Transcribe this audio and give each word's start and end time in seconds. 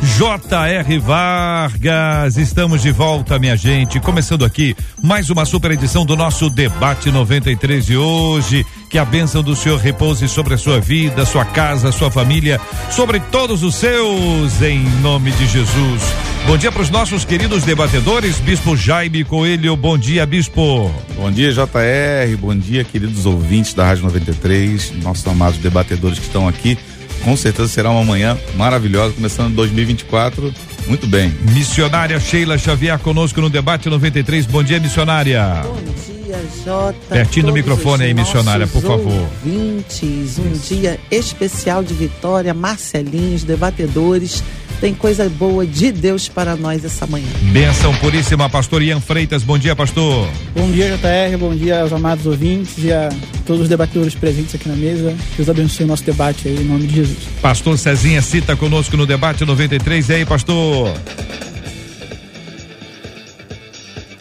J.R. 0.00 0.98
Vargas, 1.00 2.36
estamos 2.36 2.82
de 2.82 2.92
volta, 2.92 3.36
minha 3.36 3.56
gente. 3.56 3.98
Começando 3.98 4.44
aqui 4.44 4.76
mais 5.02 5.28
uma 5.28 5.44
super 5.44 5.72
edição 5.72 6.06
do 6.06 6.14
nosso 6.14 6.48
Debate 6.48 7.10
93 7.10 7.84
de 7.84 7.96
hoje. 7.96 8.64
Que 8.88 8.96
a 8.96 9.04
bênção 9.04 9.42
do 9.42 9.56
Senhor 9.56 9.78
repouse 9.78 10.28
sobre 10.28 10.54
a 10.54 10.58
sua 10.58 10.80
vida, 10.80 11.26
sua 11.26 11.44
casa, 11.44 11.90
sua 11.90 12.12
família, 12.12 12.60
sobre 12.90 13.18
todos 13.18 13.64
os 13.64 13.74
seus, 13.74 14.62
em 14.62 14.84
nome 15.02 15.32
de 15.32 15.46
Jesus. 15.46 16.02
Bom 16.46 16.56
dia 16.56 16.70
para 16.70 16.82
os 16.82 16.90
nossos 16.90 17.24
queridos 17.24 17.64
debatedores, 17.64 18.38
Bispo 18.38 18.76
Jaime 18.76 19.24
Coelho. 19.24 19.76
Bom 19.76 19.98
dia, 19.98 20.24
Bispo. 20.24 20.94
Bom 21.16 21.30
dia, 21.30 21.52
JR. 21.52 22.36
Bom 22.38 22.56
dia, 22.56 22.84
queridos 22.84 23.26
ouvintes 23.26 23.74
da 23.74 23.84
Rádio 23.84 24.04
93, 24.04 25.02
nossos 25.02 25.26
amados 25.26 25.58
debatedores 25.58 26.20
que 26.20 26.26
estão 26.26 26.46
aqui 26.46 26.78
com 27.24 27.36
certeza 27.36 27.68
será 27.68 27.90
uma 27.90 28.04
manhã 28.04 28.38
maravilhosa, 28.56 29.14
começando 29.14 29.54
2024 29.54 30.52
muito 30.88 31.06
bem. 31.06 31.32
Missionária 31.52 32.18
Sheila 32.18 32.56
Xavier 32.56 32.98
conosco 32.98 33.40
no 33.40 33.50
debate 33.50 33.88
93. 33.90 34.46
Bom 34.46 34.62
dia, 34.62 34.80
missionária. 34.80 35.62
Bom 35.62 35.74
dia, 35.74 36.17
Jota. 36.64 36.96
Pertinho 37.08 37.46
do 37.46 37.52
microfone 37.52 38.04
aí, 38.04 38.14
missionária, 38.14 38.66
por 38.66 38.82
favor. 38.82 39.12
Ouvintes, 39.12 40.38
um 40.38 40.52
dia 40.52 40.98
especial 41.10 41.82
de 41.82 41.94
vitória, 41.94 42.52
Marcelinhos, 42.52 43.44
debatedores 43.44 44.42
tem 44.80 44.94
coisa 44.94 45.28
boa 45.28 45.66
de 45.66 45.90
Deus 45.90 46.28
para 46.28 46.54
nós 46.54 46.84
essa 46.84 47.06
manhã. 47.06 47.26
Benção 47.52 47.94
puríssima, 47.96 48.48
pastor 48.48 48.80
Ian 48.82 49.00
Freitas. 49.00 49.42
Bom 49.42 49.58
dia, 49.58 49.74
pastor. 49.74 50.28
Bom 50.54 50.70
dia, 50.70 50.96
JR. 50.96 51.36
Bom 51.36 51.54
dia 51.54 51.80
aos 51.80 51.92
amados 51.92 52.26
ouvintes 52.26 52.78
e 52.78 52.92
a 52.92 53.08
todos 53.44 53.62
os 53.62 53.68
debatedores 53.68 54.14
presentes 54.14 54.54
aqui 54.54 54.68
na 54.68 54.76
mesa. 54.76 55.16
Deus 55.36 55.48
abençoe 55.48 55.84
o 55.84 55.88
nosso 55.88 56.04
debate 56.04 56.46
aí, 56.46 56.56
em 56.56 56.64
nome 56.64 56.86
de 56.86 56.94
Jesus. 56.94 57.18
Pastor 57.42 57.76
Cezinha 57.76 58.22
cita 58.22 58.54
conosco 58.54 58.96
no 58.96 59.04
debate 59.04 59.44
93. 59.44 60.08
E 60.08 60.12
aí, 60.12 60.24
pastor? 60.24 60.94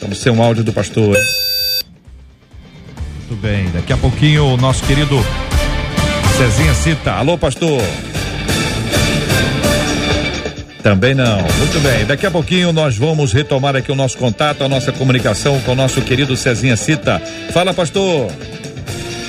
Vamos 0.02 0.18
ser 0.18 0.32
um 0.32 0.42
áudio 0.42 0.64
do 0.64 0.74
pastor. 0.74 1.16
Muito 3.30 3.42
bem. 3.42 3.70
Daqui 3.72 3.92
a 3.92 3.98
pouquinho 3.98 4.46
o 4.46 4.58
nosso 4.58 4.82
querido 4.86 5.20
Cezinha 6.38 6.74
cita. 6.74 7.12
Alô, 7.12 7.38
pastor. 7.38 7.82
Também 10.82 11.14
não. 11.14 11.42
Muito 11.42 11.80
bem. 11.82 12.06
Daqui 12.06 12.26
a 12.26 12.32
pouquinho 12.32 12.72
nós 12.72 12.96
vamos 12.96 13.34
retomar 13.34 13.76
aqui 13.76 13.92
o 13.92 13.96
nosso 13.96 14.18
contato, 14.18 14.64
a 14.64 14.70
nossa 14.70 14.94
comunicação 14.94 15.60
com 15.62 15.74
o 15.74 15.76
nosso 15.76 16.02
querido 16.02 16.38
Cezinha 16.38 16.78
Cita. 16.78 17.22
Fala, 17.52 17.74
pastor. 17.74 18.32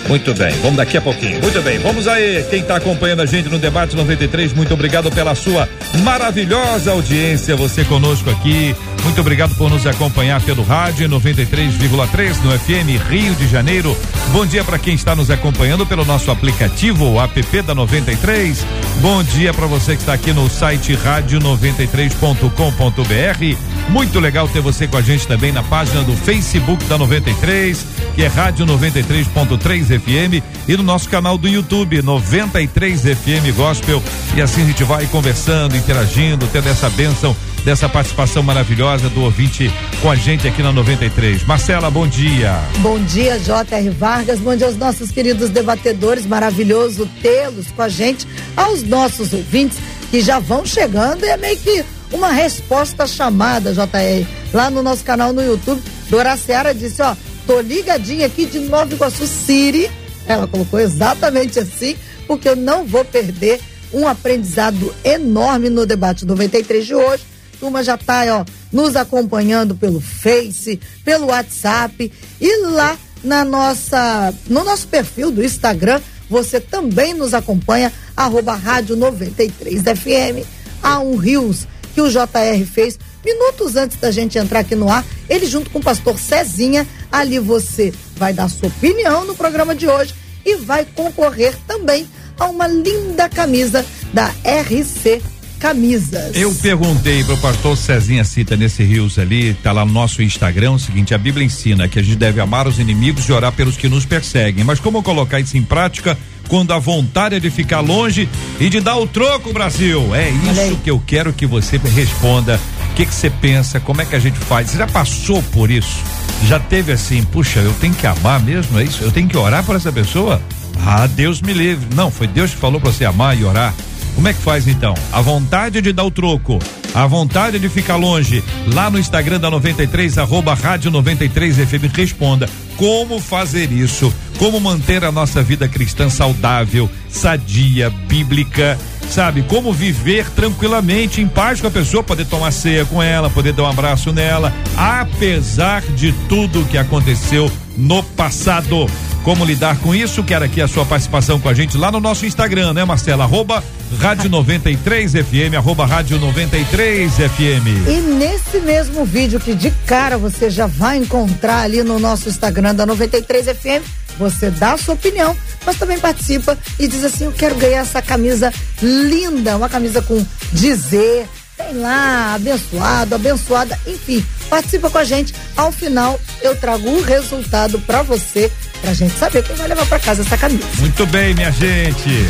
Muito 0.06 0.32
bem, 0.32 0.52
vamos 0.62 0.76
daqui 0.76 0.96
a 0.96 1.00
pouquinho. 1.00 1.42
Muito 1.42 1.60
bem, 1.60 1.78
vamos 1.78 2.06
aí. 2.06 2.42
Quem 2.48 2.60
está 2.60 2.76
acompanhando 2.76 3.20
a 3.20 3.26
gente 3.26 3.48
no 3.48 3.58
debate 3.58 3.96
93, 3.96 4.54
muito 4.54 4.72
obrigado 4.72 5.10
pela 5.10 5.34
sua 5.34 5.68
maravilhosa 6.02 6.92
audiência. 6.92 7.56
Você 7.56 7.84
conosco 7.84 8.30
aqui. 8.30 8.74
Muito 9.08 9.22
obrigado 9.22 9.54
por 9.54 9.70
nos 9.70 9.86
acompanhar 9.86 10.38
pelo 10.42 10.62
rádio 10.62 11.08
93,3 11.08 12.42
no 12.42 12.52
FM 12.58 13.02
Rio 13.08 13.34
de 13.36 13.48
Janeiro. 13.48 13.96
Bom 14.32 14.44
dia 14.44 14.62
para 14.62 14.78
quem 14.78 14.94
está 14.94 15.16
nos 15.16 15.30
acompanhando 15.30 15.86
pelo 15.86 16.04
nosso 16.04 16.30
aplicativo, 16.30 17.12
o 17.12 17.18
app 17.18 17.62
da 17.62 17.74
93. 17.74 18.66
Bom 19.00 19.24
dia 19.24 19.54
para 19.54 19.66
você 19.66 19.96
que 19.96 20.02
está 20.02 20.12
aqui 20.12 20.30
no 20.34 20.50
site 20.50 20.92
rádio93.com.br. 20.92 23.56
Muito 23.88 24.20
legal 24.20 24.46
ter 24.46 24.60
você 24.60 24.86
com 24.86 24.98
a 24.98 25.02
gente 25.02 25.26
também 25.26 25.52
na 25.52 25.62
página 25.62 26.02
do 26.02 26.12
Facebook 26.12 26.84
da 26.84 26.98
93, 26.98 27.86
que 28.14 28.22
é 28.22 28.26
Rádio 28.26 28.66
93.3 28.66 29.98
FM 29.98 30.44
e 30.68 30.76
no 30.76 30.82
nosso 30.82 31.08
canal 31.08 31.38
do 31.38 31.48
YouTube 31.48 32.02
93 32.02 33.00
FM 33.00 33.56
Gospel. 33.56 34.02
E 34.36 34.42
assim 34.42 34.64
a 34.64 34.66
gente 34.66 34.84
vai 34.84 35.06
conversando, 35.06 35.78
interagindo, 35.78 36.46
tendo 36.52 36.68
essa 36.68 36.90
bênção 36.90 37.34
dessa 37.64 37.88
participação 37.88 38.42
maravilhosa 38.42 39.08
do 39.08 39.22
ouvinte 39.22 39.70
com 40.00 40.10
a 40.10 40.16
gente 40.16 40.46
aqui 40.46 40.62
na 40.62 40.72
93. 40.72 41.44
Marcela, 41.44 41.90
bom 41.90 42.06
dia. 42.06 42.58
Bom 42.78 42.98
dia, 43.00 43.38
J.R. 43.38 43.90
Vargas. 43.90 44.38
Bom 44.40 44.54
dia 44.56 44.66
aos 44.66 44.76
nossos 44.76 45.10
queridos 45.10 45.50
debatedores. 45.50 46.26
Maravilhoso 46.26 47.08
tê-los 47.20 47.68
com 47.68 47.82
a 47.82 47.88
gente. 47.88 48.26
Aos 48.56 48.82
nossos 48.82 49.32
ouvintes 49.32 49.78
que 50.10 50.20
já 50.20 50.38
vão 50.38 50.64
chegando. 50.64 51.24
É 51.24 51.36
meio 51.36 51.56
que 51.58 51.84
uma 52.12 52.30
resposta 52.30 53.06
chamada, 53.06 53.72
JR. 53.72 54.26
Lá 54.52 54.70
no 54.70 54.82
nosso 54.82 55.04
canal 55.04 55.32
no 55.32 55.42
YouTube, 55.42 55.82
Dora 56.08 56.36
Seara 56.36 56.74
disse: 56.74 57.02
Ó, 57.02 57.14
tô 57.46 57.60
ligadinha 57.60 58.26
aqui 58.26 58.46
de 58.46 58.60
Nova 58.60 58.92
Iguaçu 58.92 59.26
City. 59.26 59.90
Ela 60.26 60.46
colocou 60.46 60.78
exatamente 60.78 61.58
assim, 61.58 61.96
porque 62.26 62.48
eu 62.48 62.56
não 62.56 62.84
vou 62.84 63.04
perder 63.04 63.60
um 63.92 64.06
aprendizado 64.06 64.94
enorme 65.02 65.70
no 65.70 65.86
debate 65.86 66.26
93 66.26 66.86
de 66.86 66.94
hoje 66.94 67.22
turma 67.58 67.82
já 67.82 67.94
está 67.94 68.24
ó, 68.30 68.44
nos 68.72 68.96
acompanhando 68.96 69.74
pelo 69.74 70.00
Face, 70.00 70.80
pelo 71.04 71.26
WhatsApp 71.26 72.12
e 72.40 72.66
lá 72.66 72.96
na 73.22 73.44
nossa, 73.44 74.32
no 74.48 74.64
nosso 74.64 74.86
perfil 74.88 75.30
do 75.30 75.44
Instagram, 75.44 76.00
você 76.28 76.60
também 76.60 77.14
nos 77.14 77.34
acompanha, 77.34 77.92
arroba 78.16 78.54
rádio 78.54 78.96
93 78.96 79.82
FM, 79.82 80.46
há 80.82 81.00
um 81.00 81.16
Rios 81.16 81.66
que 81.94 82.00
o 82.00 82.08
JR 82.08 82.64
fez 82.72 82.98
minutos 83.24 83.76
antes 83.76 83.98
da 83.98 84.10
gente 84.10 84.38
entrar 84.38 84.60
aqui 84.60 84.74
no 84.74 84.90
ar, 84.90 85.04
ele 85.28 85.46
junto 85.46 85.70
com 85.70 85.78
o 85.78 85.82
pastor 85.82 86.18
Cezinha, 86.18 86.86
ali 87.10 87.38
você 87.38 87.92
vai 88.16 88.32
dar 88.32 88.48
sua 88.48 88.68
opinião 88.68 89.24
no 89.24 89.34
programa 89.34 89.74
de 89.74 89.88
hoje 89.88 90.14
e 90.44 90.56
vai 90.56 90.84
concorrer 90.84 91.56
também 91.66 92.08
a 92.38 92.46
uma 92.46 92.66
linda 92.66 93.28
camisa 93.28 93.84
da 94.12 94.28
RC 94.28 95.20
camisas. 95.58 96.34
Eu 96.34 96.54
perguntei 96.54 97.24
para 97.24 97.34
o 97.34 97.38
pastor 97.38 97.76
Cezinha 97.76 98.24
Cita 98.24 98.56
nesse 98.56 98.82
rios 98.82 99.18
ali, 99.18 99.54
tá 99.54 99.72
lá 99.72 99.84
no 99.84 99.92
nosso 99.92 100.22
Instagram, 100.22 100.72
o 100.72 100.78
seguinte, 100.78 101.14
a 101.14 101.18
Bíblia 101.18 101.44
ensina 101.44 101.88
que 101.88 101.98
a 101.98 102.02
gente 102.02 102.16
deve 102.16 102.40
amar 102.40 102.66
os 102.66 102.78
inimigos 102.78 103.28
e 103.28 103.32
orar 103.32 103.52
pelos 103.52 103.76
que 103.76 103.88
nos 103.88 104.06
perseguem, 104.06 104.64
mas 104.64 104.80
como 104.80 105.02
colocar 105.02 105.40
isso 105.40 105.56
em 105.56 105.62
prática 105.62 106.16
quando 106.48 106.72
a 106.72 106.78
vontade 106.78 107.36
é 107.36 107.40
de 107.40 107.50
ficar 107.50 107.80
longe 107.80 108.28
e 108.58 108.68
de 108.68 108.80
dar 108.80 108.96
o 108.96 109.06
troco, 109.06 109.52
Brasil? 109.52 110.14
É 110.14 110.30
isso 110.30 110.76
que 110.82 110.90
eu 110.90 111.00
quero 111.06 111.32
que 111.32 111.46
você 111.46 111.76
responda. 111.76 112.58
O 112.90 112.94
que 112.94 113.06
que 113.06 113.14
você 113.14 113.30
pensa? 113.30 113.78
Como 113.78 114.00
é 114.00 114.04
que 114.04 114.16
a 114.16 114.18
gente 114.18 114.38
faz? 114.38 114.70
Você 114.70 114.78
já 114.78 114.86
passou 114.86 115.42
por 115.42 115.70
isso? 115.70 115.98
Já 116.46 116.58
teve 116.58 116.90
assim, 116.92 117.22
puxa, 117.22 117.60
eu 117.60 117.72
tenho 117.74 117.94
que 117.94 118.06
amar 118.06 118.40
mesmo, 118.40 118.78
é 118.78 118.84
isso? 118.84 119.04
Eu 119.04 119.12
tenho 119.12 119.28
que 119.28 119.36
orar 119.36 119.62
por 119.62 119.76
essa 119.76 119.92
pessoa? 119.92 120.40
Ah, 120.84 121.06
Deus 121.06 121.42
me 121.42 121.52
livre. 121.52 121.86
Não, 121.94 122.10
foi 122.10 122.26
Deus 122.26 122.52
que 122.52 122.56
falou 122.56 122.80
para 122.80 122.90
você 122.90 123.04
amar 123.04 123.38
e 123.38 123.44
orar. 123.44 123.74
Como 124.18 124.26
é 124.26 124.34
que 124.34 124.40
faz 124.40 124.66
então? 124.66 124.94
A 125.12 125.20
vontade 125.20 125.80
de 125.80 125.92
dar 125.92 126.02
o 126.02 126.10
troco, 126.10 126.58
a 126.92 127.06
vontade 127.06 127.56
de 127.60 127.68
ficar 127.68 127.94
longe, 127.94 128.42
lá 128.74 128.90
no 128.90 128.98
Instagram 128.98 129.38
da 129.38 129.48
93, 129.48 130.18
arroba 130.18 130.54
rádio 130.54 130.90
93 130.90 131.58
FM, 131.58 131.94
responda 131.94 132.50
como 132.76 133.20
fazer 133.20 133.70
isso, 133.70 134.12
como 134.36 134.58
manter 134.58 135.04
a 135.04 135.12
nossa 135.12 135.40
vida 135.40 135.68
cristã 135.68 136.10
saudável, 136.10 136.90
sadia, 137.08 137.90
bíblica, 137.90 138.76
sabe? 139.08 139.42
Como 139.42 139.72
viver 139.72 140.28
tranquilamente, 140.30 141.20
em 141.20 141.28
paz 141.28 141.60
com 141.60 141.66
a 141.66 141.70
pessoa, 141.70 142.02
poder 142.02 142.26
tomar 142.26 142.50
ceia 142.50 142.84
com 142.84 143.02
ela, 143.02 143.30
poder 143.30 143.52
dar 143.52 143.64
um 143.64 143.66
abraço 143.66 144.12
nela, 144.12 144.52
apesar 144.76 145.82
de 145.82 146.12
tudo 146.28 146.64
que 146.66 146.78
aconteceu 146.78 147.50
no 147.76 148.02
passado. 148.02 148.86
Como 149.24 149.44
lidar 149.44 149.76
com 149.78 149.94
isso? 149.94 150.22
Quero 150.24 150.44
aqui 150.44 150.60
a 150.60 150.68
sua 150.68 150.84
participação 150.86 151.38
com 151.38 151.48
a 151.48 151.54
gente 151.54 151.76
lá 151.76 151.90
no 151.92 152.00
nosso 152.00 152.24
Instagram, 152.24 152.72
né, 152.72 152.84
Marcela? 152.84 153.24
Arroba 153.24 153.62
Rádio 154.00 154.30
93 154.30 155.12
FM, 155.12 155.54
arroba 155.56 155.84
Rádio 155.86 156.18
93 156.18 157.12
FM. 157.12 157.88
E 157.88 158.00
nesse 158.00 158.60
mesmo 158.60 159.04
vídeo 159.04 159.40
que 159.40 159.54
de 159.54 159.70
cara 159.86 160.16
você 160.16 160.50
já 160.50 160.66
vai 160.66 160.98
encontrar 160.98 161.60
ali 161.60 161.82
no 161.82 161.98
nosso 161.98 162.28
Instagram 162.28 162.74
da 162.74 162.86
93 162.86 163.46
FM, 163.46 163.84
você 164.18 164.50
dá 164.50 164.72
a 164.72 164.78
sua 164.78 164.94
opinião, 164.94 165.36
mas 165.64 165.76
também 165.76 165.98
participa 165.98 166.58
e 166.78 166.86
diz 166.86 167.04
assim: 167.04 167.24
Eu 167.24 167.32
quero 167.32 167.54
ganhar 167.54 167.80
essa 167.80 168.02
camisa 168.02 168.52
linda, 168.82 169.56
uma 169.56 169.68
camisa 169.68 170.02
com 170.02 170.24
dizer, 170.52 171.28
tem 171.56 171.74
lá, 171.78 172.34
abençoado, 172.34 173.14
abençoada, 173.14 173.78
enfim, 173.86 174.24
participa 174.48 174.90
com 174.90 174.98
a 174.98 175.04
gente. 175.04 175.34
Ao 175.56 175.72
final, 175.72 176.18
eu 176.42 176.56
trago 176.56 176.88
o 176.88 177.02
resultado 177.02 177.78
para 177.80 178.02
você 178.02 178.50
pra 178.80 178.92
gente 178.94 179.18
saber 179.18 179.42
quem 179.42 179.56
vai 179.56 179.68
levar 179.68 179.86
pra 179.86 179.98
casa 179.98 180.22
essa 180.22 180.36
camisa. 180.36 180.64
Muito 180.78 181.06
bem, 181.06 181.34
minha 181.34 181.50
gente. 181.50 182.28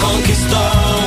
Conquistou 0.00 1.03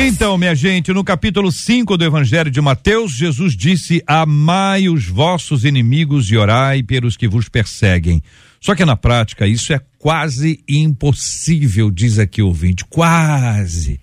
Então, 0.00 0.38
minha 0.38 0.54
gente, 0.54 0.92
no 0.92 1.02
capítulo 1.02 1.50
5 1.50 1.96
do 1.96 2.04
Evangelho 2.04 2.52
de 2.52 2.60
Mateus, 2.60 3.10
Jesus 3.10 3.56
disse: 3.56 4.00
Amai 4.06 4.88
os 4.88 5.06
vossos 5.06 5.64
inimigos 5.64 6.30
e 6.30 6.36
orai 6.36 6.84
pelos 6.84 7.16
que 7.16 7.26
vos 7.26 7.48
perseguem. 7.48 8.22
Só 8.60 8.76
que 8.76 8.84
na 8.84 8.96
prática 8.96 9.44
isso 9.44 9.72
é 9.72 9.80
quase 9.98 10.62
impossível, 10.68 11.90
diz 11.90 12.20
aqui 12.20 12.40
o 12.40 12.46
ouvinte. 12.46 12.84
Quase. 12.84 14.00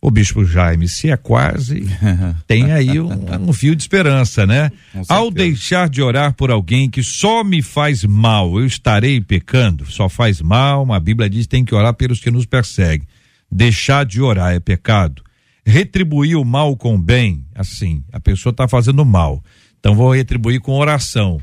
O 0.00 0.10
bispo 0.10 0.46
Jaime, 0.46 0.88
se 0.88 1.10
é 1.10 1.16
quase, 1.16 1.86
tem 2.48 2.72
aí 2.72 2.98
um, 2.98 3.10
um 3.48 3.52
fio 3.52 3.76
de 3.76 3.82
esperança, 3.82 4.46
né? 4.46 4.72
Ao 5.08 5.30
deixar 5.30 5.90
de 5.90 6.00
orar 6.00 6.32
por 6.32 6.50
alguém 6.50 6.88
que 6.88 7.02
só 7.02 7.44
me 7.44 7.60
faz 7.60 8.02
mal, 8.02 8.58
eu 8.58 8.64
estarei 8.64 9.20
pecando? 9.20 9.84
Só 9.90 10.08
faz 10.08 10.40
mal, 10.40 10.90
a 10.90 10.98
Bíblia 10.98 11.28
diz 11.28 11.42
que 11.42 11.50
tem 11.50 11.64
que 11.66 11.74
orar 11.74 11.92
pelos 11.92 12.18
que 12.18 12.30
nos 12.30 12.46
perseguem. 12.46 13.06
Deixar 13.52 14.06
de 14.06 14.22
orar 14.22 14.54
é 14.54 14.60
pecado. 14.60 15.22
Retribuir 15.64 16.36
o 16.36 16.44
mal 16.44 16.74
com 16.74 16.94
o 16.94 16.98
bem, 16.98 17.44
assim, 17.54 18.02
a 18.10 18.18
pessoa 18.18 18.50
está 18.50 18.66
fazendo 18.66 19.04
mal. 19.04 19.44
Então 19.78 19.94
vou 19.94 20.14
retribuir 20.14 20.60
com 20.60 20.72
oração. 20.72 21.38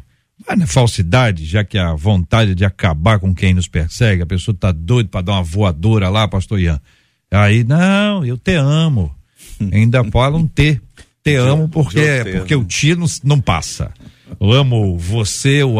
Mas 0.47 0.57
não 0.57 0.63
é 0.63 0.67
falsidade, 0.67 1.45
já 1.45 1.63
que 1.63 1.77
a 1.77 1.93
vontade 1.93 2.55
de 2.55 2.65
acabar 2.65 3.19
com 3.19 3.35
quem 3.35 3.53
nos 3.53 3.67
persegue, 3.67 4.23
a 4.23 4.25
pessoa 4.25 4.55
está 4.55 4.71
doida 4.71 5.09
para 5.09 5.21
dar 5.21 5.33
uma 5.33 5.43
voadora 5.43 6.09
lá, 6.09 6.27
pastor 6.27 6.59
Ian. 6.59 6.81
Aí, 7.29 7.63
não, 7.63 8.25
eu 8.25 8.37
te 8.37 8.55
amo. 8.55 9.13
Ainda 9.71 10.03
falam 10.05 10.47
te. 10.47 10.81
Te 11.23 11.35
amo 11.35 11.69
porque, 11.69 12.23
te 12.23 12.31
porque 12.37 12.55
o 12.55 12.63
te 12.63 12.95
não, 12.95 13.05
não 13.23 13.41
passa. 13.41 13.91
Eu 14.39 14.51
amo 14.51 14.97
você, 14.97 15.61
eu, 15.61 15.75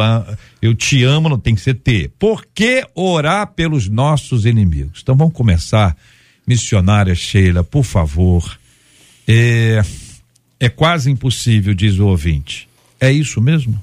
eu 0.62 0.76
te 0.76 1.04
amo, 1.04 1.30
não 1.30 1.40
tem 1.40 1.56
que 1.56 1.62
ser 1.62 1.76
te. 1.76 2.10
Por 2.20 2.46
que 2.54 2.86
orar 2.94 3.48
pelos 3.54 3.88
nossos 3.88 4.46
inimigos? 4.46 5.00
Então 5.02 5.16
vamos 5.16 5.34
começar. 5.34 5.96
Missionária 6.50 7.16
Sheila, 7.16 7.64
por 7.64 7.86
favor. 7.86 8.60
É, 9.26 9.82
é 10.60 10.68
quase 10.68 11.10
impossível, 11.10 11.74
diz 11.74 11.98
o 11.98 12.08
ouvinte. 12.08 12.68
É 13.00 13.10
isso 13.10 13.40
mesmo? 13.40 13.82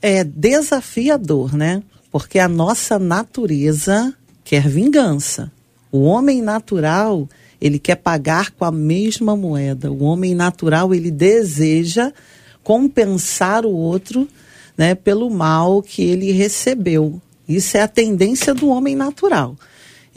é 0.00 0.24
desafiador, 0.24 1.54
né? 1.54 1.82
Porque 2.10 2.38
a 2.38 2.48
nossa 2.48 2.98
natureza 2.98 4.14
quer 4.44 4.66
vingança. 4.66 5.50
O 5.90 6.02
homem 6.02 6.40
natural, 6.40 7.28
ele 7.60 7.78
quer 7.78 7.96
pagar 7.96 8.50
com 8.52 8.64
a 8.64 8.72
mesma 8.72 9.36
moeda. 9.36 9.90
O 9.90 10.02
homem 10.02 10.34
natural, 10.34 10.94
ele 10.94 11.10
deseja 11.10 12.12
compensar 12.62 13.64
o 13.64 13.72
outro, 13.72 14.28
né, 14.76 14.94
pelo 14.94 15.30
mal 15.30 15.82
que 15.82 16.02
ele 16.02 16.30
recebeu. 16.32 17.20
Isso 17.48 17.76
é 17.76 17.82
a 17.82 17.88
tendência 17.88 18.54
do 18.54 18.68
homem 18.68 18.94
natural. 18.94 19.56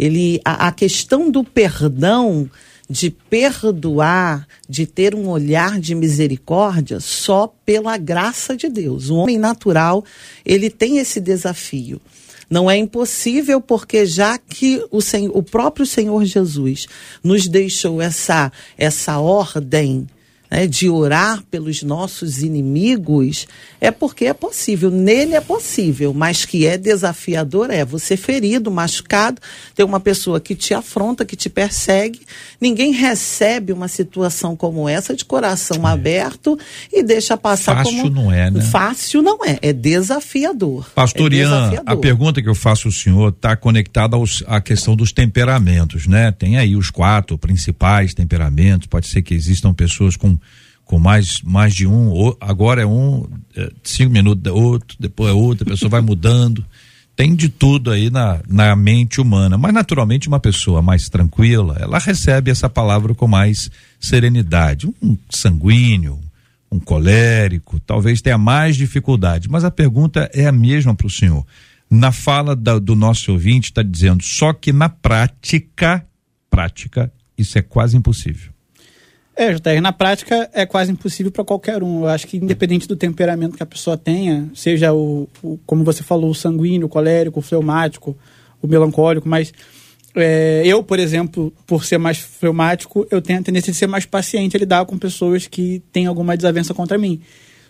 Ele 0.01 0.41
a, 0.43 0.69
a 0.69 0.71
questão 0.71 1.29
do 1.29 1.43
perdão, 1.43 2.49
de 2.89 3.11
perdoar, 3.11 4.47
de 4.67 4.87
ter 4.87 5.13
um 5.13 5.29
olhar 5.29 5.79
de 5.79 5.93
misericórdia 5.93 6.99
só 6.99 7.53
pela 7.63 7.95
graça 7.97 8.57
de 8.57 8.67
Deus. 8.67 9.11
O 9.11 9.15
homem 9.17 9.37
natural, 9.37 10.03
ele 10.43 10.71
tem 10.71 10.97
esse 10.97 11.19
desafio. 11.19 12.01
Não 12.49 12.69
é 12.69 12.75
impossível 12.75 13.61
porque 13.61 14.07
já 14.07 14.39
que 14.39 14.83
o, 14.89 15.01
Senhor, 15.01 15.37
o 15.37 15.43
próprio 15.43 15.85
Senhor 15.85 16.25
Jesus 16.25 16.87
nos 17.23 17.47
deixou 17.47 18.01
essa 18.01 18.51
essa 18.75 19.19
ordem 19.19 20.07
né, 20.51 20.67
de 20.67 20.89
orar 20.89 21.41
pelos 21.49 21.81
nossos 21.81 22.43
inimigos, 22.43 23.47
é 23.79 23.89
porque 23.89 24.25
é 24.25 24.33
possível. 24.33 24.91
Nele 24.91 25.33
é 25.35 25.39
possível, 25.41 26.13
mas 26.13 26.43
que 26.43 26.65
é 26.67 26.77
desafiador 26.77 27.71
é 27.71 27.85
você 27.85 28.17
ferido, 28.17 28.69
machucado, 28.69 29.41
ter 29.73 29.83
uma 29.85 29.99
pessoa 29.99 30.39
que 30.41 30.53
te 30.53 30.73
afronta, 30.73 31.23
que 31.23 31.35
te 31.37 31.49
persegue. 31.49 32.19
Ninguém 32.59 32.91
recebe 32.91 33.71
uma 33.71 33.87
situação 33.87 34.55
como 34.55 34.89
essa 34.89 35.15
de 35.15 35.23
coração 35.23 35.87
aberto 35.87 36.59
e 36.91 37.01
deixa 37.01 37.37
passar 37.37 37.77
Fácil 37.77 38.01
como. 38.03 38.09
não 38.09 38.31
é, 38.31 38.51
né? 38.51 38.61
Fácil 38.61 39.21
não 39.21 39.45
é, 39.45 39.57
é 39.61 39.71
desafiador. 39.71 40.89
Pastor 40.93 41.31
é 41.33 41.37
Ian, 41.37 41.47
a 41.47 41.69
desafiador. 41.69 42.01
pergunta 42.01 42.41
que 42.41 42.49
eu 42.49 42.55
faço 42.55 42.87
ao 42.87 42.91
senhor 42.91 43.29
está 43.29 43.55
conectada 43.55 44.15
aos- 44.15 44.43
à 44.47 44.59
questão 44.59 44.95
dos 44.95 45.11
temperamentos, 45.11 46.07
né? 46.07 46.31
Tem 46.31 46.57
aí 46.57 46.75
os 46.75 46.89
quatro 46.89 47.37
principais 47.37 48.13
temperamentos, 48.13 48.87
pode 48.87 49.07
ser 49.07 49.21
que 49.21 49.33
existam 49.33 49.73
pessoas 49.73 50.15
com, 50.15 50.37
com 50.91 50.99
mais, 50.99 51.41
mais 51.41 51.73
de 51.73 51.87
um, 51.87 52.35
agora 52.41 52.81
é 52.81 52.85
um, 52.85 53.25
é, 53.55 53.71
cinco 53.81 54.11
minutos 54.11 54.45
é 54.45 54.51
outro, 54.51 54.97
depois 54.99 55.29
é 55.29 55.33
outro, 55.33 55.65
a 55.65 55.71
pessoa 55.71 55.89
vai 55.89 56.01
mudando. 56.01 56.65
Tem 57.15 57.33
de 57.33 57.47
tudo 57.47 57.91
aí 57.91 58.09
na, 58.09 58.41
na 58.45 58.75
mente 58.75 59.21
humana, 59.21 59.57
mas 59.57 59.73
naturalmente 59.73 60.27
uma 60.27 60.39
pessoa 60.39 60.81
mais 60.81 61.07
tranquila, 61.07 61.77
ela 61.79 61.97
recebe 61.97 62.51
essa 62.51 62.69
palavra 62.69 63.15
com 63.15 63.25
mais 63.25 63.71
serenidade. 64.01 64.85
Um 65.01 65.15
sanguíneo, 65.29 66.19
um 66.69 66.77
colérico, 66.77 67.79
talvez 67.79 68.21
tenha 68.21 68.37
mais 68.37 68.75
dificuldade, 68.75 69.49
mas 69.49 69.63
a 69.63 69.71
pergunta 69.71 70.29
é 70.33 70.45
a 70.45 70.51
mesma 70.51 70.93
para 70.93 71.07
o 71.07 71.09
senhor. 71.09 71.45
Na 71.89 72.11
fala 72.11 72.53
da- 72.53 72.79
do 72.79 72.97
nosso 72.97 73.31
ouvinte, 73.31 73.69
está 73.71 73.81
dizendo 73.81 74.21
só 74.21 74.51
que 74.51 74.73
na 74.73 74.89
prática, 74.89 76.05
prática, 76.49 77.09
isso 77.37 77.57
é 77.57 77.61
quase 77.61 77.95
impossível. 77.95 78.50
É, 79.43 79.53
JR, 79.55 79.81
na 79.81 79.91
prática 79.91 80.47
é 80.53 80.67
quase 80.67 80.91
impossível 80.91 81.31
para 81.31 81.43
qualquer 81.43 81.81
um. 81.81 82.01
Eu 82.01 82.07
acho 82.09 82.27
que 82.27 82.37
independente 82.37 82.87
do 82.87 82.95
temperamento 82.95 83.57
que 83.57 83.63
a 83.63 83.65
pessoa 83.65 83.97
tenha, 83.97 84.47
seja 84.53 84.93
o, 84.93 85.27
o- 85.41 85.57
como 85.65 85.83
você 85.83 86.03
falou, 86.03 86.29
o 86.29 86.35
sanguíneo, 86.35 86.85
o 86.85 86.89
colérico, 86.89 87.39
o 87.39 87.41
fleumático, 87.41 88.15
o 88.61 88.67
melancólico, 88.67 89.27
mas 89.27 89.51
é, 90.15 90.61
eu, 90.63 90.83
por 90.83 90.99
exemplo, 90.99 91.51
por 91.65 91.83
ser 91.85 91.97
mais 91.97 92.19
fleumático, 92.19 93.07
eu 93.09 93.19
tenho 93.19 93.39
a 93.39 93.41
tendência 93.41 93.71
de 93.71 93.77
ser 93.79 93.87
mais 93.87 94.05
paciente 94.05 94.55
a 94.55 94.59
lidar 94.59 94.85
com 94.85 94.95
pessoas 94.95 95.47
que 95.47 95.81
têm 95.91 96.05
alguma 96.05 96.37
desavença 96.37 96.71
contra 96.75 96.95
mim. 96.99 97.19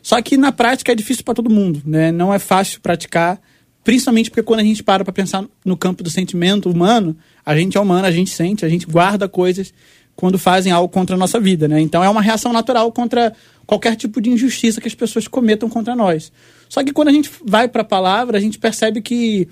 Só 0.04 0.22
que 0.22 0.36
na 0.36 0.52
prática 0.52 0.92
é 0.92 0.96
difícil 0.96 1.24
para 1.24 1.36
todo 1.36 1.50
mundo, 1.50 1.82
né? 1.86 2.12
Não 2.12 2.34
é 2.34 2.40
fácil 2.40 2.82
praticar, 2.82 3.40
principalmente 3.82 4.30
porque 4.30 4.44
quando 4.44 4.60
a 4.60 4.64
gente 4.64 4.84
para 4.84 5.06
para 5.06 5.14
pensar 5.14 5.46
no 5.64 5.78
campo 5.78 6.04
do 6.04 6.10
sentimento 6.10 6.70
humano, 6.70 7.16
a 7.46 7.56
gente 7.56 7.78
é 7.78 7.80
humano, 7.80 8.06
a 8.08 8.12
gente 8.12 8.30
sente, 8.32 8.66
a 8.66 8.70
gente 8.70 8.86
guarda 8.88 9.30
coisas 9.30 9.74
quando 10.22 10.38
fazem 10.38 10.72
algo 10.72 10.88
contra 10.88 11.16
a 11.16 11.18
nossa 11.18 11.40
vida, 11.40 11.68
né? 11.68 11.82
Então 11.82 12.04
é 12.04 12.08
uma 12.08 12.22
reação 12.22 12.54
natural 12.54 12.92
contra 12.92 13.34
qualquer 13.66 13.96
tipo 13.96 14.22
de 14.22 14.30
injustiça 14.30 14.80
que 14.80 14.88
as 14.88 14.94
pessoas 14.94 15.28
cometam 15.28 15.68
contra 15.68 15.96
nós. 15.96 16.32
Só 16.70 16.84
que 16.84 16.94
quando 16.94 17.08
a 17.08 17.12
gente 17.12 17.32
vai 17.44 17.68
para 17.68 17.82
a 17.82 17.84
palavra, 17.84 18.38
a 18.38 18.40
gente 18.40 18.60
percebe 18.60 19.02
que 19.02 19.48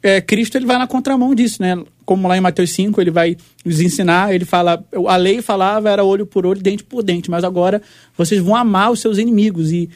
é, 0.00 0.20
Cristo 0.20 0.56
ele 0.56 0.64
vai 0.64 0.78
na 0.78 0.86
contramão 0.86 1.34
disso, 1.34 1.60
né? 1.60 1.76
Como 2.04 2.28
lá 2.28 2.36
em 2.38 2.40
Mateus 2.40 2.70
5, 2.70 3.00
ele 3.00 3.10
vai 3.10 3.36
nos 3.64 3.80
ensinar, 3.80 4.32
ele 4.32 4.44
fala, 4.44 4.84
a 5.08 5.16
lei 5.16 5.42
falava 5.42 5.90
era 5.90 6.04
olho 6.04 6.24
por 6.24 6.46
olho, 6.46 6.62
dente 6.62 6.84
por 6.84 7.02
dente, 7.02 7.28
mas 7.28 7.42
agora 7.42 7.82
vocês 8.16 8.40
vão 8.40 8.54
amar 8.54 8.92
os 8.92 9.00
seus 9.00 9.18
inimigos 9.18 9.72
e 9.72 9.90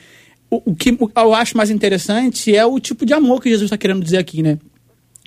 o, 0.51 0.73
o 0.73 0.75
que 0.75 0.99
eu 1.15 1.35
acho 1.35 1.57
mais 1.57 1.71
interessante 1.71 2.53
é 2.53 2.67
o 2.67 2.81
tipo 2.81 3.07
de 3.07 3.15
amor 3.15 3.41
que 3.41 3.49
Jesus 3.49 3.67
está 3.67 3.79
querendo 3.79 4.03
dizer 4.03 4.19
aqui, 4.19 4.43
né? 4.43 4.59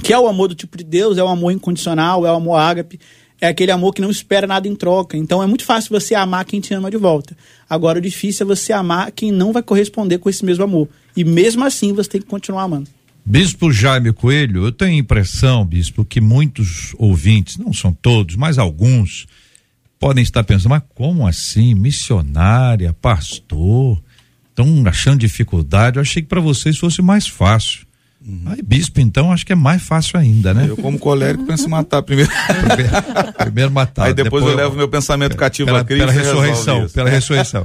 Que 0.04 0.12
é 0.12 0.20
o 0.20 0.28
amor 0.28 0.50
do 0.50 0.56
tipo 0.56 0.78
de 0.78 0.84
Deus, 0.84 1.18
é 1.18 1.24
o 1.24 1.28
amor 1.30 1.54
incondicional, 1.54 2.26
é 2.26 2.32
o 2.34 2.36
amor 2.36 2.58
ágape, 2.58 3.00
é 3.42 3.48
aquele 3.48 3.72
amor 3.72 3.94
que 3.94 4.02
não 4.02 4.10
espera 4.10 4.46
nada 4.46 4.68
em 4.68 4.76
troca. 4.76 5.18
Então 5.18 5.42
é 5.42 5.48
muito 5.48 5.64
fácil 5.64 5.98
você 5.98 6.14
amar 6.16 6.46
quem 6.46 6.60
te 6.60 6.74
ama 6.74 6.92
de 6.92 6.98
volta. 6.98 7.36
Agora 7.70 8.00
o 8.00 8.02
difícil 8.02 8.46
é 8.46 8.48
você 8.48 8.74
amar 8.74 9.12
quem 9.12 9.32
não 9.32 9.54
vai 9.54 9.64
corresponder 9.64 10.18
com 10.18 10.30
esse 10.30 10.44
mesmo 10.44 10.64
amor. 10.64 10.88
E 11.16 11.24
mesmo 11.24 11.64
assim 11.64 11.94
você 11.94 12.10
tem 12.10 12.22
que 12.22 12.28
continuar 12.28 12.64
amando. 12.64 12.90
Bispo 13.26 13.72
Jaime 13.72 14.12
Coelho, 14.12 14.66
eu 14.66 14.72
tenho 14.72 14.92
a 14.92 15.00
impressão, 15.00 15.66
bispo, 15.66 16.04
que 16.04 16.20
muitos 16.20 16.96
ouvintes, 16.98 17.58
não 17.58 17.72
são 17.72 17.94
todos, 17.94 18.36
mas 18.36 18.58
alguns, 18.58 19.28
podem 20.00 20.24
estar 20.24 20.44
pensando, 20.44 20.70
mas 20.70 20.82
como 20.96 21.28
assim? 21.28 21.76
Missionária, 21.76 22.92
pastor, 22.92 24.02
estão 24.50 24.84
achando 24.88 25.20
dificuldade? 25.20 25.98
Eu 25.98 26.02
achei 26.02 26.24
que 26.24 26.28
para 26.28 26.42
vocês 26.42 26.78
fosse 26.78 27.02
mais 27.02 27.28
fácil. 27.28 27.86
Aí, 28.48 28.62
bispo, 28.62 29.00
então, 29.00 29.32
acho 29.32 29.46
que 29.46 29.54
é 29.54 29.56
mais 29.56 29.82
fácil 29.82 30.20
ainda, 30.20 30.54
né? 30.54 30.66
Eu, 30.68 30.76
como 30.76 31.00
colérico, 31.00 31.46
penso 31.46 31.68
em 31.68 31.70
matar 31.70 32.02
primeiro. 32.02 32.30
Primeiro, 32.30 32.92
primeiro 33.38 33.72
matar. 33.72 34.08
Aí 34.08 34.14
depois, 34.14 34.44
eu 34.46 34.56
levo 34.56 34.76
meu 34.76 34.90
pensamento 34.90 35.38
cativo 35.38 35.68
pela, 35.68 35.80
a 35.80 35.84
Cristo. 35.86 36.06
pela 36.06 36.12
ressurreição, 36.12 36.90
pela 36.90 37.10
ressurreição. 37.10 37.64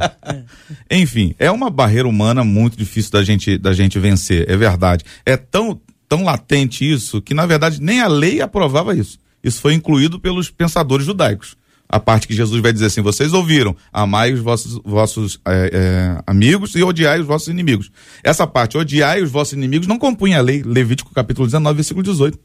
Enfim, 0.88 1.34
é 1.40 1.50
uma 1.50 1.70
barreira 1.70 2.06
humana 2.06 2.44
muito 2.44 2.76
difícil 2.76 3.10
da 3.10 3.24
gente, 3.24 3.58
da 3.58 3.72
gente 3.72 3.98
vencer, 3.98 4.48
é 4.48 4.56
verdade. 4.56 5.04
É 5.26 5.36
tão, 5.36 5.80
tão 6.08 6.22
latente 6.22 6.88
isso 6.88 7.20
que, 7.20 7.34
na 7.34 7.46
verdade, 7.46 7.82
nem 7.82 8.00
a 8.00 8.06
lei 8.06 8.40
aprovava 8.40 8.94
isso. 8.94 9.18
Isso 9.42 9.60
foi 9.60 9.74
incluído 9.74 10.20
pelos 10.20 10.50
pensadores 10.50 11.04
judaicos. 11.04 11.56
A 11.94 12.00
parte 12.00 12.26
que 12.26 12.34
Jesus 12.34 12.60
vai 12.60 12.72
dizer 12.72 12.86
assim: 12.86 13.00
vocês 13.00 13.32
ouviram, 13.32 13.76
amai 13.92 14.32
os 14.32 14.40
vossos, 14.40 14.80
vossos 14.84 15.38
é, 15.46 15.70
é, 15.72 16.22
amigos 16.26 16.74
e 16.74 16.82
odiai 16.82 17.20
os 17.20 17.26
vossos 17.26 17.46
inimigos. 17.46 17.88
Essa 18.24 18.48
parte, 18.48 18.76
odiai 18.76 19.22
os 19.22 19.30
vossos 19.30 19.52
inimigos, 19.52 19.86
não 19.86 19.96
compunha 19.96 20.38
a 20.38 20.42
lei. 20.42 20.60
Levítico 20.66 21.14
capítulo 21.14 21.46
19, 21.46 21.76
versículo 21.76 22.02
18 22.02 22.36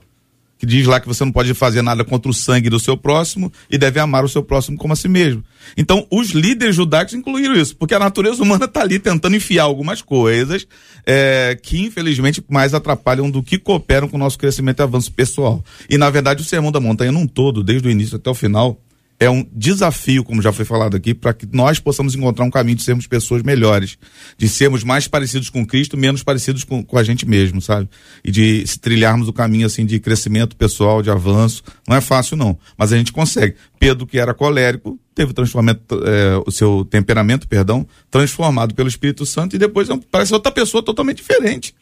que 0.60 0.66
diz 0.66 0.86
lá 0.86 1.00
que 1.00 1.08
você 1.08 1.24
não 1.24 1.32
pode 1.32 1.54
fazer 1.54 1.82
nada 1.82 2.04
contra 2.04 2.30
o 2.30 2.34
sangue 2.34 2.70
do 2.70 2.82
seu 2.82 2.98
próximo 2.98 3.50
e 3.72 3.78
deve 3.78 3.98
amar 3.98 4.26
o 4.26 4.28
seu 4.28 4.44
próximo 4.44 4.78
como 4.78 4.92
a 4.92 4.96
si 4.96 5.08
mesmo. 5.08 5.42
Então, 5.78 6.06
os 6.12 6.32
líderes 6.32 6.76
judaicos 6.76 7.14
incluíram 7.14 7.56
isso, 7.56 7.78
porque 7.78 7.96
a 7.96 8.00
natureza 8.00 8.44
humana 8.44 8.66
está 8.66 8.82
ali 8.82 9.00
tentando 9.00 9.38
enfiar 9.38 9.64
algumas 9.64 10.02
coisas 10.02 10.68
é, 11.06 11.58
que, 11.64 11.80
infelizmente, 11.80 12.44
mais 12.50 12.74
atrapalham 12.74 13.32
do 13.32 13.42
que 13.42 13.58
cooperam 13.58 14.10
com 14.10 14.18
o 14.18 14.20
nosso 14.20 14.38
crescimento 14.38 14.82
e 14.82 14.84
avanço 14.84 15.14
pessoal. 15.14 15.64
E, 15.90 15.98
na 15.98 16.10
verdade, 16.10 16.42
o 16.42 16.46
Sermão 16.46 16.74
da 16.74 16.82
Montanha, 16.82 17.14
num 17.14 17.26
todo, 17.26 17.64
desde 17.64 17.88
o 17.88 17.92
início 17.92 18.18
até 18.18 18.30
o 18.30 18.36
final, 18.36 18.78
é 19.20 19.30
um 19.30 19.46
desafio, 19.54 20.24
como 20.24 20.42
já 20.42 20.54
foi 20.54 20.64
falado 20.64 20.96
aqui, 20.96 21.14
para 21.14 21.34
que 21.34 21.46
nós 21.52 21.78
possamos 21.78 22.16
encontrar 22.16 22.46
um 22.46 22.50
caminho 22.50 22.78
de 22.78 22.84
sermos 22.84 23.06
pessoas 23.06 23.44
melhores, 23.44 23.98
de 24.38 24.48
sermos 24.48 24.82
mais 24.82 25.10
parecidos 25.10 25.50
com 25.50 25.66
Cristo, 25.66 25.98
menos 25.98 26.24
parecidos 26.24 26.64
com, 26.64 26.82
com 26.82 26.98
a 26.98 27.04
gente 27.04 27.28
mesmo, 27.28 27.62
sabe? 27.62 27.90
E 28.24 28.32
de 28.32 28.64
trilharmos 28.80 29.28
o 29.28 29.34
caminho 29.34 29.66
assim 29.66 29.86
de 29.86 30.00
crescimento 30.00 30.56
pessoal, 30.56 31.02
de 31.02 31.12
avanço. 31.12 31.64
Não 31.86 31.98
é 31.98 32.02
fácil 32.02 32.38
não, 32.38 32.58
mas 32.78 32.94
a 32.94 32.98
gente 32.98 33.12
consegue. 33.12 33.56
Pedro, 33.78 34.08
que 34.08 34.18
era 34.18 34.34
colérico, 34.34 34.98
teve 35.14 35.34
transformamento, 35.34 36.02
é, 36.06 36.42
o 36.46 36.52
seu 36.52 36.88
temperamento, 36.90 37.46
perdão, 37.46 37.86
transformado 38.10 38.74
pelo 38.74 38.88
Espírito 38.88 39.26
Santo 39.26 39.54
e 39.54 39.60
depois 39.60 39.90
é 39.90 40.00
parece 40.10 40.34
outra 40.34 40.52
pessoa 40.52 40.82
totalmente 40.82 41.18
diferente. 41.18 41.76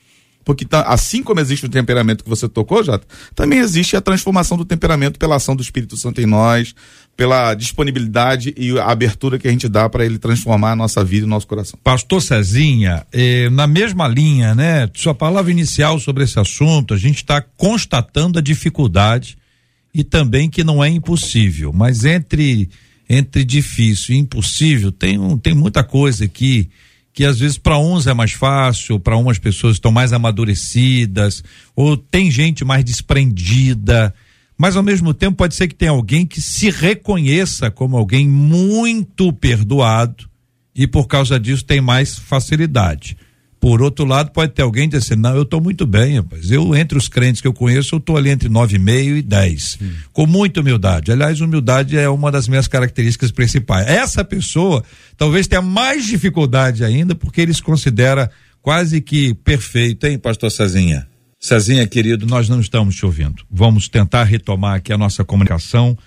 Porque 0.47 0.63
tá, 0.63 0.83
assim 0.83 1.21
como 1.21 1.41
existe 1.41 1.65
o 1.65 1.69
temperamento 1.69 2.23
que 2.23 2.29
você 2.29 2.47
tocou, 2.47 2.81
Jota, 2.81 3.05
também 3.35 3.59
existe 3.59 3.97
a 3.97 4.01
transformação 4.01 4.57
do 4.57 4.63
temperamento 4.63 5.19
pela 5.19 5.35
ação 5.35 5.57
do 5.57 5.61
Espírito 5.61 5.97
Santo 5.97 6.21
em 6.21 6.25
nós, 6.25 6.73
pela 7.17 7.53
disponibilidade 7.53 8.55
e 8.55 8.79
a 8.79 8.85
abertura 8.85 9.37
que 9.37 9.45
a 9.45 9.51
gente 9.51 9.67
dá 9.67 9.89
para 9.89 10.05
ele 10.05 10.17
transformar 10.17 10.71
a 10.71 10.75
nossa 10.77 11.03
vida 11.03 11.25
e 11.25 11.27
o 11.27 11.29
nosso 11.29 11.45
coração. 11.45 11.77
Pastor 11.83 12.21
Cezinha, 12.21 13.05
eh, 13.11 13.49
na 13.49 13.67
mesma 13.67 14.07
linha, 14.07 14.55
né? 14.55 14.89
Sua 14.95 15.13
palavra 15.13 15.51
inicial 15.51 15.99
sobre 15.99 16.23
esse 16.23 16.39
assunto, 16.39 16.93
a 16.93 16.97
gente 16.97 17.17
está 17.17 17.41
constatando 17.41 18.39
a 18.39 18.41
dificuldade 18.41 19.37
e 19.93 20.01
também 20.01 20.49
que 20.49 20.63
não 20.63 20.81
é 20.81 20.87
impossível, 20.87 21.73
mas 21.73 22.05
entre 22.05 22.69
entre 23.09 23.43
difícil 23.43 24.15
e 24.15 24.19
impossível 24.19 24.93
tem 24.93 25.19
um, 25.19 25.37
tem 25.37 25.53
muita 25.53 25.83
coisa 25.83 26.23
aqui 26.23 26.69
que 27.17 27.25
às 27.25 27.39
vezes 27.39 27.57
para 27.57 27.79
uns 27.79 28.05
é 28.05 28.13
mais 28.13 28.33
fácil, 28.33 28.99
para 28.99 29.17
umas 29.17 29.39
pessoas 29.39 29.77
estão 29.77 29.91
mais 29.91 30.13
amadurecidas, 30.13 31.43
ou 31.75 31.97
tem 31.97 32.29
gente 32.29 32.63
mais 32.63 32.85
desprendida, 32.85 34.13
mas 34.55 34.75
ao 34.75 34.83
mesmo 34.83 35.15
tempo 35.15 35.35
pode 35.35 35.55
ser 35.55 35.67
que 35.67 35.73
tenha 35.73 35.89
alguém 35.89 36.27
que 36.27 36.39
se 36.39 36.69
reconheça 36.69 37.71
como 37.71 37.97
alguém 37.97 38.27
muito 38.29 39.33
perdoado 39.33 40.29
e 40.75 40.85
por 40.85 41.07
causa 41.07 41.39
disso 41.39 41.65
tem 41.65 41.81
mais 41.81 42.19
facilidade. 42.19 43.17
Por 43.67 43.81
outro 43.81 44.05
lado, 44.05 44.31
pode 44.31 44.53
ter 44.53 44.61
alguém 44.61 44.87
dizer 44.87 44.99
assim, 44.99 45.21
não, 45.21 45.35
eu 45.35 45.41
estou 45.41 45.59
muito 45.59 45.85
bem, 45.85 46.15
rapaz. 46.15 46.49
Eu, 46.49 46.73
entre 46.73 46.97
os 46.97 47.09
crentes 47.09 47.41
que 47.41 47.47
eu 47.49 47.51
conheço, 47.51 47.95
eu 47.95 47.97
estou 47.97 48.15
ali 48.15 48.29
entre 48.29 48.47
nove 48.47 48.77
e 48.77 48.79
meio 48.79 49.17
e 49.17 49.21
dez. 49.21 49.77
Hum. 49.81 49.91
Com 50.13 50.25
muita 50.25 50.61
humildade. 50.61 51.11
Aliás, 51.11 51.41
humildade 51.41 51.97
é 51.97 52.07
uma 52.07 52.31
das 52.31 52.47
minhas 52.47 52.65
características 52.65 53.29
principais. 53.29 53.85
Essa 53.85 54.23
pessoa 54.23 54.85
talvez 55.17 55.47
tenha 55.47 55.61
mais 55.61 56.05
dificuldade 56.05 56.81
ainda, 56.85 57.13
porque 57.13 57.41
ele 57.41 57.53
se 57.53 57.61
considera 57.61 58.31
quase 58.61 59.01
que 59.01 59.33
perfeito, 59.33 60.07
hein, 60.07 60.17
pastor 60.17 60.49
Cezinha? 60.49 61.05
Cezinha, 61.37 61.85
querido, 61.85 62.25
nós 62.25 62.47
não 62.47 62.61
estamos 62.61 62.95
te 62.95 63.05
ouvindo. 63.05 63.43
Vamos 63.51 63.89
tentar 63.89 64.23
retomar 64.23 64.75
aqui 64.75 64.93
a 64.93 64.97
nossa 64.97 65.25
comunicação. 65.25 65.97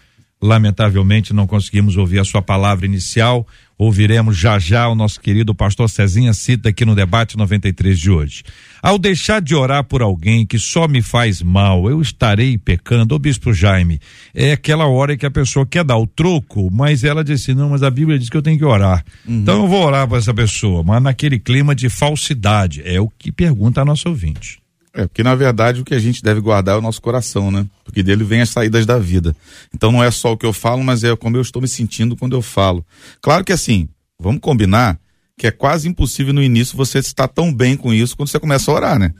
Lamentavelmente 0.43 1.35
não 1.35 1.47
conseguimos 1.47 1.99
ouvir 1.99 2.19
a 2.19 2.25
sua 2.25 2.41
palavra 2.41 2.87
inicial. 2.87 3.47
Ouviremos 3.77 4.37
já 4.37 4.59
já 4.59 4.89
o 4.89 4.95
nosso 4.95 5.21
querido 5.21 5.55
pastor 5.55 5.89
Cezinha 5.89 6.33
Cita 6.33 6.71
aqui 6.71 6.85
no 6.85 6.95
debate 6.95 7.37
93 7.37 7.99
de 7.99 8.11
hoje. 8.11 8.43
Ao 8.83 8.99
deixar 8.99 9.43
de 9.43 9.55
orar 9.55 9.85
por 9.85 10.01
alguém 10.01 10.47
que 10.47 10.59
só 10.59 10.89
me 10.89 11.03
faz 11.03 11.43
mal, 11.43 11.91
eu 11.91 12.01
estarei 12.01 12.57
pecando. 12.57 13.15
Ô 13.15 13.19
bispo 13.19 13.53
Jaime, 13.53 14.01
é 14.35 14.53
aquela 14.53 14.87
hora 14.87 15.17
que 15.17 15.27
a 15.27 15.31
pessoa 15.31 15.67
quer 15.67 15.85
dar 15.85 15.99
o 15.99 16.07
troco, 16.07 16.71
mas 16.71 17.05
ela 17.05 17.23
disse: 17.23 17.55
não, 17.55 17.71
mas 17.71 17.83
a 17.83 17.91
Bíblia 17.91 18.19
diz 18.19 18.31
que 18.31 18.37
eu 18.37 18.43
tenho 18.43 18.59
que 18.59 18.65
orar. 18.65 19.05
Uhum. 19.27 19.41
Então 19.41 19.63
eu 19.63 19.69
vou 19.69 19.85
orar 19.85 20.09
para 20.09 20.19
essa 20.19 20.33
pessoa, 20.33 20.83
mas 20.83 21.03
naquele 21.03 21.39
clima 21.39 21.75
de 21.75 21.91
falsidade. 21.91 22.83
É 22.85 22.99
o 22.99 23.09
que 23.09 23.31
pergunta 23.31 23.83
a 23.83 23.85
nossa 23.85 24.09
ouvinte. 24.09 24.61
É, 24.93 25.07
porque 25.07 25.23
na 25.23 25.35
verdade 25.35 25.81
o 25.81 25.85
que 25.85 25.95
a 25.95 25.99
gente 25.99 26.23
deve 26.23 26.41
guardar 26.41 26.75
é 26.75 26.79
o 26.79 26.83
nosso 26.83 27.01
coração, 27.01 27.51
né? 27.51 27.65
Porque 27.85 28.03
dele 28.03 28.25
vem 28.25 28.41
as 28.41 28.51
saídas 28.51 28.85
da 28.85 28.99
vida. 28.99 29.35
Então 29.73 29.93
não 29.93 30.03
é 30.03 30.11
só 30.11 30.33
o 30.33 30.37
que 30.37 30.45
eu 30.45 30.53
falo, 30.53 30.83
mas 30.83 31.05
é 31.05 31.15
como 31.15 31.37
eu 31.37 31.43
estou 31.43 31.63
me 31.63 31.69
sentindo 31.69 32.17
quando 32.17 32.35
eu 32.35 32.43
falo. 32.43 32.85
Claro 33.21 33.45
que 33.45 33.53
assim, 33.53 33.89
vamos 34.19 34.41
combinar 34.41 34.99
que 35.39 35.47
é 35.47 35.51
quase 35.51 35.89
impossível 35.89 36.35
no 36.35 36.43
início 36.43 36.77
você 36.77 36.99
estar 36.99 37.29
tão 37.29 37.55
bem 37.55 37.77
com 37.77 37.95
isso 37.95 38.17
quando 38.17 38.29
você 38.29 38.39
começa 38.39 38.71
a 38.71 38.75
orar, 38.75 38.99
né? 38.99 39.15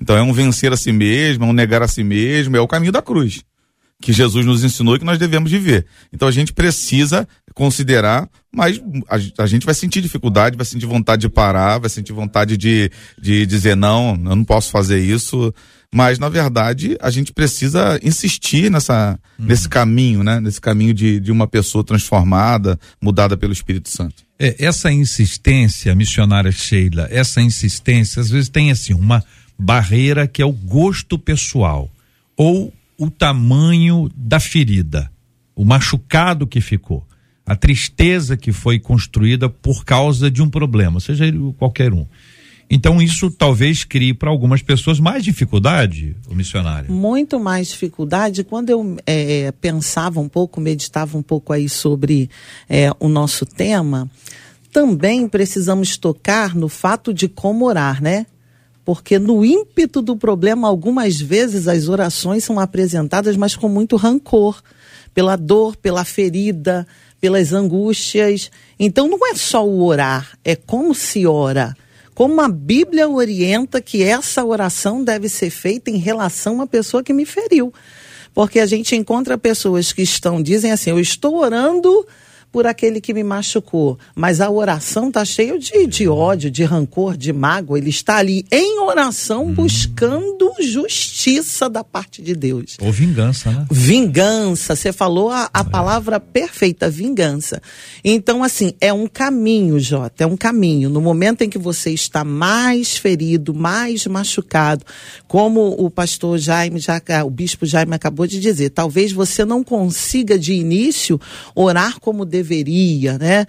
Então 0.00 0.16
é 0.16 0.22
um 0.22 0.32
vencer 0.32 0.72
a 0.72 0.76
si 0.76 0.90
mesmo, 0.90 1.44
é 1.44 1.46
um 1.46 1.52
negar 1.52 1.82
a 1.82 1.88
si 1.88 2.02
mesmo, 2.02 2.56
é 2.56 2.60
o 2.60 2.68
caminho 2.68 2.92
da 2.92 3.00
cruz 3.00 3.42
que 4.02 4.12
Jesus 4.12 4.44
nos 4.44 4.64
ensinou 4.64 4.96
e 4.96 4.98
que 4.98 5.04
nós 5.04 5.18
devemos 5.18 5.50
viver. 5.50 5.86
Então 6.12 6.26
a 6.26 6.32
gente 6.32 6.52
precisa 6.52 7.26
considerar, 7.54 8.28
mas 8.54 8.80
a, 9.08 9.42
a, 9.42 9.46
gente 9.46 9.64
vai 9.64 9.74
sentir 9.74 10.00
dificuldade, 10.00 10.56
vai 10.56 10.66
sentir 10.66 10.86
vontade 10.86 11.22
de 11.22 11.28
parar, 11.28 11.78
vai 11.78 11.90
sentir 11.90 12.12
vontade 12.12 12.56
de, 12.56 12.90
de 13.20 13.46
dizer 13.46 13.76
não, 13.76 14.10
eu 14.10 14.36
não 14.36 14.44
posso 14.44 14.70
fazer 14.70 15.00
isso. 15.00 15.52
Mas, 15.94 16.18
na 16.18 16.30
verdade, 16.30 16.96
a 17.02 17.10
gente 17.10 17.34
precisa 17.34 18.00
insistir 18.02 18.70
nessa, 18.70 19.18
uhum. 19.38 19.44
nesse 19.44 19.68
caminho, 19.68 20.22
né? 20.22 20.40
Nesse 20.40 20.58
caminho 20.58 20.94
de, 20.94 21.20
de 21.20 21.30
uma 21.30 21.46
pessoa 21.46 21.84
transformada, 21.84 22.80
mudada 23.00 23.36
pelo 23.36 23.52
Espírito 23.52 23.90
Santo. 23.90 24.22
É, 24.38 24.64
essa 24.64 24.90
insistência, 24.90 25.94
missionária 25.94 26.50
Sheila, 26.50 27.08
essa 27.10 27.42
insistência, 27.42 28.22
às 28.22 28.30
vezes 28.30 28.48
tem 28.48 28.70
assim, 28.70 28.94
uma 28.94 29.22
barreira 29.58 30.26
que 30.26 30.40
é 30.40 30.46
o 30.46 30.52
gosto 30.52 31.18
pessoal. 31.18 31.90
Ou 32.36 32.72
o 32.96 33.10
tamanho 33.10 34.10
da 34.16 34.40
ferida, 34.40 35.10
o 35.54 35.64
machucado 35.64 36.46
que 36.46 36.60
ficou, 36.60 37.06
a 37.46 37.56
tristeza 37.56 38.36
que 38.36 38.52
foi 38.52 38.78
construída 38.78 39.48
por 39.48 39.84
causa 39.84 40.30
de 40.30 40.42
um 40.42 40.48
problema, 40.48 41.00
seja 41.00 41.26
ele 41.26 41.52
qualquer 41.58 41.92
um. 41.92 42.06
Então 42.70 43.02
isso 43.02 43.30
talvez 43.30 43.84
crie 43.84 44.14
para 44.14 44.30
algumas 44.30 44.62
pessoas 44.62 44.98
mais 44.98 45.22
dificuldade, 45.22 46.16
o 46.28 46.34
missionário. 46.34 46.90
Muito 46.90 47.38
mais 47.38 47.68
dificuldade. 47.68 48.44
Quando 48.44 48.70
eu 48.70 48.96
é, 49.06 49.52
pensava 49.60 50.20
um 50.20 50.28
pouco, 50.28 50.60
meditava 50.60 51.18
um 51.18 51.22
pouco 51.22 51.52
aí 51.52 51.68
sobre 51.68 52.30
é, 52.70 52.90
o 52.98 53.08
nosso 53.08 53.44
tema, 53.44 54.10
também 54.72 55.28
precisamos 55.28 55.98
tocar 55.98 56.54
no 56.54 56.68
fato 56.68 57.12
de 57.12 57.28
como 57.28 57.66
orar, 57.66 58.02
né? 58.02 58.24
porque 58.84 59.18
no 59.18 59.44
ímpeto 59.44 60.02
do 60.02 60.16
problema, 60.16 60.66
algumas 60.68 61.20
vezes 61.20 61.68
as 61.68 61.88
orações 61.88 62.44
são 62.44 62.58
apresentadas, 62.58 63.36
mas 63.36 63.54
com 63.54 63.68
muito 63.68 63.96
rancor, 63.96 64.60
pela 65.14 65.36
dor, 65.36 65.76
pela 65.76 66.04
ferida, 66.04 66.86
pelas 67.22 67.52
angústias. 67.52 68.50
Então 68.76 69.06
não 69.06 69.24
é 69.28 69.36
só 69.36 69.64
o 69.64 69.84
orar, 69.84 70.36
é 70.44 70.56
como 70.56 70.92
se 70.92 71.24
ora. 71.24 71.72
Como 72.14 72.40
a 72.40 72.48
Bíblia 72.48 73.08
orienta 73.08 73.80
que 73.80 74.02
essa 74.02 74.44
oração 74.44 75.04
deve 75.04 75.28
ser 75.28 75.48
feita 75.48 75.88
em 75.88 75.98
relação 75.98 76.60
à 76.60 76.66
pessoa 76.66 77.02
que 77.02 77.12
me 77.12 77.24
feriu. 77.24 77.72
Porque 78.34 78.58
a 78.58 78.66
gente 78.66 78.96
encontra 78.96 79.38
pessoas 79.38 79.92
que 79.92 80.02
estão, 80.02 80.42
dizem 80.42 80.72
assim, 80.72 80.90
eu 80.90 80.98
estou 80.98 81.36
orando 81.36 82.04
por 82.52 82.66
aquele 82.66 83.00
que 83.00 83.14
me 83.14 83.24
machucou. 83.24 83.98
Mas 84.14 84.40
a 84.40 84.50
oração 84.50 85.08
está 85.08 85.24
cheia 85.24 85.58
de, 85.58 85.86
de 85.86 86.06
ódio, 86.06 86.50
de 86.50 86.62
rancor, 86.62 87.16
de 87.16 87.32
mágoa. 87.32 87.78
Ele 87.78 87.88
está 87.88 88.18
ali 88.18 88.44
em 88.52 88.78
oração 88.80 89.46
hum. 89.46 89.54
buscando 89.54 90.52
justiça 90.60 91.70
da 91.70 91.82
parte 91.82 92.20
de 92.20 92.34
Deus. 92.34 92.76
Ou 92.80 92.92
vingança, 92.92 93.50
né? 93.50 93.66
Vingança. 93.70 94.76
Você 94.76 94.92
falou 94.92 95.30
a, 95.30 95.48
a 95.52 95.60
é. 95.60 95.64
palavra 95.64 96.20
perfeita, 96.20 96.90
vingança. 96.90 97.62
Então, 98.04 98.44
assim, 98.44 98.74
é 98.80 98.92
um 98.92 99.08
caminho, 99.08 99.80
Jota, 99.80 100.24
é 100.24 100.26
um 100.26 100.36
caminho. 100.36 100.90
No 100.90 101.00
momento 101.00 101.42
em 101.42 101.48
que 101.48 101.58
você 101.58 101.90
está 101.90 102.22
mais 102.22 102.98
ferido, 102.98 103.54
mais 103.54 104.06
machucado, 104.06 104.84
como 105.26 105.74
o 105.78 105.90
pastor 105.90 106.36
Jaime, 106.36 106.78
já, 106.78 107.00
o 107.24 107.30
bispo 107.30 107.64
Jaime 107.64 107.94
acabou 107.94 108.26
de 108.26 108.38
dizer, 108.38 108.70
talvez 108.70 109.10
você 109.10 109.42
não 109.42 109.64
consiga 109.64 110.38
de 110.38 110.52
início 110.52 111.18
orar 111.54 111.98
como 111.98 112.26
deveria 112.26 112.41
deveria, 112.42 113.18
né? 113.18 113.46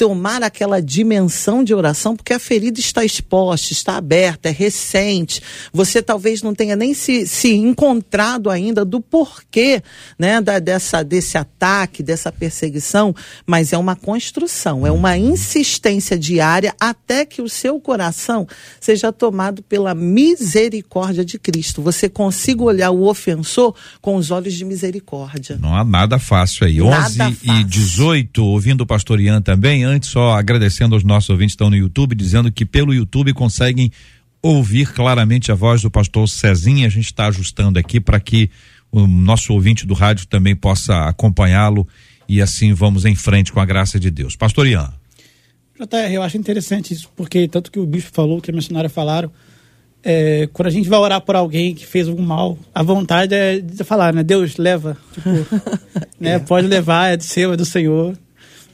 Tomar 0.00 0.42
aquela 0.42 0.80
dimensão 0.80 1.62
de 1.62 1.74
oração, 1.74 2.16
porque 2.16 2.32
a 2.32 2.38
ferida 2.38 2.80
está 2.80 3.04
exposta, 3.04 3.74
está 3.74 3.98
aberta, 3.98 4.48
é 4.48 4.50
recente. 4.50 5.42
Você 5.74 6.00
talvez 6.00 6.42
não 6.42 6.54
tenha 6.54 6.74
nem 6.74 6.94
se, 6.94 7.26
se 7.26 7.52
encontrado 7.52 8.48
ainda 8.48 8.82
do 8.82 8.98
porquê 8.98 9.82
né, 10.18 10.40
da, 10.40 10.58
dessa, 10.58 11.02
desse 11.02 11.36
ataque, 11.36 12.02
dessa 12.02 12.32
perseguição, 12.32 13.14
mas 13.46 13.74
é 13.74 13.76
uma 13.76 13.94
construção, 13.94 14.86
é 14.86 14.90
uma 14.90 15.18
insistência 15.18 16.18
diária 16.18 16.74
até 16.80 17.26
que 17.26 17.42
o 17.42 17.48
seu 17.48 17.78
coração 17.78 18.48
seja 18.80 19.12
tomado 19.12 19.62
pela 19.62 19.94
misericórdia 19.94 21.26
de 21.26 21.38
Cristo. 21.38 21.82
Você 21.82 22.08
consiga 22.08 22.62
olhar 22.62 22.90
o 22.90 23.06
ofensor 23.06 23.74
com 24.00 24.16
os 24.16 24.30
olhos 24.30 24.54
de 24.54 24.64
misericórdia. 24.64 25.58
Não 25.60 25.76
há 25.76 25.84
nada 25.84 26.18
fácil 26.18 26.66
aí. 26.66 26.78
Nada 26.78 27.04
11 27.04 27.18
fácil. 27.18 27.54
e 27.54 27.64
18, 27.64 28.42
ouvindo 28.42 28.80
o 28.80 28.86
pastor 28.86 29.20
Ian 29.20 29.42
também, 29.42 29.89
antes 29.90 30.10
só 30.10 30.32
agradecendo 30.32 30.94
aos 30.94 31.04
nossos 31.04 31.30
ouvintes 31.30 31.54
que 31.54 31.56
estão 31.56 31.70
no 31.70 31.76
YouTube, 31.76 32.14
dizendo 32.14 32.50
que 32.50 32.64
pelo 32.64 32.94
YouTube 32.94 33.32
conseguem 33.32 33.90
ouvir 34.42 34.92
claramente 34.92 35.52
a 35.52 35.54
voz 35.54 35.82
do 35.82 35.90
pastor 35.90 36.28
Cezinha. 36.28 36.86
A 36.86 36.90
gente 36.90 37.06
está 37.06 37.26
ajustando 37.26 37.78
aqui 37.78 38.00
para 38.00 38.18
que 38.18 38.50
o 38.90 39.06
nosso 39.06 39.52
ouvinte 39.52 39.86
do 39.86 39.94
rádio 39.94 40.26
também 40.26 40.56
possa 40.56 41.04
acompanhá-lo 41.04 41.86
e 42.28 42.40
assim 42.40 42.72
vamos 42.72 43.04
em 43.04 43.14
frente 43.14 43.52
com 43.52 43.60
a 43.60 43.64
graça 43.64 43.98
de 43.98 44.10
Deus. 44.10 44.36
Pastor 44.36 44.66
Ian. 44.66 44.92
JR, 45.78 46.12
eu 46.12 46.22
acho 46.22 46.36
interessante 46.36 46.92
isso, 46.92 47.10
porque 47.16 47.48
tanto 47.48 47.70
que 47.70 47.78
o 47.78 47.86
bispo 47.86 48.10
falou, 48.12 48.40
que 48.40 48.50
a 48.50 48.54
missionária 48.54 48.90
falaram, 48.90 49.32
é, 50.02 50.48
quando 50.52 50.66
a 50.66 50.70
gente 50.70 50.88
vai 50.88 50.98
orar 50.98 51.20
por 51.20 51.36
alguém 51.36 51.74
que 51.74 51.86
fez 51.86 52.08
algum 52.08 52.22
mal, 52.22 52.58
a 52.74 52.82
vontade 52.82 53.34
é 53.34 53.60
de 53.60 53.84
falar, 53.84 54.12
né? 54.12 54.22
Deus, 54.22 54.56
leva. 54.56 54.96
Tipo, 55.12 55.30
né? 56.20 56.38
Pode 56.38 56.66
levar, 56.66 57.08
é 57.08 57.16
do 57.16 57.22
seu, 57.22 57.52
é 57.52 57.56
do 57.56 57.64
Senhor. 57.64 58.16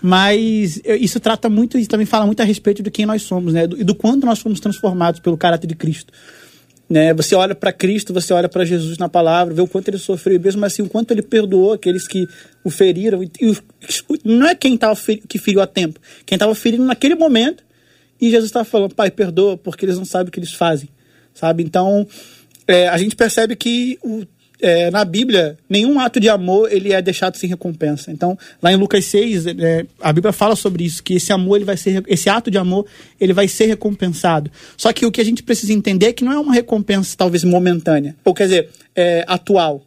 Mas 0.06 0.80
isso 0.84 1.18
trata 1.18 1.48
muito 1.48 1.76
e 1.76 1.84
também 1.84 2.06
fala 2.06 2.24
muito 2.26 2.40
a 2.40 2.44
respeito 2.44 2.80
de 2.80 2.92
quem 2.92 3.04
nós 3.04 3.22
somos, 3.22 3.52
né? 3.52 3.64
E 3.64 3.82
do 3.82 3.92
quanto 3.92 4.24
nós 4.24 4.38
fomos 4.38 4.60
transformados 4.60 5.18
pelo 5.18 5.36
caráter 5.36 5.66
de 5.66 5.74
Cristo. 5.74 6.12
Né? 6.88 7.12
Você 7.14 7.34
olha 7.34 7.56
para 7.56 7.72
Cristo, 7.72 8.14
você 8.14 8.32
olha 8.32 8.48
para 8.48 8.64
Jesus 8.64 8.98
na 8.98 9.08
palavra, 9.08 9.52
vê 9.52 9.60
o 9.60 9.66
quanto 9.66 9.88
ele 9.88 9.98
sofreu, 9.98 10.38
mesmo 10.38 10.64
assim, 10.64 10.82
o 10.82 10.88
quanto 10.88 11.10
ele 11.10 11.22
perdoou 11.22 11.72
aqueles 11.72 12.06
que 12.06 12.24
o 12.62 12.70
feriram. 12.70 13.20
E, 13.20 13.30
não 14.24 14.46
é 14.46 14.54
quem 14.54 14.76
tava 14.76 14.96
que 15.28 15.38
feriu 15.40 15.60
a 15.60 15.66
tempo, 15.66 15.98
quem 16.24 16.36
estava 16.36 16.54
ferindo 16.54 16.84
naquele 16.84 17.16
momento. 17.16 17.64
E 18.20 18.30
Jesus 18.30 18.48
estava 18.48 18.64
falando, 18.64 18.94
Pai, 18.94 19.10
perdoa, 19.10 19.56
porque 19.56 19.84
eles 19.84 19.98
não 19.98 20.04
sabem 20.04 20.28
o 20.28 20.30
que 20.30 20.38
eles 20.38 20.52
fazem. 20.52 20.88
Sabe? 21.34 21.64
Então, 21.64 22.06
é, 22.68 22.86
a 22.86 22.96
gente 22.96 23.16
percebe 23.16 23.56
que 23.56 23.98
o- 24.04 24.24
é, 24.60 24.90
na 24.90 25.04
Bíblia, 25.04 25.58
nenhum 25.68 26.00
ato 26.00 26.18
de 26.18 26.28
amor 26.28 26.72
ele 26.72 26.92
é 26.92 27.02
deixado 27.02 27.36
sem 27.36 27.48
recompensa. 27.48 28.10
Então, 28.10 28.38
lá 28.62 28.72
em 28.72 28.76
Lucas 28.76 29.04
6, 29.06 29.46
é, 29.46 29.86
a 30.00 30.12
Bíblia 30.12 30.32
fala 30.32 30.56
sobre 30.56 30.84
isso, 30.84 31.02
que 31.02 31.14
esse 31.14 31.32
amor, 31.32 31.56
ele 31.56 31.64
vai 31.64 31.76
ser, 31.76 32.02
esse 32.06 32.28
ato 32.28 32.50
de 32.50 32.58
amor, 32.58 32.86
ele 33.20 33.32
vai 33.32 33.48
ser 33.48 33.66
recompensado. 33.66 34.50
Só 34.76 34.92
que 34.92 35.04
o 35.04 35.10
que 35.10 35.20
a 35.20 35.24
gente 35.24 35.42
precisa 35.42 35.72
entender 35.72 36.06
é 36.06 36.12
que 36.12 36.24
não 36.24 36.32
é 36.32 36.38
uma 36.38 36.54
recompensa 36.54 37.14
talvez 37.16 37.44
momentânea, 37.44 38.16
ou 38.24 38.34
quer 38.34 38.44
dizer, 38.44 38.68
é, 38.94 39.24
atual. 39.26 39.82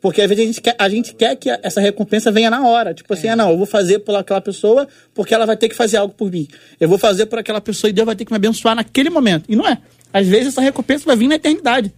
Porque 0.00 0.20
às 0.20 0.28
vezes 0.28 0.44
a 0.44 0.46
gente, 0.46 0.60
quer, 0.60 0.76
a 0.78 0.88
gente 0.90 1.14
quer 1.14 1.34
que 1.34 1.48
essa 1.62 1.80
recompensa 1.80 2.30
venha 2.30 2.50
na 2.50 2.66
hora. 2.68 2.92
Tipo 2.92 3.14
assim, 3.14 3.26
ah, 3.26 3.34
não, 3.34 3.52
eu 3.52 3.56
vou 3.56 3.64
fazer 3.64 4.00
por 4.00 4.14
aquela 4.14 4.40
pessoa 4.40 4.86
porque 5.14 5.34
ela 5.34 5.46
vai 5.46 5.56
ter 5.56 5.66
que 5.66 5.74
fazer 5.74 5.96
algo 5.96 6.12
por 6.12 6.30
mim. 6.30 6.46
Eu 6.78 6.90
vou 6.90 6.98
fazer 6.98 7.24
por 7.24 7.38
aquela 7.38 7.58
pessoa 7.58 7.88
e 7.88 7.92
Deus 7.92 8.04
vai 8.04 8.14
ter 8.14 8.26
que 8.26 8.30
me 8.30 8.36
abençoar 8.36 8.76
naquele 8.76 9.08
momento. 9.08 9.46
E 9.48 9.56
não 9.56 9.66
é. 9.66 9.78
Às 10.12 10.26
vezes 10.28 10.48
essa 10.48 10.60
recompensa 10.60 11.06
vai 11.06 11.16
vir 11.16 11.26
na 11.26 11.36
eternidade. 11.36 11.90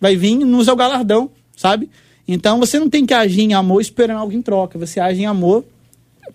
Vai 0.00 0.14
vir 0.14 0.36
no 0.36 0.64
seu 0.64 0.76
galardão, 0.76 1.28
sabe? 1.60 1.90
Então 2.26 2.58
você 2.58 2.78
não 2.78 2.88
tem 2.88 3.04
que 3.04 3.12
agir 3.12 3.42
em 3.42 3.52
amor 3.52 3.82
esperando 3.82 4.18
algo 4.18 4.32
em 4.32 4.40
troca. 4.40 4.78
Você 4.78 4.98
age 4.98 5.20
em 5.20 5.26
amor 5.26 5.62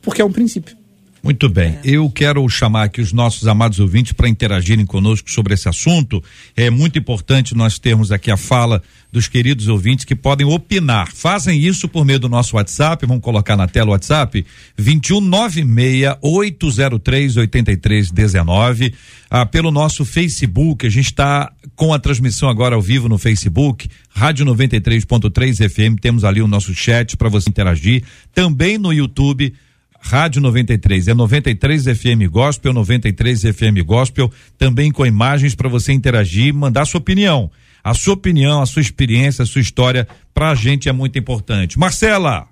porque 0.02 0.22
é 0.22 0.26
um 0.26 0.32
princípio. 0.32 0.78
Muito 1.26 1.50
bem. 1.50 1.80
Eu 1.84 2.08
quero 2.08 2.48
chamar 2.48 2.84
aqui 2.84 3.02
os 3.02 3.12
nossos 3.12 3.48
amados 3.48 3.80
ouvintes 3.80 4.12
para 4.12 4.30
interagirem 4.30 4.86
conosco 4.86 5.32
sobre 5.32 5.56
esse 5.56 5.68
assunto. 5.68 6.24
É 6.56 6.70
muito 6.70 7.00
importante 7.00 7.56
nós 7.56 7.80
termos 7.80 8.12
aqui 8.12 8.30
a 8.30 8.38
fala 8.38 8.80
dos 9.12 9.28
queridos 9.28 9.68
ouvintes 9.68 10.06
que 10.06 10.16
podem 10.16 10.46
opinar. 10.46 11.12
Fazem 11.12 11.60
isso 11.60 11.88
por 11.88 12.06
meio 12.06 12.20
do 12.20 12.30
nosso 12.30 12.58
WhatsApp. 12.58 13.08
Vamos 13.08 13.24
colocar 13.24 13.58
na 13.58 13.68
tela 13.68 13.88
o 13.88 13.92
WhatsApp: 13.94 14.46
2196 14.78 16.18
803 16.22 17.38
8319. 17.38 18.94
Ah, 19.28 19.48
pelo 19.48 19.72
nosso 19.72 20.06
Facebook, 20.06 20.86
a 20.86 20.92
gente 20.92 21.06
está 21.06 21.52
com 21.76 21.94
a 21.94 22.00
transmissão 22.00 22.50
agora 22.50 22.76
ao 22.76 22.82
vivo 22.82 23.10
no 23.10 23.18
Facebook, 23.18 23.90
Rádio 24.10 24.46
93.3 24.46 25.70
FM. 25.70 26.00
Temos 26.00 26.24
ali 26.24 26.42
o 26.42 26.48
nosso 26.48 26.74
chat 26.74 27.18
para 27.18 27.30
você 27.30 27.50
interagir. 27.50 28.04
Também 28.34 28.78
no 28.78 28.94
YouTube. 28.94 29.54
Rádio 30.00 30.40
93, 30.40 31.08
é 31.08 31.14
93 31.16 31.86
FM 31.86 32.30
Gospel, 32.30 32.72
93 32.72 33.42
FM 33.42 33.84
Gospel, 33.84 34.32
também 34.56 34.92
com 34.92 35.04
imagens 35.04 35.56
para 35.56 35.68
você 35.68 35.94
interagir 35.94 36.50
e 36.50 36.54
mandar 36.54 36.86
sua 36.86 37.00
opinião. 37.00 37.50
A 37.84 37.96
sua 37.96 38.14
opinião, 38.14 38.62
a 38.62 38.68
sua 38.68 38.84
experiência, 38.84 39.42
a 39.42 39.48
sua 39.48 39.62
história, 39.62 40.08
pra 40.32 40.54
gente 40.54 40.88
é 40.88 40.92
muito 40.92 41.18
importante. 41.18 41.80
Marcela! 41.80 42.48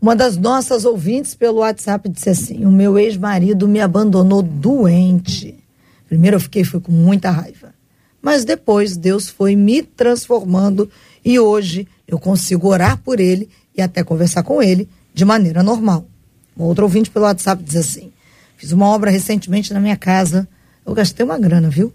Uma 0.00 0.16
das 0.16 0.38
nossas 0.38 0.86
ouvintes 0.86 1.34
pelo 1.34 1.58
WhatsApp 1.58 2.08
disse 2.08 2.30
assim: 2.30 2.64
O 2.64 2.72
meu 2.72 2.98
ex-marido 2.98 3.68
me 3.68 3.80
abandonou 3.80 4.40
doente. 4.40 5.54
Primeiro 6.08 6.36
eu 6.36 6.40
fiquei 6.40 6.64
fui 6.64 6.80
com 6.80 6.90
muita 6.90 7.30
raiva. 7.30 7.74
Mas 8.22 8.44
depois 8.44 8.96
Deus 8.96 9.28
foi 9.28 9.56
me 9.56 9.82
transformando 9.82 10.90
e 11.24 11.38
hoje 11.38 11.86
eu 12.06 12.18
consigo 12.18 12.68
orar 12.68 12.98
por 12.98 13.20
ele 13.20 13.48
e 13.76 13.80
até 13.80 14.02
conversar 14.04 14.42
com 14.42 14.62
ele 14.62 14.88
de 15.14 15.24
maneira 15.24 15.62
normal. 15.62 16.06
Um 16.56 16.64
outro 16.64 16.84
ouvinte 16.84 17.10
pelo 17.10 17.24
WhatsApp 17.24 17.62
diz 17.62 17.76
assim: 17.76 18.12
Fiz 18.56 18.72
uma 18.72 18.86
obra 18.88 19.10
recentemente 19.10 19.72
na 19.72 19.80
minha 19.80 19.96
casa. 19.96 20.46
Eu 20.84 20.92
gastei 20.94 21.24
uma 21.24 21.38
grana, 21.38 21.70
viu? 21.70 21.92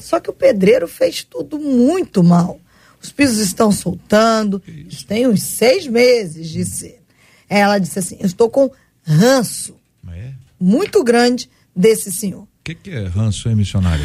Só 0.00 0.18
que 0.18 0.28
o 0.28 0.32
pedreiro 0.32 0.88
fez 0.88 1.22
tudo 1.22 1.58
muito 1.58 2.24
mal. 2.24 2.58
Os 3.00 3.12
pisos 3.12 3.38
estão 3.38 3.70
soltando. 3.70 4.60
Isso 4.66 5.06
tem 5.06 5.26
uns 5.28 5.42
seis 5.42 5.86
meses, 5.86 6.48
disse. 6.48 6.96
Ela 7.48 7.78
disse 7.78 7.98
assim: 7.98 8.16
Eu 8.18 8.26
estou 8.26 8.50
com 8.50 8.70
ranço 9.04 9.76
É? 10.12 10.32
muito 10.58 11.04
grande 11.04 11.48
desse 11.74 12.10
senhor. 12.12 12.42
O 12.42 12.48
que, 12.64 12.74
que 12.74 12.90
é 12.90 13.06
ranço, 13.06 13.48
hein, 13.48 13.54
missionária? 13.54 14.04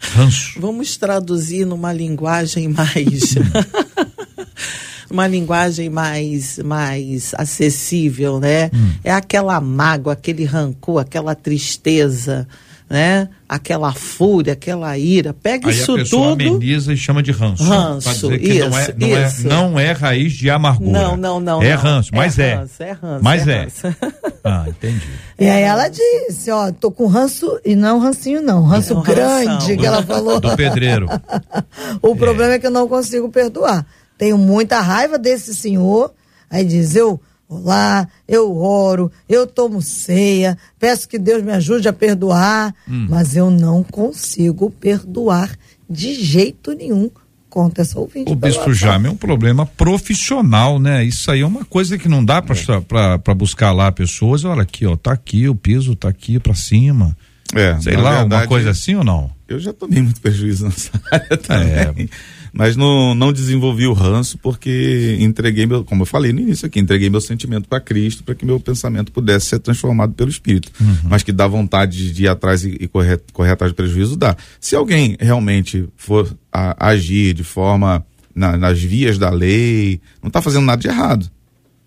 Ranço. 0.00 0.60
Vamos 0.60 0.96
traduzir 0.96 1.64
numa 1.64 1.92
linguagem 1.92 2.68
mais. 2.68 3.34
uma 5.10 5.26
linguagem 5.26 5.90
mais, 5.90 6.58
mais 6.58 7.34
acessível, 7.34 8.38
né? 8.38 8.70
Hum. 8.72 8.92
É 9.02 9.12
aquela 9.12 9.60
mágoa, 9.60 10.12
aquele 10.12 10.44
rancor, 10.44 11.00
aquela 11.00 11.34
tristeza, 11.34 12.46
né? 12.90 13.28
Aquela 13.48 13.92
fúria, 13.92 14.54
aquela 14.54 14.98
ira. 14.98 15.32
Pega 15.32 15.68
Aí 15.68 15.74
isso 15.74 15.92
a 15.92 15.96
pessoa 15.98 16.30
tudo. 16.30 16.32
ameniza 16.42 16.92
e 16.92 16.96
chama 16.96 17.22
de 17.22 17.30
ranço. 17.30 17.62
Ranço, 17.62 18.28
dizer 18.28 18.38
que 18.40 18.58
não, 18.58 18.76
é, 18.76 18.82
isso, 18.82 18.94
não, 18.98 19.08
é, 19.16 19.26
isso. 19.26 19.48
não 19.48 19.80
é 19.80 19.92
raiz 19.92 20.32
de 20.32 20.50
amargura. 20.50 20.90
Não, 20.90 21.16
não, 21.16 21.38
não. 21.38 21.62
É 21.62 21.76
não. 21.76 21.82
ranço, 21.82 22.10
mas 22.12 22.36
é. 22.36 22.54
ranço, 22.54 22.82
é 22.82 22.90
ranço, 22.90 23.24
Mas 23.24 23.46
é 23.46 23.52
é. 23.52 23.60
ranço. 23.62 23.82
Ah, 24.42 24.64
entendi. 24.66 25.06
E 25.38 25.46
aí 25.46 25.62
ela 25.62 25.86
disse, 25.88 26.50
ó, 26.50 26.72
tô 26.72 26.90
com 26.90 27.06
ranço, 27.06 27.60
e 27.62 27.76
não 27.76 27.88
é 27.88 27.92
um 27.92 27.98
rancinho 27.98 28.40
não, 28.40 28.62
ranço 28.62 28.98
É 28.98 29.02
grande 29.02 29.46
ranção. 29.46 29.76
que 29.76 29.86
ela 29.86 30.02
falou. 30.02 30.40
Do 30.40 30.56
pedreiro. 30.56 31.06
o 32.00 32.16
problema 32.16 32.54
é 32.54 32.58
que 32.58 32.66
eu 32.66 32.70
não 32.70 32.88
consigo 32.88 33.28
perdoar. 33.28 33.86
Tenho 34.16 34.38
muita 34.38 34.80
raiva 34.80 35.18
desse 35.18 35.54
senhor. 35.54 36.12
Aí 36.48 36.64
diz, 36.64 36.96
eu 36.96 37.20
vou 37.50 37.64
lá, 37.64 38.06
eu 38.28 38.56
oro, 38.56 39.10
eu 39.28 39.44
tomo 39.44 39.82
ceia, 39.82 40.56
peço 40.78 41.08
que 41.08 41.18
Deus 41.18 41.42
me 41.42 41.50
ajude 41.50 41.88
a 41.88 41.92
perdoar, 41.92 42.72
Hum. 42.88 43.08
mas 43.10 43.34
eu 43.34 43.50
não 43.50 43.82
consigo 43.82 44.70
perdoar 44.70 45.50
de 45.88 46.14
jeito 46.14 46.72
nenhum 46.72 47.10
contra 47.48 47.82
essa 47.82 47.98
ouvinte. 47.98 48.30
O 48.30 48.36
Bispo. 48.36 48.72
Jaime 48.72 49.08
é 49.08 49.10
um 49.10 49.16
problema 49.16 49.66
profissional, 49.66 50.78
né? 50.78 51.04
Isso 51.04 51.28
aí 51.32 51.40
é 51.40 51.46
uma 51.46 51.64
coisa 51.64 51.98
que 51.98 52.08
não 52.08 52.24
dá 52.24 52.40
para 52.40 53.34
buscar 53.34 53.72
lá 53.72 53.90
pessoas. 53.90 54.44
Olha 54.44 54.62
aqui, 54.62 54.86
ó, 54.86 54.94
tá 54.96 55.10
aqui, 55.12 55.48
o 55.48 55.54
piso 55.56 55.96
tá 55.96 56.08
aqui 56.08 56.38
para 56.38 56.54
cima. 56.54 57.16
É, 57.52 57.76
Sei 57.80 57.96
lá, 57.96 58.10
uma 58.10 58.18
verdade, 58.20 58.46
coisa 58.46 58.70
assim 58.70 58.94
ou 58.94 59.02
não? 59.02 59.28
Eu 59.48 59.58
já 59.58 59.72
tomei 59.72 60.00
muito 60.00 60.20
prejuízo 60.20 60.66
nessa 60.66 60.92
área 61.10 61.40
É. 61.48 62.08
Mas 62.52 62.76
não, 62.76 63.14
não 63.14 63.32
desenvolvi 63.32 63.86
o 63.86 63.92
ranço 63.92 64.36
porque 64.38 65.16
entreguei 65.20 65.66
meu, 65.66 65.84
como 65.84 66.02
eu 66.02 66.06
falei 66.06 66.32
no 66.32 66.40
início 66.40 66.66
aqui, 66.66 66.80
entreguei 66.80 67.08
meu 67.08 67.20
sentimento 67.20 67.68
para 67.68 67.80
Cristo 67.80 68.24
para 68.24 68.34
que 68.34 68.44
meu 68.44 68.58
pensamento 68.58 69.12
pudesse 69.12 69.46
ser 69.46 69.58
transformado 69.60 70.12
pelo 70.14 70.28
Espírito. 70.30 70.70
Mas 71.04 71.22
que 71.22 71.32
dá 71.32 71.46
vontade 71.46 72.12
de 72.12 72.24
ir 72.24 72.28
atrás 72.28 72.64
e, 72.64 72.76
e 72.80 72.88
correr, 72.88 73.20
correr 73.32 73.50
atrás 73.52 73.72
do 73.72 73.76
prejuízo, 73.76 74.16
dá. 74.16 74.36
Se 74.60 74.74
alguém 74.74 75.16
realmente 75.20 75.88
for 75.96 76.28
a- 76.52 76.88
agir 76.88 77.34
de 77.34 77.44
forma 77.44 78.04
na- 78.34 78.56
nas 78.56 78.80
vias 78.80 79.16
da 79.18 79.30
lei, 79.30 80.00
não 80.22 80.28
está 80.28 80.42
fazendo 80.42 80.64
nada 80.66 80.80
de 80.82 80.88
errado. 80.88 81.30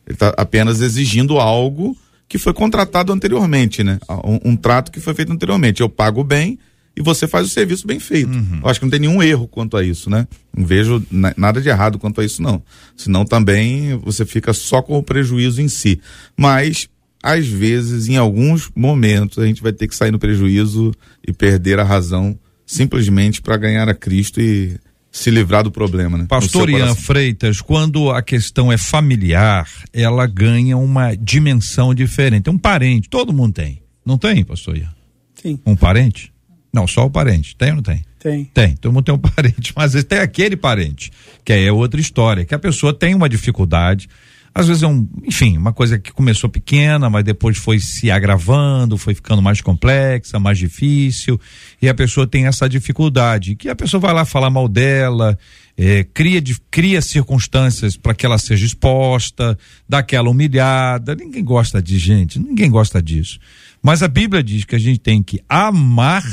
Ele 0.08 0.16
está 0.16 0.34
apenas 0.38 0.82
exigindo 0.82 1.40
algo 1.40 1.98
que 2.28 2.38
foi 2.38 2.54
contratado 2.54 3.12
anteriormente, 3.14 3.84
né? 3.84 4.00
Um, 4.24 4.52
um 4.52 4.56
trato 4.56 4.92
que 4.92 5.00
foi 5.00 5.14
feito 5.14 5.32
anteriormente. 5.32 5.82
Eu 5.82 5.90
pago 5.90 6.24
bem 6.24 6.58
e 6.96 7.02
você 7.02 7.28
faz 7.28 7.48
o 7.48 7.50
serviço 7.50 7.88
bem 7.88 8.00
feito. 8.00 8.30
Eu 8.62 8.70
acho 8.70 8.80
que 8.80 8.86
não 8.86 8.92
tem 8.92 9.00
nenhum 9.00 9.22
erro 9.24 9.48
quanto 9.48 9.76
a 9.78 9.84
isso, 9.84 10.10
né? 10.10 10.28
Não 10.56 10.66
vejo 10.66 11.04
na- 11.12 11.34
nada 11.36 11.60
de 11.62 11.68
errado 11.70 11.98
quanto 11.98 12.22
a 12.22 12.26
isso, 12.26 12.42
não. 12.42 12.62
Senão 12.96 13.26
também 13.26 13.98
você 13.98 14.26
fica 14.26 14.54
só 14.54 14.82
com 14.82 14.98
o 14.98 15.04
prejuízo 15.04 15.62
em 15.62 15.68
si. 15.68 16.00
Mas, 16.38 16.88
às 17.22 17.48
vezes, 17.48 18.08
em 18.10 18.18
alguns 18.18 18.70
momentos, 18.76 19.40
a 19.40 19.46
gente 19.48 19.62
vai 19.64 19.72
ter 19.74 19.88
que 19.88 19.96
sair 19.96 20.12
no 20.12 20.20
prejuízo 20.20 20.92
e 21.28 21.34
perder 21.34 21.80
a 21.80 21.84
razão 21.84 22.38
simplesmente 22.66 23.42
para 23.42 23.58
ganhar 23.58 23.88
a 23.90 23.94
Cristo 23.94 24.40
e 24.42 24.78
se 25.12 25.30
livrar 25.30 25.64
do 25.64 25.70
problema, 25.72 26.18
né? 26.18 26.26
Pastor 26.28 26.70
Ian. 26.70 26.96
Freitas, 26.96 27.62
quando 27.62 28.10
a 28.10 28.22
questão 28.24 28.72
é 28.72 28.78
familiar, 28.78 29.68
ela 29.94 30.26
ganha 30.26 30.76
uma 30.76 31.14
dimensão 31.16 31.94
diferente. 31.94 32.50
Um 32.50 32.58
parente, 32.58 33.08
todo 33.10 33.32
mundo 33.32 33.54
tem. 33.54 33.82
Não 34.04 34.18
tem, 34.18 34.44
pastor 34.44 34.76
Ian? 34.78 34.90
Sim, 35.36 35.60
Um 35.66 35.76
parente? 35.76 36.33
Não, 36.74 36.88
só 36.88 37.06
o 37.06 37.10
parente. 37.10 37.56
Tem 37.56 37.70
ou 37.70 37.76
não 37.76 37.84
tem? 37.84 38.04
tem. 38.20 38.46
Tem, 38.46 38.76
todo 38.76 38.92
mundo 38.92 39.04
tem 39.06 39.14
um 39.14 39.18
parente, 39.36 39.74
mas 39.76 39.86
às 39.88 39.94
vezes 39.94 40.08
tem 40.08 40.20
aquele 40.20 40.56
parente, 40.56 41.12
que 41.46 41.54
aí 41.54 41.66
é 41.66 41.72
outra 41.72 42.00
história, 42.02 42.46
que 42.46 42.56
a 42.56 42.60
pessoa 42.60 42.94
tem 42.94 43.14
uma 43.14 43.28
dificuldade, 43.30 44.08
às 44.56 44.68
vezes 44.68 44.84
é 44.84 44.88
um, 44.88 45.08
enfim, 45.24 45.58
uma 45.58 45.74
coisa 45.74 45.98
que 46.00 46.12
começou 46.14 46.48
pequena, 46.50 47.10
mas 47.10 47.24
depois 47.24 47.58
foi 47.58 47.80
se 47.80 48.10
agravando, 48.12 48.98
foi 48.98 49.14
ficando 49.16 49.42
mais 49.42 49.60
complexa, 49.62 50.40
mais 50.40 50.58
difícil, 50.60 51.40
e 51.82 51.90
a 51.90 51.94
pessoa 51.94 52.26
tem 52.28 52.46
essa 52.46 52.70
dificuldade, 52.70 53.56
que 53.56 53.68
a 53.68 53.76
pessoa 53.76 54.00
vai 54.00 54.14
lá 54.14 54.24
falar 54.26 54.50
mal 54.52 54.68
dela, 54.68 55.38
eh, 55.76 56.06
cria, 56.14 56.40
de- 56.40 56.60
cria 56.72 57.02
circunstâncias 57.02 57.98
para 57.98 58.14
que 58.14 58.26
ela 58.26 58.38
seja 58.38 58.66
exposta, 58.66 59.58
dá 59.90 59.98
aquela 60.00 60.30
humilhada, 60.30 61.16
ninguém 61.16 61.44
gosta 61.44 61.82
de 61.82 61.98
gente, 61.98 62.40
ninguém 62.40 62.70
gosta 62.70 63.02
disso. 63.02 63.40
Mas 63.82 64.02
a 64.04 64.08
Bíblia 64.08 64.42
diz 64.44 64.64
que 64.66 64.76
a 64.76 64.80
gente 64.80 65.00
tem 65.00 65.22
que 65.24 65.42
amar 65.50 66.24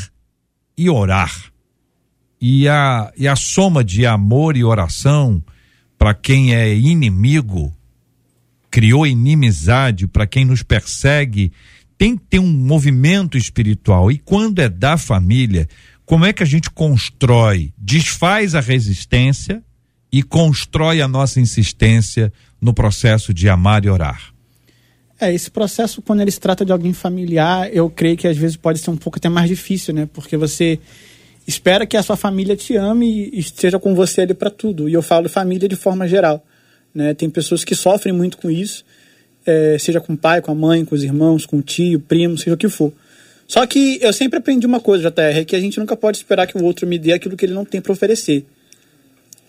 e 0.80 0.88
orar. 0.88 1.52
E 2.40 2.66
a, 2.66 3.12
e 3.14 3.28
a 3.28 3.36
soma 3.36 3.84
de 3.84 4.06
amor 4.06 4.56
e 4.56 4.64
oração 4.64 5.44
para 5.98 6.14
quem 6.14 6.54
é 6.54 6.74
inimigo, 6.74 7.70
criou 8.70 9.06
inimizade 9.06 10.06
para 10.06 10.26
quem 10.26 10.46
nos 10.46 10.62
persegue, 10.62 11.52
tem 11.98 12.16
que 12.16 12.24
ter 12.30 12.38
um 12.38 12.50
movimento 12.50 13.36
espiritual. 13.36 14.10
E 14.10 14.16
quando 14.16 14.60
é 14.60 14.70
da 14.70 14.96
família, 14.96 15.68
como 16.06 16.24
é 16.24 16.32
que 16.32 16.42
a 16.42 16.46
gente 16.46 16.70
constrói, 16.70 17.74
desfaz 17.76 18.54
a 18.54 18.60
resistência 18.60 19.62
e 20.10 20.22
constrói 20.22 21.02
a 21.02 21.08
nossa 21.08 21.42
insistência 21.42 22.32
no 22.58 22.72
processo 22.72 23.34
de 23.34 23.50
amar 23.50 23.84
e 23.84 23.90
orar? 23.90 24.32
É, 25.20 25.34
esse 25.34 25.50
processo, 25.50 26.00
quando 26.00 26.22
ele 26.22 26.30
se 26.30 26.40
trata 26.40 26.64
de 26.64 26.72
alguém 26.72 26.94
familiar, 26.94 27.68
eu 27.74 27.90
creio 27.90 28.16
que 28.16 28.26
às 28.26 28.36
vezes 28.36 28.56
pode 28.56 28.78
ser 28.78 28.90
um 28.90 28.96
pouco 28.96 29.18
até 29.18 29.28
mais 29.28 29.48
difícil, 29.48 29.92
né? 29.92 30.08
Porque 30.10 30.36
você 30.36 30.78
espera 31.46 31.84
que 31.84 31.96
a 31.96 32.02
sua 32.02 32.16
família 32.16 32.56
te 32.56 32.74
ame 32.74 33.28
e 33.32 33.38
esteja 33.38 33.78
com 33.78 33.94
você 33.94 34.22
ali 34.22 34.32
para 34.32 34.48
tudo. 34.48 34.88
E 34.88 34.94
eu 34.94 35.02
falo 35.02 35.28
família 35.28 35.68
de 35.68 35.76
forma 35.76 36.08
geral. 36.08 36.42
Né? 36.94 37.12
Tem 37.12 37.28
pessoas 37.28 37.64
que 37.64 37.74
sofrem 37.74 38.14
muito 38.14 38.38
com 38.38 38.50
isso, 38.50 38.84
é, 39.44 39.76
seja 39.78 40.00
com 40.00 40.14
o 40.14 40.16
pai, 40.16 40.40
com 40.40 40.52
a 40.52 40.54
mãe, 40.54 40.84
com 40.84 40.94
os 40.94 41.04
irmãos, 41.04 41.44
com 41.44 41.58
o 41.58 41.62
tio, 41.62 42.00
primo, 42.00 42.38
seja 42.38 42.54
o 42.54 42.56
que 42.56 42.68
for. 42.68 42.92
Só 43.46 43.66
que 43.66 43.98
eu 44.00 44.12
sempre 44.12 44.38
aprendi 44.38 44.66
uma 44.66 44.80
coisa, 44.80 45.10
JR, 45.10 45.40
é 45.40 45.44
que 45.44 45.56
a 45.56 45.60
gente 45.60 45.78
nunca 45.78 45.96
pode 45.96 46.16
esperar 46.16 46.46
que 46.46 46.56
o 46.56 46.64
outro 46.64 46.86
me 46.86 46.98
dê 46.98 47.12
aquilo 47.12 47.36
que 47.36 47.44
ele 47.44 47.54
não 47.54 47.64
tem 47.64 47.80
para 47.80 47.92
oferecer. 47.92 48.46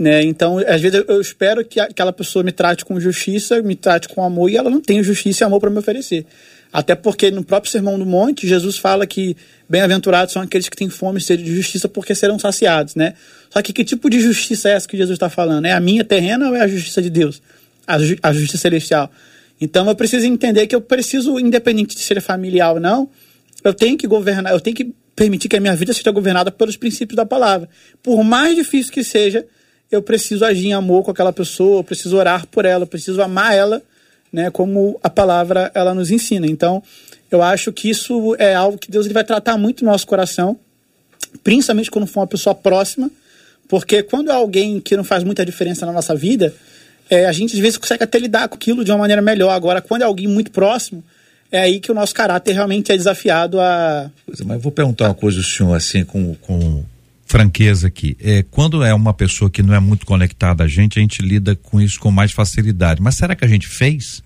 Né? 0.02 0.24
Então, 0.24 0.58
às 0.58 0.82
vezes 0.82 1.04
eu 1.08 1.22
espero 1.22 1.64
que 1.64 1.80
aquela 1.80 2.12
pessoa 2.12 2.42
me 2.42 2.52
trate 2.52 2.84
com 2.84 3.00
justiça, 3.00 3.62
me 3.62 3.76
trate 3.76 4.10
com 4.10 4.24
amor, 4.24 4.50
e 4.50 4.58
ela 4.58 4.68
não 4.68 4.82
tem 4.82 5.04
justiça 5.04 5.44
e 5.44 5.46
amor 5.46 5.60
para 5.60 5.70
me 5.70 5.78
oferecer. 5.78 6.26
Até 6.74 6.96
porque 6.96 7.30
no 7.30 7.44
próprio 7.44 7.72
Sermão 7.72 8.00
do 8.00 8.06
Monte, 8.06 8.48
Jesus 8.48 8.80
fala 8.80 9.06
que 9.06 9.38
bem-aventurados 9.70 10.34
são 10.34 10.42
aqueles 10.42 10.68
que 10.68 10.76
têm 10.76 10.90
fome 10.90 11.20
e 11.20 11.22
sede 11.22 11.44
de 11.44 11.56
justiça 11.56 11.88
porque 11.88 12.16
serão 12.16 12.40
saciados, 12.40 12.96
né? 12.96 13.14
Só 13.52 13.62
que 13.62 13.72
que 13.72 13.84
tipo 13.84 14.10
de 14.10 14.20
justiça 14.20 14.70
é 14.70 14.72
essa 14.72 14.88
que 14.88 14.98
Jesus 14.98 15.18
está 15.18 15.30
falando? 15.30 15.66
É 15.66 15.72
a 15.72 15.80
minha 15.80 16.04
terrena 16.04 16.50
ou 16.50 16.56
é 16.56 16.62
a 16.62 16.68
justiça 16.68 17.00
de 17.00 17.12
Deus? 17.12 17.40
A, 17.86 18.00
ju 18.00 18.16
a 18.24 18.34
justiça 18.34 18.58
celestial. 18.58 19.12
Então 19.60 19.88
eu 19.88 19.94
preciso 19.94 20.26
entender 20.26 20.66
que 20.66 20.76
eu 20.76 20.82
preciso, 20.82 21.40
independente 21.40 21.96
de 21.96 22.02
ser 22.02 22.20
familiar 22.22 22.74
ou 22.74 22.80
não, 22.80 23.08
eu 23.64 23.72
tenho 23.72 23.96
que 23.96 24.08
governar, 24.08 24.52
eu 24.52 24.60
tenho 24.60 24.76
que 24.76 24.92
permitir 25.16 25.48
que 25.48 25.58
a 25.58 25.60
minha 25.60 25.76
vida 25.76 25.94
seja 25.94 26.10
governada 26.10 26.50
pelos 26.50 26.76
princípios 26.76 27.16
da 27.16 27.26
palavra. 27.26 27.70
Por 28.02 28.24
mais 28.24 28.56
difícil 28.56 28.92
que 28.92 29.04
seja, 29.04 29.46
eu 29.92 30.02
preciso 30.02 30.46
agir 30.46 30.68
em 30.68 30.74
amor 30.74 31.04
com 31.04 31.12
aquela 31.12 31.34
pessoa, 31.34 31.80
eu 31.80 31.84
preciso 31.84 32.16
orar 32.16 32.48
por 32.48 32.66
ela, 32.66 32.84
eu 32.84 32.88
preciso 32.88 33.22
amar 33.22 33.54
ela, 33.54 33.82
né, 34.32 34.50
como 34.50 35.00
a 35.04 35.10
palavra 35.10 35.70
ela 35.74 35.94
nos 35.94 36.10
ensina. 36.10 36.48
Então, 36.48 36.82
eu 37.30 37.42
acho 37.42 37.72
que 37.74 37.90
isso 37.90 38.36
é 38.40 38.56
algo 38.56 38.78
que 38.78 38.90
Deus 38.90 39.06
ele 39.06 39.14
vai 39.14 39.24
tratar 39.24 39.58
muito 39.58 39.84
no 39.84 39.92
nosso 39.92 40.08
coração, 40.08 40.58
principalmente 41.44 41.92
quando 41.92 42.08
for 42.08 42.22
uma 42.22 42.28
pessoa 42.28 42.56
próxima, 42.56 43.12
porque 43.68 44.02
quando 44.04 44.32
é 44.32 44.34
alguém 44.34 44.80
que 44.80 44.96
não 44.96 45.04
faz 45.04 45.24
muita 45.24 45.46
diferença 45.46 45.86
na 45.86 45.92
nossa 45.92 46.16
vida, 46.16 46.54
é, 47.10 47.26
a 47.26 47.32
gente 47.32 47.54
às 47.54 47.60
vezes 47.60 47.78
consegue 47.78 48.04
até 48.04 48.18
lidar 48.18 48.48
com 48.48 48.56
aquilo 48.56 48.86
de 48.86 48.92
uma 48.92 48.98
maneira 48.98 49.22
melhor. 49.22 49.52
Agora, 49.52 49.82
quando 49.82 50.02
é 50.02 50.06
alguém 50.06 50.28
muito 50.28 50.52
próximo, 50.52 51.04
é 51.52 51.60
aí 51.60 51.80
que 51.82 51.92
o 51.92 51.94
nosso 51.94 52.16
caráter 52.16 52.54
realmente 52.54 52.92
é 52.92 52.98
desafiado 52.98 53.60
a. 53.60 54.10
Mas 54.28 54.40
eu 54.40 54.60
vou 54.60 54.72
perguntar 54.72 55.10
uma 55.10 55.14
coisa 55.14 55.40
ao 55.40 55.44
senhor, 55.44 55.74
assim, 55.74 56.06
com, 56.06 56.34
com 56.36 56.84
franqueza 57.32 57.88
aqui. 57.88 58.18
É, 58.20 58.44
quando 58.44 58.84
é 58.84 58.94
uma 58.94 59.14
pessoa 59.14 59.50
que 59.50 59.64
não 59.64 59.74
é 59.74 59.80
muito 59.80 60.06
conectada 60.06 60.66
a 60.66 60.68
gente, 60.68 61.00
a 61.00 61.02
gente 61.02 61.22
lida 61.22 61.56
com 61.56 61.80
isso 61.80 61.98
com 61.98 62.12
mais 62.12 62.34
facilidade. 62.34 63.02
Mas 63.02 63.16
será 63.16 63.34
que 63.36 63.46
a 63.46 63.48
gente 63.48 63.70
fez? 63.70 64.22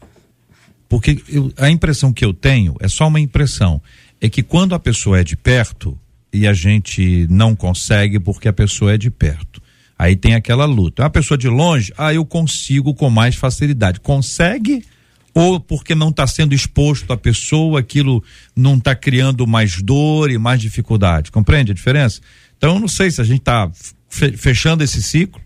Porque 0.90 1.22
eu, 1.30 1.54
a 1.56 1.70
impressão 1.70 2.12
que 2.12 2.26
eu 2.26 2.34
tenho, 2.34 2.76
é 2.80 2.88
só 2.88 3.08
uma 3.08 3.20
impressão, 3.20 3.80
é 4.20 4.28
que 4.28 4.42
quando 4.42 4.74
a 4.74 4.80
pessoa 4.80 5.20
é 5.20 5.24
de 5.24 5.36
perto 5.36 5.96
e 6.34 6.48
a 6.48 6.54
gente 6.54 7.28
não 7.30 7.56
consegue 7.56 8.20
porque 8.20 8.48
a 8.48 8.54
pessoa 8.54 8.96
é 8.96 8.98
de 8.98 9.12
perto. 9.12 9.62
Aí 9.98 10.16
tem 10.16 10.34
aquela 10.34 10.66
luta. 10.66 11.04
Uma 11.04 11.10
pessoa 11.12 11.38
de 11.38 11.48
longe, 11.48 11.94
ah, 11.98 12.12
eu 12.12 12.26
consigo 12.26 12.92
com 12.96 13.10
mais 13.12 13.36
facilidade. 13.36 14.00
Consegue? 14.00 14.84
Ou 15.32 15.60
porque 15.60 15.94
não 15.94 16.10
está 16.10 16.26
sendo 16.26 16.56
exposto 16.56 17.14
a 17.14 17.18
pessoa, 17.18 17.82
aquilo 17.82 18.24
não 18.56 18.78
está 18.78 18.96
criando 18.96 19.46
mais 19.46 19.80
dor 19.82 20.32
e 20.32 20.40
mais 20.40 20.60
dificuldade. 20.60 21.32
Compreende 21.32 21.72
a 21.72 21.76
diferença? 21.76 22.20
Então, 22.66 22.78
eu 22.78 22.80
não 22.80 22.88
sei 22.88 23.12
se 23.12 23.22
a 23.22 23.24
gente 23.24 23.42
está 23.42 23.72
fechando 24.10 24.84
esse 24.84 25.00
ciclo, 25.04 25.40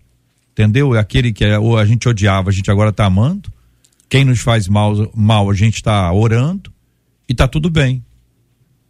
entendeu? 0.52 0.94
Aquele 0.94 1.34
que 1.34 1.44
é, 1.44 1.58
ou 1.58 1.76
a 1.76 1.84
gente 1.84 2.08
odiava, 2.08 2.48
a 2.48 2.52
gente 2.52 2.70
agora 2.70 2.88
está 2.88 3.04
amando. 3.04 3.52
Quem 4.08 4.24
nos 4.24 4.40
faz 4.40 4.66
mal, 4.68 4.94
mal 5.14 5.50
a 5.50 5.54
gente 5.54 5.74
está 5.74 6.10
orando 6.10 6.72
e 7.28 7.32
está 7.32 7.46
tudo 7.46 7.68
bem. 7.68 8.02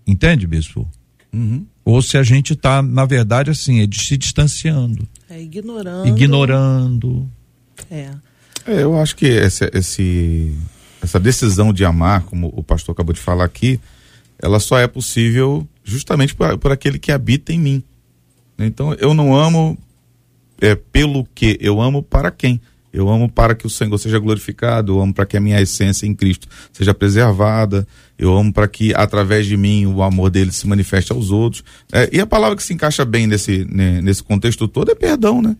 Entende, 0.07 0.47
bispo? 0.47 0.88
Uhum. 1.33 1.66
Ou 1.85 2.01
se 2.01 2.16
a 2.16 2.23
gente 2.23 2.53
está, 2.53 2.81
na 2.81 3.05
verdade, 3.05 3.51
assim, 3.51 3.81
é 3.81 3.87
de 3.87 4.01
se 4.01 4.16
distanciando. 4.16 5.09
É 5.29 5.43
ignorando. 5.43 6.07
Ignorando. 6.07 7.29
É. 7.90 8.11
É, 8.64 8.83
eu 8.85 8.97
acho 8.97 9.16
que 9.16 9.27
esse, 9.27 9.69
esse, 9.75 10.57
essa 11.03 11.19
decisão 11.19 11.73
de 11.73 11.85
amar, 11.85 12.23
como 12.23 12.47
o 12.55 12.62
pastor 12.62 12.93
acabou 12.93 13.12
de 13.12 13.21
falar 13.21 13.45
aqui, 13.45 13.81
ela 14.38 14.61
só 14.61 14.79
é 14.79 14.87
possível 14.87 15.66
justamente 15.83 16.33
por, 16.33 16.57
por 16.59 16.71
aquele 16.71 16.97
que 16.97 17.11
habita 17.11 17.53
em 17.53 17.59
mim. 17.59 17.85
Então 18.66 18.94
eu 18.94 19.14
não 19.14 19.35
amo 19.35 19.79
é, 20.61 20.75
pelo 20.75 21.27
que, 21.35 21.57
eu 21.61 21.81
amo 21.81 22.03
para 22.03 22.31
quem. 22.31 22.61
Eu 22.92 23.09
amo 23.09 23.31
para 23.31 23.55
que 23.55 23.66
o 23.66 23.70
Senhor 23.70 23.96
seja 23.99 24.18
glorificado, 24.18 24.92
eu 24.92 25.01
amo 25.01 25.14
para 25.14 25.25
que 25.25 25.37
a 25.37 25.40
minha 25.40 25.61
essência 25.61 26.07
em 26.07 26.14
Cristo 26.14 26.49
seja 26.73 26.92
preservada, 26.92 27.87
eu 28.18 28.37
amo 28.37 28.53
para 28.53 28.66
que 28.66 28.92
através 28.94 29.46
de 29.46 29.57
mim 29.57 29.87
o 29.87 30.03
amor 30.03 30.29
dele 30.29 30.51
se 30.51 30.66
manifeste 30.66 31.12
aos 31.12 31.31
outros. 31.31 31.62
É, 31.92 32.11
e 32.12 32.20
a 32.20 32.27
palavra 32.27 32.57
que 32.57 32.62
se 32.62 32.75
encaixa 32.75 33.05
bem 33.05 33.29
nesse, 33.29 33.64
né, 33.64 34.01
nesse 34.03 34.23
contexto 34.25 34.66
todo 34.66 34.90
é 34.90 34.94
perdão, 34.94 35.40
né? 35.40 35.57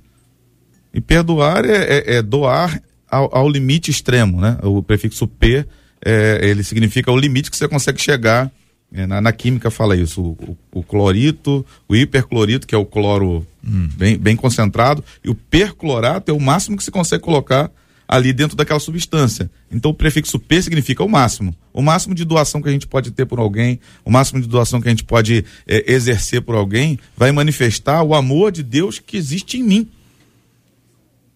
E 0.93 1.01
perdoar 1.01 1.65
é, 1.65 1.99
é, 1.99 2.15
é 2.17 2.23
doar 2.23 2.83
ao, 3.09 3.33
ao, 3.33 3.49
limite 3.49 3.93
extremo, 3.93 4.41
né? 4.41 4.59
O 4.65 4.83
prefixo 4.83 5.29
P, 5.29 5.65
é, 6.05 6.41
ele 6.43 6.65
significa 6.65 7.13
o 7.13 7.17
limite 7.17 7.49
que 7.49 7.57
você 7.57 7.69
consegue 7.69 8.01
chegar 8.01 8.51
na, 8.93 9.21
na, 9.21 9.33
química 9.33 9.71
fala 9.71 9.97
isso, 9.97 10.21
o, 10.21 10.57
o, 10.73 10.81
o, 10.81 10.83
clorito, 10.83 11.65
o 11.89 11.95
hiperclorito, 11.95 12.67
que 12.67 12.75
é 12.75 12.79
o 12.79 12.85
cloro 12.85 13.47
hum. 13.65 13.89
bem, 13.97 14.19
bem 14.19 14.35
concentrado, 14.35 15.05
e 15.25 15.31
o 15.31 15.35
perclorato 15.35 16.31
é 16.31 16.35
o 16.35 16.41
máximo 16.41 16.77
que 16.77 16.83
se 16.83 16.91
consegue 16.91 17.23
colocar 17.23 17.71
ali 18.11 18.33
dentro 18.33 18.57
daquela 18.57 18.81
substância. 18.81 19.49
Então 19.71 19.93
o 19.93 19.95
prefixo 19.95 20.37
P 20.41 20.61
significa 20.61 21.05
o 21.05 21.09
máximo. 21.09 21.55
O 21.73 21.81
máximo 21.81 22.13
de 22.13 22.25
doação 22.25 22.61
que 22.61 22.69
a 22.69 22.73
gente 22.73 22.89
pode 22.89 23.13
ter 23.13 23.25
por 23.25 23.39
alguém, 23.39 23.79
o 24.05 24.11
máximo 24.11 24.41
de 24.41 24.49
doação 24.49 24.81
que 24.81 24.89
a 24.89 24.91
gente 24.91 25.05
pode 25.05 25.45
é, 25.65 25.93
exercer 25.93 26.43
por 26.43 26.57
alguém, 26.57 26.99
vai 27.17 27.31
manifestar 27.31 28.03
o 28.03 28.13
amor 28.13 28.51
de 28.51 28.65
Deus 28.65 28.99
que 28.99 29.17
existe 29.17 29.59
em 29.59 29.63
mim. 29.63 29.89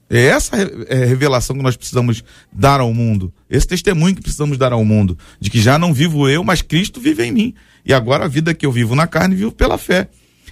É 0.08 0.26
essa 0.26 0.56
é, 0.88 1.04
revelação 1.04 1.56
que 1.56 1.62
nós 1.62 1.76
precisamos 1.76 2.22
dar 2.52 2.80
ao 2.80 2.92
mundo. 2.92 3.32
Esse 3.48 3.66
testemunho 3.66 4.14
que 4.14 4.22
precisamos 4.22 4.58
dar 4.58 4.72
ao 4.72 4.84
mundo. 4.84 5.18
De 5.40 5.50
que 5.50 5.60
já 5.60 5.78
não 5.78 5.94
vivo 5.94 6.28
eu, 6.28 6.44
mas 6.44 6.62
Cristo 6.62 7.00
vive 7.00 7.24
em 7.24 7.32
mim. 7.32 7.54
E 7.84 7.92
agora 7.92 8.24
a 8.24 8.28
vida 8.28 8.54
que 8.54 8.66
eu 8.66 8.72
vivo 8.72 8.94
na 8.94 9.06
carne, 9.06 9.34
vivo 9.34 9.52
pela 9.52 9.78
fé. 9.78 10.08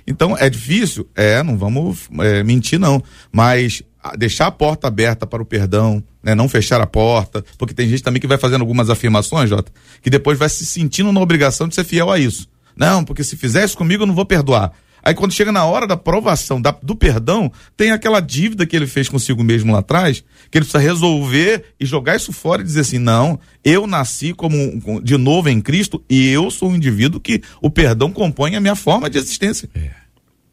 Então 0.07 0.37
é 0.37 0.49
difícil? 0.51 1.09
É, 1.15 1.43
não 1.43 1.57
vamos 1.57 2.09
é, 2.21 2.43
mentir, 2.43 2.79
não. 2.79 3.03
Mas 3.31 3.83
deixar 4.19 4.47
a 4.47 4.51
porta 4.51 4.89
aberta 4.89 5.27
para 5.27 5.43
o 5.43 5.47
perdão, 5.47 6.03
né? 6.23 6.35
não 6.35 6.49
fechar 6.49 6.81
a 6.81 6.87
porta, 6.87 7.45
porque 7.57 7.73
tem 7.73 7.89
gente 7.89 8.03
também 8.03 8.21
que 8.21 8.27
vai 8.27 8.39
fazendo 8.39 8.63
algumas 8.63 8.91
afirmações, 8.91 9.49
Jota, 9.49 9.71
que 10.03 10.11
depois 10.11 10.37
vai 10.39 10.49
se 10.49 10.67
sentindo 10.67 11.13
na 11.13 11.21
obrigação 11.21 11.69
de 11.69 11.75
ser 11.75 11.85
fiel 11.85 12.11
a 12.11 12.19
isso. 12.19 12.49
Não, 12.77 13.05
porque 13.05 13.23
se 13.23 13.37
fizer 13.37 13.65
isso 13.65 13.77
comigo 13.77 14.03
eu 14.03 14.07
não 14.07 14.15
vou 14.15 14.25
perdoar. 14.25 14.73
Aí 15.03 15.15
quando 15.15 15.33
chega 15.33 15.51
na 15.51 15.65
hora 15.65 15.87
da 15.87 15.97
provação, 15.97 16.61
da, 16.61 16.71
do 16.83 16.95
perdão, 16.95 17.51
tem 17.77 17.91
aquela 17.91 18.21
dívida 18.21 18.65
que 18.65 18.77
ele 18.77 18.87
fez 18.87 19.09
consigo 19.09 19.43
mesmo 19.43 19.73
lá 19.73 19.81
atrás, 19.81 20.23
que 20.51 20.59
ele 20.59 20.65
precisa 20.65 20.79
resolver 20.79 21.65
e 21.81 21.85
jogar 21.85 22.17
isso 22.17 22.33
fora 22.33 22.63
e 22.63 22.65
dizer 22.65 22.81
assim: 22.81 22.99
não, 22.99 23.39
eu 23.65 23.87
nasci 23.87 24.33
como 24.33 25.01
de 25.03 25.17
novo 25.17 25.49
em 25.49 25.61
Cristo 25.61 26.03
e 26.09 26.29
eu 26.29 26.51
sou 26.51 26.71
um 26.71 26.77
indivíduo 26.77 27.21
que 27.21 27.43
o 27.61 27.69
perdão 27.69 28.13
compõe 28.13 28.55
a 28.55 28.61
minha 28.61 28.77
forma 28.77 29.11
de 29.11 29.19
existência. 29.19 29.69
É. 29.75 30.03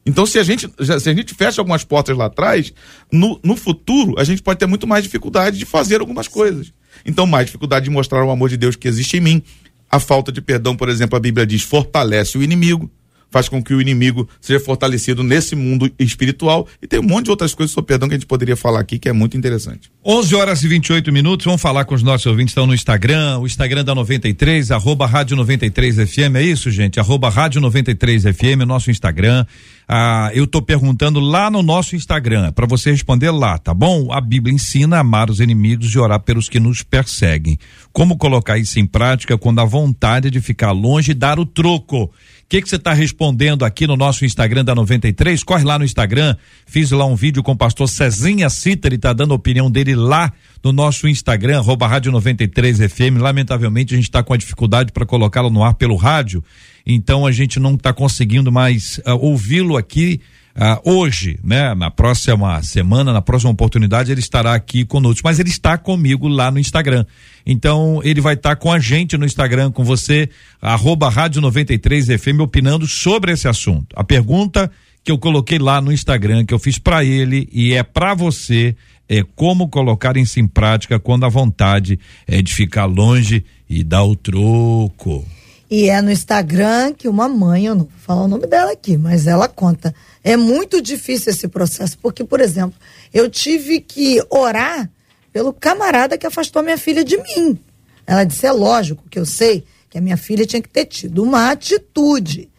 Então, 0.06 0.26
se 0.26 0.40
a, 0.40 0.44
gente, 0.44 0.68
se 0.80 1.10
a 1.10 1.14
gente 1.14 1.36
fecha 1.36 1.62
algumas 1.62 1.84
portas 1.84 2.18
lá 2.18 2.26
atrás, 2.26 2.74
no, 3.12 3.40
no 3.44 3.56
futuro 3.56 4.16
a 4.18 4.24
gente 4.24 4.42
pode 4.42 4.58
ter 4.58 4.66
muito 4.66 4.88
mais 4.88 5.04
dificuldade 5.04 5.60
de 5.60 5.66
fazer 5.66 6.00
algumas 6.00 6.28
coisas. 6.28 6.74
Então, 7.06 7.28
mais 7.28 7.46
dificuldade 7.46 7.86
de 7.86 7.92
mostrar 7.92 8.24
o 8.24 8.32
amor 8.32 8.50
de 8.50 8.58
Deus 8.58 8.76
que 8.76 8.88
existe 8.88 9.18
em 9.18 9.22
mim. 9.22 9.44
A 9.88 10.00
falta 10.00 10.32
de 10.32 10.42
perdão, 10.42 10.76
por 10.76 10.90
exemplo, 10.90 11.16
a 11.16 11.20
Bíblia 11.20 11.46
diz, 11.46 11.62
fortalece 11.62 12.38
o 12.38 12.44
inimigo 12.44 12.90
faz 13.30 13.48
com 13.48 13.64
que 13.64 13.74
o 13.74 13.82
inimigo 13.82 14.28
seja 14.42 14.60
fortalecido 14.60 15.24
nesse 15.24 15.56
mundo 15.56 15.92
espiritual 16.00 16.68
e 16.82 16.88
tem 16.88 17.00
um 17.00 17.04
monte 17.04 17.26
de 17.26 17.32
outras 17.32 17.54
coisas 17.54 17.74
sobre 17.74 17.88
perdão 17.90 18.08
que 18.08 18.16
a 18.16 18.18
gente 18.18 18.28
poderia 18.28 18.56
falar 18.56 18.80
aqui 18.80 18.98
que 18.98 19.10
é 19.10 19.14
muito 19.14 19.38
interessante. 19.38 19.92
11 20.06 20.36
horas 20.36 20.64
e 20.64 20.68
28 20.68 21.12
minutos, 21.12 21.46
vamos 21.46 21.62
falar 21.62 21.86
com 21.86 21.94
os 21.94 22.02
nossos 22.02 22.26
ouvintes 22.26 22.52
estão 22.52 22.66
no 22.66 22.74
Instagram, 22.74 23.40
o 23.40 23.46
Instagram 23.46 23.84
da 23.84 23.94
93, 23.94 24.72
arroba 24.72 25.06
rádio 25.06 25.36
93 25.36 25.96
FM, 26.10 26.36
é 26.36 26.44
isso 26.44 26.72
gente? 26.72 27.00
Arroba 27.00 27.30
rádio 27.30 27.62
93 27.62 28.24
FM, 28.24 28.66
nosso 28.66 28.90
Instagram. 28.90 29.46
Ah, 29.88 30.30
eu 30.34 30.46
tô 30.46 30.62
perguntando 30.62 31.20
lá 31.20 31.50
no 31.50 31.64
nosso 31.64 31.96
Instagram, 31.96 32.52
para 32.52 32.68
você 32.68 32.92
responder 32.92 33.32
lá, 33.32 33.58
tá 33.58 33.74
bom? 33.74 34.12
A 34.12 34.22
Bíblia 34.22 34.54
ensina 34.54 34.98
a 34.98 35.00
amar 35.00 35.30
os 35.30 35.40
inimigos 35.40 35.94
e 35.94 36.00
orar 36.00 36.20
pelos 36.20 36.48
que 36.48 36.60
nos 36.60 36.84
perseguem. 36.84 37.58
Como 37.92 38.18
colocar 38.18 38.58
isso 38.58 38.80
em 38.80 38.86
prática 38.86 39.38
quando 39.38 39.60
a 39.60 39.66
vontade 39.66 40.30
de 40.30 40.40
ficar 40.40 40.72
longe 40.72 41.12
e 41.12 41.16
dar 41.16 41.40
o 41.40 41.46
troco? 41.46 42.12
Que 42.50 42.64
que 42.64 42.68
você 42.68 42.78
está 42.78 42.94
respondendo 42.94 43.64
aqui 43.64 43.86
no 43.86 43.96
nosso 43.96 44.26
Instagram 44.26 44.66
da 44.66 44.74
93? 44.74 45.44
Corre 45.44 45.64
lá 45.64 45.78
no 45.78 45.86
Instagram, 45.86 46.36
fiz 46.66 46.90
lá 46.90 47.06
um 47.06 47.16
vídeo 47.16 47.44
com 47.44 47.52
o 47.52 47.56
pastor 47.56 47.88
Cezinha 47.88 48.50
Cita, 48.50 48.88
ele 48.88 48.98
tá 48.98 49.14
dando 49.14 49.34
a 49.34 49.36
opinião 49.36 49.70
dele 49.70 49.94
lá 49.94 50.34
no 50.64 50.74
nosso 50.74 51.08
Instagram, 51.08 51.60
arroba 51.60 51.86
rádio 51.86 52.12
93 52.12 52.92
FM. 52.92 53.22
Lamentavelmente 53.22 53.94
a 53.94 53.98
gente 53.98 54.10
está 54.10 54.24
com 54.24 54.34
a 54.34 54.38
dificuldade 54.38 54.92
para 54.92 55.06
colocá-lo 55.06 55.52
no 55.52 55.64
ar 55.64 55.76
pelo 55.76 55.96
rádio, 55.96 56.44
então 56.88 57.24
a 57.24 57.32
gente 57.32 57.60
não 57.60 57.76
está 57.76 57.94
conseguindo 57.94 58.52
mais 58.52 59.00
ah, 59.06 59.14
ouvi-lo 59.14 59.78
aqui 59.78 60.20
ah, 60.56 60.80
hoje, 60.84 61.40
né? 61.44 61.74
Na 61.76 61.90
próxima 61.90 62.62
semana, 62.64 63.14
na 63.14 63.22
próxima 63.22 63.52
oportunidade, 63.52 64.12
ele 64.12 64.20
estará 64.20 64.54
aqui 64.54 64.84
conosco. 64.84 65.22
Mas 65.24 65.40
ele 65.40 65.50
está 65.50 65.78
comigo 65.78 66.28
lá 66.28 66.52
no 66.52 66.60
Instagram. 66.60 67.06
Então, 67.46 68.02
ele 68.04 68.22
vai 68.22 68.34
estar 68.34 68.56
com 68.56 68.72
a 68.72 68.80
gente 68.80 69.18
no 69.18 69.26
Instagram, 69.26 69.72
com 69.72 69.84
você, 69.84 70.30
arroba 70.62 71.10
Rádio 71.10 71.42
93 71.42 72.08
FM, 72.20 72.40
opinando 72.42 72.88
sobre 72.88 73.32
esse 73.32 73.48
assunto. 73.48 73.88
A 73.96 74.04
pergunta 74.04 74.70
que 75.04 75.12
eu 75.12 75.18
coloquei 75.18 75.58
lá 75.58 75.82
no 75.82 75.92
Instagram, 75.92 76.46
que 76.46 76.54
eu 76.54 76.60
fiz 76.60 76.78
para 76.78 77.04
ele 77.04 77.48
e 77.52 77.74
é 77.74 77.84
para 77.84 78.14
você, 78.14 78.76
é 79.08 79.24
como 79.36 79.70
colocar 79.70 80.18
isso 80.18 80.40
em 80.40 80.48
prática 80.48 81.00
quando 81.00 81.26
a 81.26 81.30
vontade 81.30 82.00
é 82.28 82.42
de 82.42 82.54
ficar 82.54 82.86
longe 82.86 83.44
e 83.70 83.84
dar 83.84 84.04
o 84.04 84.16
troco. 84.16 85.26
E 85.70 85.88
é 85.90 86.02
no 86.02 86.12
Instagram 86.12 86.94
que 86.94 87.08
uma 87.08 87.30
mãe, 87.30 87.68
eu 87.68 87.76
não 87.76 87.84
vou 87.84 88.00
falar 88.00 88.24
o 88.24 88.28
nome 88.28 88.48
dela 88.48 88.72
aqui, 88.72 88.98
mas 88.98 89.28
ela 89.28 89.48
conta. 89.48 89.94
É 90.24 90.36
muito 90.36 90.82
difícil 90.82 91.32
esse 91.32 91.48
processo, 91.48 91.98
porque, 92.00 92.24
por 92.24 92.40
exemplo, 92.40 92.78
eu 93.14 93.30
tive 93.30 93.80
que 93.80 94.20
orar 94.30 94.90
pelo 95.32 95.54
camarada 95.54 96.18
que 96.18 96.26
afastou 96.26 96.62
a 96.62 96.64
minha 96.64 96.78
filha 96.78 97.04
de 97.04 97.18
mim. 97.18 97.60
Ela 98.08 98.24
disse: 98.24 98.48
é 98.48 98.52
lógico 98.52 99.08
que 99.10 99.20
eu 99.20 99.26
sei 99.26 99.64
que 99.90 99.98
a 99.98 100.02
minha 100.02 100.18
filha 100.18 100.46
tinha 100.46 100.62
que 100.62 100.70
ter 100.70 100.86
tido 100.86 101.22
uma 101.22 101.52
atitude 101.52 102.50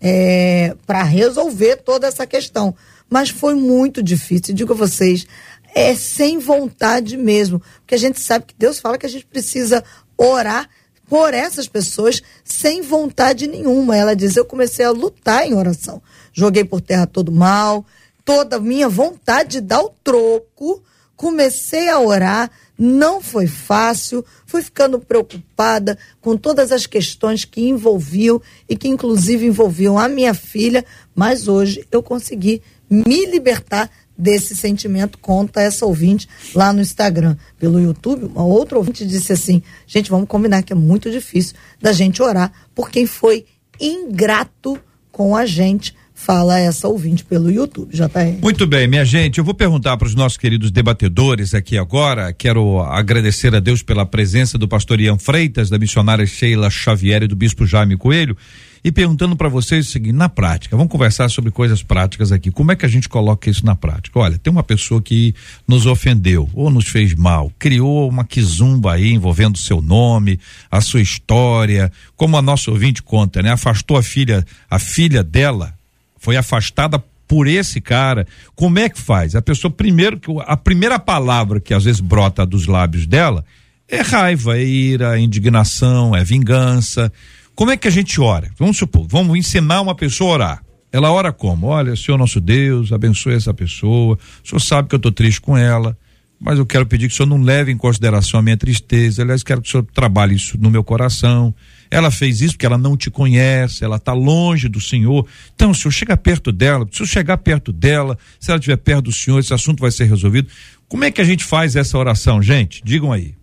é, 0.00 0.76
para 0.86 1.02
resolver 1.02 1.76
toda 1.76 2.06
essa 2.06 2.26
questão. 2.26 2.74
Mas 3.08 3.28
foi 3.30 3.54
muito 3.54 4.00
difícil. 4.00 4.54
Digo 4.54 4.72
a 4.72 4.76
vocês, 4.76 5.26
é 5.74 5.94
sem 5.96 6.38
vontade 6.38 7.16
mesmo. 7.16 7.60
Porque 7.80 7.96
a 7.96 7.98
gente 7.98 8.20
sabe 8.20 8.46
que 8.46 8.54
Deus 8.56 8.78
fala 8.78 8.96
que 8.96 9.06
a 9.06 9.08
gente 9.10 9.26
precisa 9.26 9.82
orar 10.16 10.68
por 11.10 11.34
essas 11.34 11.66
pessoas 11.66 12.22
sem 12.44 12.82
vontade 12.82 13.48
nenhuma. 13.48 13.96
Ela 13.96 14.14
diz: 14.14 14.36
Eu 14.36 14.44
comecei 14.44 14.84
a 14.84 14.92
lutar 14.92 15.44
em 15.44 15.54
oração. 15.54 16.00
Joguei 16.32 16.64
por 16.64 16.80
terra 16.80 17.04
todo 17.04 17.32
mal, 17.32 17.84
toda 18.24 18.56
a 18.56 18.60
minha 18.60 18.88
vontade 18.88 19.50
de 19.50 19.60
dar 19.60 19.82
o 19.82 19.92
troco. 20.04 20.80
Comecei 21.16 21.90
a 21.90 22.00
orar, 22.00 22.50
não 22.78 23.20
foi 23.20 23.46
fácil, 23.46 24.24
fui 24.46 24.62
ficando 24.62 24.98
preocupada 24.98 25.98
com 26.18 26.34
todas 26.34 26.72
as 26.72 26.86
questões 26.86 27.44
que 27.44 27.60
envolviam 27.60 28.40
e 28.66 28.74
que 28.74 28.88
inclusive 28.88 29.44
envolviam 29.44 29.98
a 29.98 30.08
minha 30.08 30.32
filha, 30.32 30.82
mas 31.14 31.46
hoje 31.46 31.84
eu 31.92 32.02
consegui 32.02 32.62
me 32.88 33.26
libertar 33.26 33.90
desse 34.20 34.54
sentimento, 34.54 35.18
conta 35.18 35.62
essa 35.62 35.86
ouvinte 35.86 36.28
lá 36.54 36.72
no 36.72 36.80
Instagram. 36.80 37.36
Pelo 37.58 37.80
YouTube, 37.80 38.26
uma 38.26 38.44
outra 38.44 38.76
ouvinte 38.78 39.06
disse 39.06 39.32
assim: 39.32 39.62
gente, 39.86 40.10
vamos 40.10 40.28
combinar 40.28 40.62
que 40.62 40.72
é 40.72 40.76
muito 40.76 41.10
difícil 41.10 41.54
da 41.80 41.92
gente 41.92 42.22
orar 42.22 42.52
por 42.74 42.90
quem 42.90 43.06
foi 43.06 43.46
ingrato 43.80 44.78
com 45.10 45.34
a 45.34 45.46
gente. 45.46 45.94
Fala 46.12 46.58
essa 46.58 46.86
ouvinte 46.86 47.24
pelo 47.24 47.50
YouTube, 47.50 47.96
JR. 47.96 48.42
Muito 48.42 48.66
bem, 48.66 48.86
minha 48.86 49.06
gente, 49.06 49.38
eu 49.38 49.44
vou 49.44 49.54
perguntar 49.54 49.96
para 49.96 50.06
os 50.06 50.14
nossos 50.14 50.36
queridos 50.36 50.70
debatedores 50.70 51.54
aqui 51.54 51.78
agora. 51.78 52.30
Quero 52.30 52.78
agradecer 52.82 53.54
a 53.54 53.58
Deus 53.58 53.82
pela 53.82 54.04
presença 54.04 54.58
do 54.58 54.68
pastor 54.68 55.00
Ian 55.00 55.16
Freitas, 55.16 55.70
da 55.70 55.78
missionária 55.78 56.26
Sheila 56.26 56.68
Xavier 56.68 57.22
e 57.22 57.26
do 57.26 57.34
bispo 57.34 57.64
Jaime 57.64 57.96
Coelho. 57.96 58.36
E 58.82 58.90
perguntando 58.90 59.36
para 59.36 59.48
vocês 59.48 59.88
o 59.88 59.90
seguinte, 59.90 60.14
na 60.14 60.28
prática, 60.28 60.76
vamos 60.76 60.90
conversar 60.90 61.28
sobre 61.28 61.50
coisas 61.50 61.82
práticas 61.82 62.32
aqui. 62.32 62.50
Como 62.50 62.72
é 62.72 62.76
que 62.76 62.86
a 62.86 62.88
gente 62.88 63.08
coloca 63.08 63.50
isso 63.50 63.64
na 63.64 63.76
prática? 63.76 64.18
Olha, 64.18 64.38
tem 64.38 64.50
uma 64.50 64.62
pessoa 64.62 65.02
que 65.02 65.34
nos 65.68 65.84
ofendeu 65.84 66.48
ou 66.54 66.70
nos 66.70 66.88
fez 66.88 67.14
mal, 67.14 67.52
criou 67.58 68.08
uma 68.08 68.24
quizumba 68.24 68.94
aí 68.94 69.12
envolvendo 69.12 69.56
o 69.56 69.58
seu 69.58 69.82
nome, 69.82 70.40
a 70.70 70.80
sua 70.80 71.02
história, 71.02 71.92
como 72.16 72.38
a 72.38 72.42
nossa 72.42 72.70
ouvinte 72.70 73.02
conta, 73.02 73.42
né? 73.42 73.52
Afastou 73.52 73.98
a 73.98 74.02
filha, 74.02 74.46
a 74.70 74.78
filha 74.78 75.22
dela 75.22 75.74
foi 76.18 76.36
afastada 76.36 77.02
por 77.28 77.46
esse 77.46 77.80
cara. 77.80 78.26
Como 78.56 78.78
é 78.78 78.88
que 78.88 79.00
faz? 79.00 79.36
A 79.36 79.42
pessoa 79.42 79.70
primeiro 79.70 80.18
a 80.40 80.56
primeira 80.56 80.98
palavra 80.98 81.60
que 81.60 81.74
às 81.74 81.84
vezes 81.84 82.00
brota 82.00 82.46
dos 82.46 82.66
lábios 82.66 83.06
dela 83.06 83.44
é 83.88 84.00
raiva, 84.00 84.56
é 84.56 84.64
ira, 84.64 85.18
é 85.18 85.20
indignação, 85.20 86.14
é 86.16 86.24
vingança. 86.24 87.12
Como 87.60 87.70
é 87.70 87.76
que 87.76 87.86
a 87.86 87.90
gente 87.90 88.18
ora? 88.18 88.50
Vamos 88.58 88.78
supor, 88.78 89.06
vamos 89.06 89.36
ensinar 89.36 89.82
uma 89.82 89.94
pessoa 89.94 90.30
a 90.30 90.32
orar. 90.32 90.64
Ela 90.90 91.12
ora 91.12 91.30
como? 91.30 91.66
Olha, 91.66 91.94
Senhor 91.94 92.16
nosso 92.16 92.40
Deus, 92.40 92.90
abençoe 92.90 93.34
essa 93.34 93.52
pessoa. 93.52 94.18
O 94.42 94.48
Senhor 94.48 94.60
sabe 94.60 94.88
que 94.88 94.94
eu 94.94 94.96
estou 94.96 95.12
triste 95.12 95.42
com 95.42 95.58
ela, 95.58 95.94
mas 96.40 96.58
eu 96.58 96.64
quero 96.64 96.86
pedir 96.86 97.06
que 97.06 97.12
o 97.12 97.16
Senhor 97.18 97.28
não 97.28 97.42
leve 97.42 97.70
em 97.70 97.76
consideração 97.76 98.40
a 98.40 98.42
minha 98.42 98.56
tristeza. 98.56 99.20
Aliás, 99.20 99.42
quero 99.42 99.60
que 99.60 99.68
o 99.68 99.70
Senhor 99.70 99.86
trabalhe 99.92 100.36
isso 100.36 100.56
no 100.58 100.70
meu 100.70 100.82
coração. 100.82 101.54
Ela 101.90 102.10
fez 102.10 102.40
isso 102.40 102.54
porque 102.54 102.64
ela 102.64 102.78
não 102.78 102.96
te 102.96 103.10
conhece, 103.10 103.84
ela 103.84 103.96
está 103.96 104.14
longe 104.14 104.66
do 104.66 104.80
Senhor. 104.80 105.26
Então, 105.54 105.72
o 105.72 105.74
Senhor 105.74 105.92
chega 105.92 106.16
perto 106.16 106.50
dela, 106.50 106.88
se 106.90 107.02
eu 107.02 107.06
chegar 107.06 107.36
perto 107.36 107.74
dela, 107.74 108.16
se 108.40 108.50
ela 108.50 108.58
estiver 108.58 108.78
perto 108.78 109.02
do 109.02 109.12
Senhor, 109.12 109.38
esse 109.38 109.52
assunto 109.52 109.80
vai 109.80 109.90
ser 109.90 110.04
resolvido. 110.04 110.48
Como 110.88 111.04
é 111.04 111.10
que 111.10 111.20
a 111.20 111.24
gente 111.24 111.44
faz 111.44 111.76
essa 111.76 111.98
oração, 111.98 112.42
gente? 112.42 112.80
Digam 112.82 113.12
aí. 113.12 113.38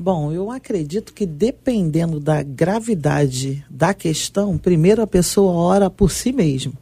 Bom, 0.00 0.30
eu 0.32 0.48
acredito 0.48 1.12
que 1.12 1.26
dependendo 1.26 2.20
da 2.20 2.40
gravidade 2.40 3.64
da 3.68 3.92
questão, 3.92 4.56
primeiro 4.56 5.02
a 5.02 5.08
pessoa 5.08 5.52
ora 5.52 5.90
por 5.90 6.12
si 6.12 6.32
mesmo, 6.32 6.72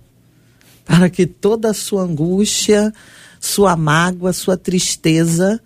para 0.85 1.09
que 1.09 1.27
toda 1.27 1.71
a 1.71 1.75
sua 1.75 2.03
angústia, 2.03 2.93
sua 3.41 3.75
mágoa, 3.75 4.35
sua 4.35 4.55
tristeza 4.59 5.59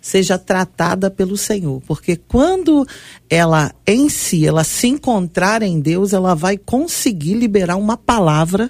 seja 0.00 0.36
tratada 0.36 1.08
pelo 1.08 1.36
Senhor, 1.36 1.80
porque 1.86 2.16
quando 2.16 2.84
ela 3.30 3.72
em 3.86 4.08
si, 4.08 4.44
ela 4.44 4.64
se 4.64 4.88
encontrar 4.88 5.62
em 5.62 5.80
Deus, 5.80 6.12
ela 6.12 6.34
vai 6.34 6.58
conseguir 6.58 7.34
liberar 7.34 7.76
uma 7.76 7.96
palavra 7.96 8.68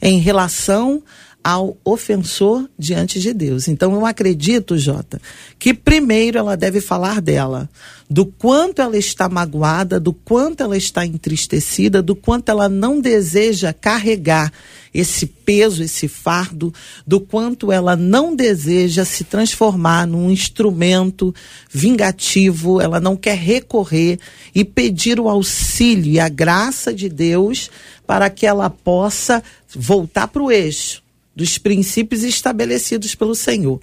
em 0.00 0.20
relação 0.20 1.02
ao 1.44 1.76
ofensor 1.84 2.66
diante 2.78 3.20
de 3.20 3.34
Deus. 3.34 3.68
Então 3.68 3.92
eu 3.92 4.06
acredito, 4.06 4.78
Jota, 4.78 5.20
que 5.58 5.74
primeiro 5.74 6.38
ela 6.38 6.56
deve 6.56 6.80
falar 6.80 7.20
dela, 7.20 7.68
do 8.08 8.24
quanto 8.24 8.80
ela 8.80 8.96
está 8.96 9.28
magoada, 9.28 10.00
do 10.00 10.14
quanto 10.14 10.62
ela 10.62 10.74
está 10.74 11.04
entristecida, 11.04 12.00
do 12.00 12.16
quanto 12.16 12.48
ela 12.48 12.66
não 12.66 12.98
deseja 12.98 13.74
carregar 13.74 14.50
esse 14.94 15.26
peso, 15.26 15.82
esse 15.82 16.08
fardo, 16.08 16.72
do 17.06 17.20
quanto 17.20 17.70
ela 17.70 17.94
não 17.94 18.34
deseja 18.34 19.04
se 19.04 19.24
transformar 19.24 20.06
num 20.06 20.30
instrumento 20.30 21.34
vingativo, 21.70 22.80
ela 22.80 23.00
não 23.00 23.16
quer 23.16 23.36
recorrer 23.36 24.18
e 24.54 24.64
pedir 24.64 25.20
o 25.20 25.28
auxílio 25.28 26.12
e 26.12 26.20
a 26.20 26.28
graça 26.30 26.94
de 26.94 27.10
Deus 27.10 27.70
para 28.06 28.30
que 28.30 28.46
ela 28.46 28.70
possa 28.70 29.42
voltar 29.76 30.28
para 30.28 30.42
o 30.42 30.50
eixo 30.50 31.03
dos 31.34 31.58
princípios 31.58 32.22
estabelecidos 32.22 33.14
pelo 33.14 33.34
Senhor. 33.34 33.80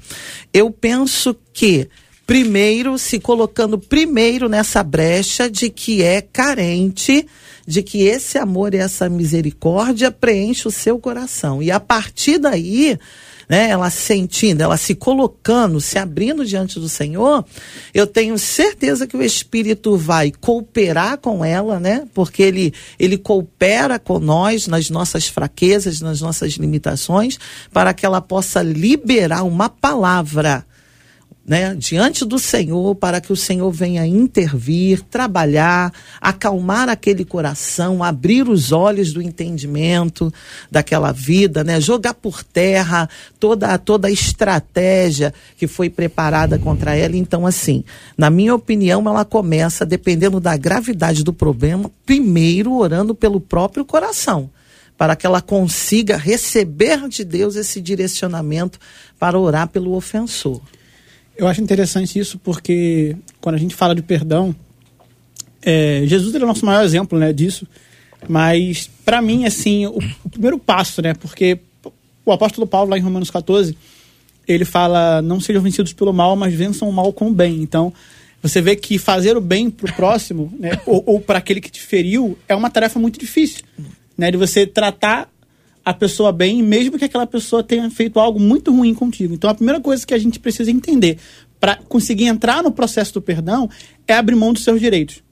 Eu 0.54 0.72
penso 0.72 1.36
que 1.54 1.90
primeiro 2.26 2.98
se 2.98 3.20
colocando 3.20 3.78
primeiro 3.78 4.48
nessa 4.48 4.82
brecha 4.84 5.50
de 5.50 5.70
que 5.70 6.02
é 6.02 6.22
carente, 6.22 7.28
de 7.68 7.84
que 7.84 8.04
esse 8.04 8.38
amor 8.38 8.74
e 8.74 8.78
essa 8.78 9.10
misericórdia 9.10 10.12
preenche 10.12 10.68
o 10.68 10.72
seu 10.72 10.98
coração. 10.98 11.62
E 11.62 11.70
a 11.70 11.80
partir 11.80 12.38
daí, 12.38 12.98
né, 13.52 13.70
ela 13.70 13.90
sentindo, 13.90 14.62
ela 14.62 14.78
se 14.78 14.96
colocando, 14.96 15.82
se 15.82 16.00
abrindo 16.00 16.46
diante 16.46 16.80
do 16.80 16.88
Senhor, 16.88 17.44
eu 17.94 18.08
tenho 18.08 18.40
certeza 18.40 19.06
que 19.06 19.18
o 19.18 19.22
Espírito 19.22 19.98
vai 19.98 20.32
cooperar 20.32 21.18
com 21.18 21.44
ela, 21.44 21.78
né? 21.78 22.08
Porque 22.14 22.42
ele, 22.42 22.74
ele 22.98 23.18
coopera 23.18 24.00
com 24.00 24.20
nós 24.20 24.68
nas 24.68 24.90
nossas 24.90 25.28
fraquezas, 25.28 26.00
nas 26.00 26.22
nossas 26.22 26.54
limitações, 26.54 27.38
para 27.74 27.94
que 27.94 28.06
ela 28.06 28.22
possa 28.22 28.62
liberar 28.62 29.44
uma 29.44 29.68
palavra 29.68 30.66
né, 31.46 31.74
diante 31.74 32.24
do 32.24 32.38
Senhor, 32.38 32.96
para 32.96 33.20
que 33.20 33.34
o 33.34 33.36
Senhor 33.36 33.70
venha 33.72 34.06
intervir, 34.06 35.02
trabalhar, 35.02 35.92
acalmar 36.20 36.88
aquele 36.88 37.26
coração, 37.26 38.04
abrir 38.04 38.48
os 38.48 38.72
olhos 38.72 39.12
do 39.12 39.22
entendimento 39.22 40.32
daquela 40.70 41.12
vida, 41.12 41.64
né, 41.64 41.82
jogar 41.82 42.14
por 42.14 42.44
terra 42.44 43.10
toda, 43.40 43.78
toda 43.80 44.08
a 44.08 44.12
estratégia 44.12 45.34
que 45.58 45.68
foi 45.68 45.90
preparada 45.90 46.60
contra 46.60 46.96
ela. 46.96 47.18
Então, 47.18 47.48
assim, 47.48 47.84
na 48.16 48.30
minha 48.30 48.54
opinião, 48.54 49.02
ela 49.08 49.26
começa, 49.26 49.86
dependendo 49.86 50.40
da 50.40 50.56
gravidade 50.56 51.24
do 51.24 51.34
problema, 51.34 51.90
primeiro 52.06 52.74
orando 52.74 53.16
pelo 53.16 53.42
próprio 53.42 53.84
coração 53.84 54.50
para 54.98 55.16
que 55.16 55.26
ela 55.26 55.42
consiga 55.42 56.16
receber 56.16 57.10
de 57.10 57.24
Deus 57.24 57.56
esse 57.56 57.82
direcionamento 57.82 58.78
para 59.18 59.40
orar 59.40 59.68
pelo 59.68 59.96
ofensor. 59.96 60.62
Eu 61.42 61.48
acho 61.48 61.60
interessante 61.60 62.20
isso 62.20 62.38
porque 62.38 63.18
quando 63.40 63.56
a 63.56 63.58
gente 63.58 63.74
fala 63.74 63.96
de 63.96 64.04
perdão, 64.04 64.56
é, 65.60 66.04
Jesus 66.06 66.36
é 66.36 66.38
o 66.38 66.46
nosso 66.46 66.64
maior 66.64 66.84
exemplo 66.84 67.18
né, 67.18 67.34
disso. 67.34 67.68
Mas, 68.30 68.88
para 69.04 69.24
mim, 69.24 69.46
assim, 69.46 69.88
o, 69.88 69.98
o, 70.24 70.30
primeiro 70.30 70.60
passo, 70.60 71.02
né? 71.02 71.16
Porque 71.16 71.58
o 72.24 72.32
apóstolo 72.32 72.68
Paulo, 72.68 72.92
lá 72.92 72.98
em 73.00 73.02
Romanos 73.02 73.32
14, 73.32 73.76
ele 74.48 74.64
fala: 74.66 75.20
não 75.24 75.40
sejam 75.40 75.64
vencidos 75.64 75.94
pelo 75.94 76.14
mal, 76.14 76.36
mas 76.36 76.54
vençam 76.54 76.88
o 76.88 76.94
mal 76.94 77.12
com 77.12 77.30
o 77.30 77.34
bem. 77.34 77.60
Então, 77.64 77.92
você 78.40 78.62
vê 78.62 78.76
que 78.76 79.00
fazer 79.00 79.36
o 79.36 79.42
bem 79.42 79.72
pro 79.72 79.92
próximo, 79.96 80.54
né? 80.60 80.80
ou, 80.86 81.02
ou 81.08 81.20
para 81.20 81.40
aquele 81.40 81.60
que 81.60 81.72
te 81.72 81.82
feriu, 81.82 82.38
é 82.48 82.56
uma 82.56 82.70
tarefa 82.70 83.00
muito 83.00 83.20
difícil, 83.20 83.64
né? 84.16 84.30
De 84.30 84.38
você 84.38 84.68
tratar 84.68 85.28
a 85.84 85.94
pessoa 85.94 86.32
bem, 86.32 86.62
mesmo 86.62 86.98
que 86.98 87.06
aquela 87.06 87.26
pessoa 87.26 87.64
tenha 87.64 87.90
feito 87.90 88.20
algo 88.20 88.40
muito 88.40 88.72
ruim 88.72 88.94
contigo. 88.94 89.34
Então, 89.34 89.50
a 89.50 89.54
primeira 89.54 89.80
coisa 89.80 90.06
que 90.06 90.14
a 90.14 90.18
gente 90.18 90.40
precisa 90.40 90.70
entender 90.70 91.18
para 91.60 91.76
conseguir 91.76 92.26
entrar 92.26 92.64
no 92.64 92.72
processo 92.72 93.14
do 93.14 93.22
perdão 93.22 93.70
é 94.08 94.14
abrir 94.14 94.36
mão 94.36 94.54
dos 94.54 94.64
seus 94.64 94.80
direitos. 94.80 95.24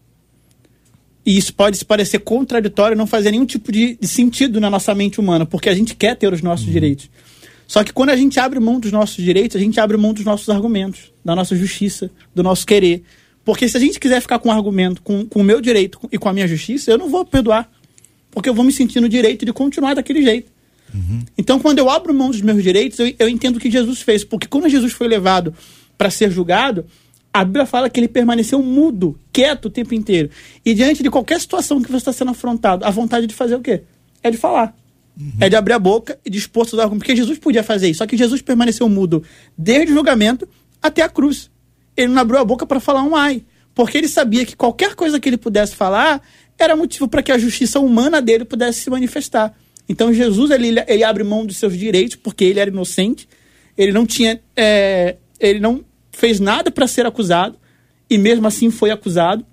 E 1.25 1.37
isso 1.37 1.53
pode 1.53 1.77
se 1.77 1.85
parecer 1.85 2.19
contraditório, 2.19 2.97
não 2.97 3.05
fazer 3.05 3.31
nenhum 3.31 3.45
tipo 3.45 3.71
de, 3.71 3.97
de, 3.99 4.07
sentido 4.07 4.59
na 4.59 4.69
nossa 4.69 4.95
mente 4.95 5.19
humana, 5.19 5.45
porque 5.45 5.69
a 5.69 5.75
gente 5.75 5.95
quer 5.95 6.15
ter 6.15 6.31
os 6.31 6.41
nossos 6.41 6.65
uhum. 6.65 6.71
direitos. 6.71 7.09
Só 7.67 7.83
que 7.83 7.93
quando 7.93 8.09
a 8.09 8.15
gente 8.15 8.39
abre 8.39 8.59
mão 8.59 8.79
dos 8.79 8.91
nossos 8.91 9.23
direitos, 9.23 9.55
a 9.55 9.59
gente 9.59 9.79
abre 9.79 9.95
mão 9.95 10.11
dos 10.11 10.25
nossos 10.25 10.49
argumentos, 10.49 11.11
da 11.23 11.35
nossa 11.35 11.55
justiça, 11.55 12.09
do 12.33 12.41
nosso 12.41 12.65
querer. 12.65 13.03
Porque 13.45 13.69
se 13.69 13.77
a 13.77 13.79
gente 13.79 13.99
quiser 13.99 14.21
ficar 14.21 14.39
com 14.39 14.49
um 14.49 14.51
argumento, 14.51 15.01
com, 15.03 15.25
com 15.25 15.41
o 15.41 15.43
meu 15.43 15.61
direito 15.61 15.99
e 16.11 16.17
com 16.17 16.29
a 16.29 16.33
minha 16.33 16.47
justiça, 16.47 16.89
eu 16.89 16.97
não 16.97 17.09
vou 17.09 17.23
perdoar. 17.23 17.69
Porque 18.31 18.49
eu 18.49 18.53
vou 18.53 18.63
me 18.63 18.71
sentir 18.71 18.99
no 18.99 19.09
direito 19.09 19.45
de 19.45 19.53
continuar 19.53 19.95
daquele 19.95 20.21
jeito. 20.21 20.51
Uhum. 20.93 21.23
Então, 21.37 21.59
quando 21.59 21.79
eu 21.79 21.89
abro 21.89 22.13
mão 22.13 22.29
dos 22.29 22.41
meus 22.41 22.61
direitos, 22.63 22.99
eu, 22.99 23.13
eu 23.19 23.29
entendo 23.29 23.57
o 23.57 23.59
que 23.59 23.69
Jesus 23.69 24.01
fez. 24.01 24.23
Porque 24.23 24.47
quando 24.47 24.69
Jesus 24.69 24.93
foi 24.93 25.07
levado 25.07 25.53
para 25.97 26.09
ser 26.09 26.31
julgado, 26.31 26.85
a 27.33 27.43
Bíblia 27.43 27.65
fala 27.65 27.89
que 27.89 27.99
ele 27.99 28.07
permaneceu 28.07 28.61
mudo, 28.61 29.19
quieto 29.31 29.65
o 29.65 29.69
tempo 29.69 29.93
inteiro. 29.93 30.29
E 30.65 30.73
diante 30.73 31.03
de 31.03 31.09
qualquer 31.09 31.39
situação 31.39 31.81
que 31.81 31.91
você 31.91 31.97
está 31.97 32.13
sendo 32.13 32.31
afrontado, 32.31 32.85
a 32.85 32.89
vontade 32.89 33.27
de 33.27 33.33
fazer 33.33 33.55
o 33.55 33.61
quê? 33.61 33.83
É 34.23 34.31
de 34.31 34.37
falar. 34.37 34.75
Uhum. 35.19 35.33
É 35.39 35.49
de 35.49 35.55
abrir 35.55 35.73
a 35.73 35.79
boca 35.79 36.17
e 36.25 36.29
dispor 36.29 36.67
seus 36.67 36.79
argumentos. 36.81 37.05
Porque 37.05 37.15
Jesus 37.15 37.37
podia 37.37 37.63
fazer 37.63 37.89
isso. 37.89 37.99
Só 37.99 38.07
que 38.07 38.17
Jesus 38.17 38.41
permaneceu 38.41 38.87
mudo 38.89 39.23
desde 39.57 39.91
o 39.91 39.95
julgamento 39.95 40.47
até 40.81 41.01
a 41.01 41.09
cruz. 41.09 41.51
Ele 41.95 42.07
não 42.07 42.21
abriu 42.21 42.39
a 42.39 42.45
boca 42.45 42.65
para 42.65 42.79
falar 42.79 43.03
um 43.03 43.15
ai. 43.15 43.43
Porque 43.75 43.97
ele 43.97 44.07
sabia 44.07 44.45
que 44.45 44.55
qualquer 44.55 44.95
coisa 44.95 45.19
que 45.19 45.29
ele 45.29 45.37
pudesse 45.37 45.75
falar 45.75 46.21
era 46.59 46.75
motivo 46.75 47.07
para 47.07 47.23
que 47.23 47.31
a 47.31 47.37
justiça 47.37 47.79
humana 47.79 48.21
dele 48.21 48.45
pudesse 48.45 48.81
se 48.81 48.89
manifestar. 48.89 49.55
Então 49.87 50.13
Jesus 50.13 50.51
ele, 50.51 50.75
ele 50.87 51.03
abre 51.03 51.23
mão 51.23 51.45
dos 51.45 51.57
seus 51.57 51.75
direitos 51.77 52.15
porque 52.17 52.43
ele 52.43 52.59
era 52.59 52.69
inocente. 52.69 53.27
Ele 53.77 53.91
não 53.91 54.05
tinha. 54.05 54.39
É, 54.55 55.15
ele 55.39 55.59
não 55.59 55.83
fez 56.11 56.39
nada 56.39 56.69
para 56.69 56.85
ser 56.85 57.05
acusado 57.05 57.57
e 58.09 58.17
mesmo 58.17 58.45
assim 58.45 58.69
foi 58.69 58.91
acusado 58.91 59.45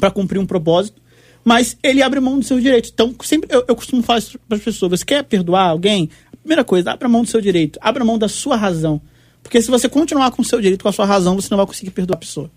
para 0.00 0.10
cumprir 0.10 0.38
um 0.38 0.46
propósito, 0.46 1.00
mas 1.44 1.76
ele 1.82 2.02
abre 2.02 2.18
mão 2.18 2.38
dos 2.38 2.48
seus 2.48 2.62
direitos. 2.62 2.90
Então, 2.92 3.14
sempre 3.22 3.48
eu, 3.54 3.64
eu 3.68 3.76
costumo 3.76 4.02
falar 4.02 4.22
para 4.48 4.56
as 4.56 4.62
pessoas: 4.62 4.90
você 4.90 5.04
quer 5.04 5.22
perdoar 5.22 5.68
alguém? 5.68 6.10
Primeira 6.40 6.64
coisa, 6.64 6.90
abra 6.90 7.08
mão 7.08 7.22
do 7.22 7.28
seu 7.28 7.40
direito, 7.40 7.78
abra 7.80 8.04
mão 8.04 8.18
da 8.18 8.28
sua 8.28 8.56
razão. 8.56 9.00
Porque 9.42 9.60
se 9.60 9.70
você 9.70 9.88
continuar 9.88 10.30
com 10.30 10.42
o 10.42 10.44
seu 10.44 10.60
direito, 10.60 10.82
com 10.82 10.88
a 10.88 10.92
sua 10.92 11.06
razão, 11.06 11.34
você 11.36 11.48
não 11.50 11.58
vai 11.58 11.66
conseguir 11.66 11.90
perdoar 11.90 12.16
a 12.16 12.20
pessoa. 12.20 12.50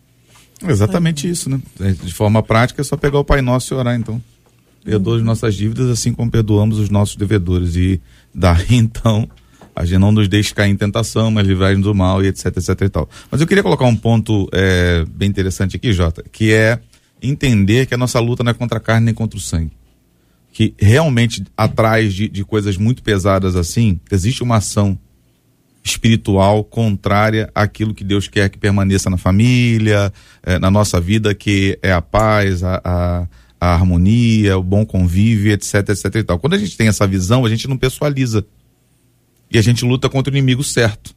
Exatamente 0.66 1.30
isso, 1.30 1.50
né? 1.50 1.60
É, 1.80 1.92
de 1.92 2.14
forma 2.14 2.42
prática, 2.42 2.82
é 2.82 2.84
só 2.84 2.98
pegar 2.98 3.20
o 3.20 3.26
Pai 3.26 3.42
Nosso 3.42 3.74
e 3.74 3.78
orar, 3.78 3.96
então. 3.96 4.22
Perdoa 4.84 5.18
as 5.18 5.24
nossas 5.24 5.56
dívidas, 5.56 5.90
assim 5.90 6.14
como 6.14 6.32
perdoamos 6.32 6.80
os 6.80 6.90
nossos 6.90 7.16
devedores. 7.16 7.76
E 7.76 8.02
daí, 8.34 8.66
então, 8.72 9.30
a 9.76 9.86
gente 9.86 10.00
não 10.00 10.12
nos 10.12 10.28
deixe 10.28 10.54
cair 10.54 10.72
em 10.72 10.76
tentação, 10.76 11.30
mas 11.30 11.46
livrar-nos 11.46 11.84
do 11.84 11.94
mal 11.94 12.24
e 12.24 12.28
etc, 12.28 12.48
etc 12.48 12.82
e 12.82 12.90
tal. 12.90 13.10
Mas 13.30 13.42
eu 13.42 13.48
queria 13.48 13.62
colocar 13.62 13.86
um 13.86 13.96
ponto 13.96 14.50
é, 14.52 15.06
bem 15.10 15.30
interessante 15.30 15.76
aqui, 15.76 15.94
Jota, 15.94 16.24
que 16.32 16.52
é 16.52 16.80
entender 17.22 17.86
que 17.86 17.94
a 17.94 17.98
nossa 17.98 18.20
luta 18.20 18.44
não 18.44 18.52
é 18.52 18.54
contra 18.54 18.78
a 18.78 18.82
carne 18.82 19.06
nem 19.06 19.14
contra 19.14 19.38
o 19.38 19.42
sangue. 19.42 19.72
Que 20.52 20.74
realmente, 20.80 21.44
atrás 21.56 22.14
de, 22.14 22.28
de 22.28 22.44
coisas 22.44 22.78
muito 22.78 23.04
pesadas 23.04 23.56
assim, 23.56 24.00
existe 24.12 24.42
uma 24.42 24.58
ação 24.58 24.98
espiritual 25.88 26.64
contrária 26.64 27.50
àquilo 27.56 27.94
que 27.94 28.04
Deus 28.04 28.28
quer 28.28 28.50
que 28.50 28.58
permaneça 28.58 29.10
na 29.10 29.18
família, 29.18 30.12
é, 30.44 30.60
na 30.60 30.70
nossa 30.70 31.00
vida, 31.00 31.34
que 31.34 31.80
é 31.82 31.92
a 31.92 32.02
paz, 32.02 32.64
a, 32.64 32.82
a, 32.84 33.28
a, 33.60 33.74
harmonia, 33.74 34.58
o 34.58 34.64
bom 34.64 34.86
convívio, 34.86 35.52
etc, 35.52 35.90
etc 35.90 36.16
e 36.16 36.24
tal. 36.24 36.40
Quando 36.40 36.54
a 36.54 36.58
gente 36.58 36.78
tem 36.78 36.88
essa 36.88 37.08
visão, 37.08 37.46
a 37.46 37.50
gente 37.50 37.68
não 37.68 37.78
pessoaliza. 37.78 38.46
E 39.50 39.58
a 39.58 39.62
gente 39.62 39.86
luta 39.86 40.10
contra 40.10 40.34
o 40.34 40.36
inimigo 40.38 40.64
certo. 40.64 41.16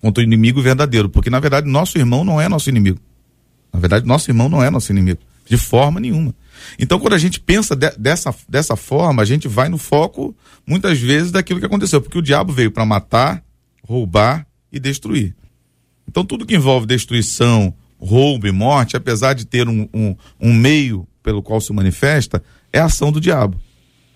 Contra 0.00 0.22
o 0.22 0.24
inimigo 0.24 0.60
verdadeiro. 0.60 1.08
Porque, 1.08 1.30
na 1.30 1.40
verdade, 1.40 1.66
nosso 1.68 1.96
irmão 1.98 2.24
não 2.24 2.40
é 2.40 2.48
nosso 2.48 2.68
inimigo. 2.68 3.00
Na 3.72 3.80
verdade, 3.80 4.06
nosso 4.06 4.30
irmão 4.30 4.48
não 4.48 4.62
é 4.62 4.68
nosso 4.68 4.92
inimigo. 4.92 5.20
De 5.46 5.56
forma 5.56 5.98
nenhuma. 5.98 6.34
Então, 6.78 6.98
quando 6.98 7.14
a 7.14 7.18
gente 7.18 7.40
pensa 7.40 7.74
de, 7.76 7.90
dessa, 7.98 8.34
dessa 8.48 8.76
forma, 8.76 9.22
a 9.22 9.24
gente 9.24 9.48
vai 9.48 9.68
no 9.68 9.78
foco, 9.78 10.34
muitas 10.66 10.98
vezes, 10.98 11.30
daquilo 11.30 11.60
que 11.60 11.66
aconteceu. 11.66 12.00
Porque 12.00 12.18
o 12.18 12.22
diabo 12.22 12.52
veio 12.52 12.70
para 12.70 12.84
matar, 12.84 13.42
roubar 13.86 14.46
e 14.72 14.78
destruir. 14.78 15.34
Então, 16.08 16.24
tudo 16.24 16.46
que 16.46 16.56
envolve 16.56 16.86
destruição, 16.86 17.74
roubo 17.98 18.46
e 18.46 18.52
morte, 18.52 18.96
apesar 18.96 19.34
de 19.34 19.44
ter 19.44 19.68
um, 19.68 19.88
um, 19.92 20.16
um 20.40 20.52
meio 20.52 21.06
pelo 21.22 21.42
qual 21.42 21.60
se 21.60 21.72
manifesta, 21.72 22.42
é 22.72 22.80
ação 22.80 23.12
do 23.12 23.20
diabo. 23.20 23.60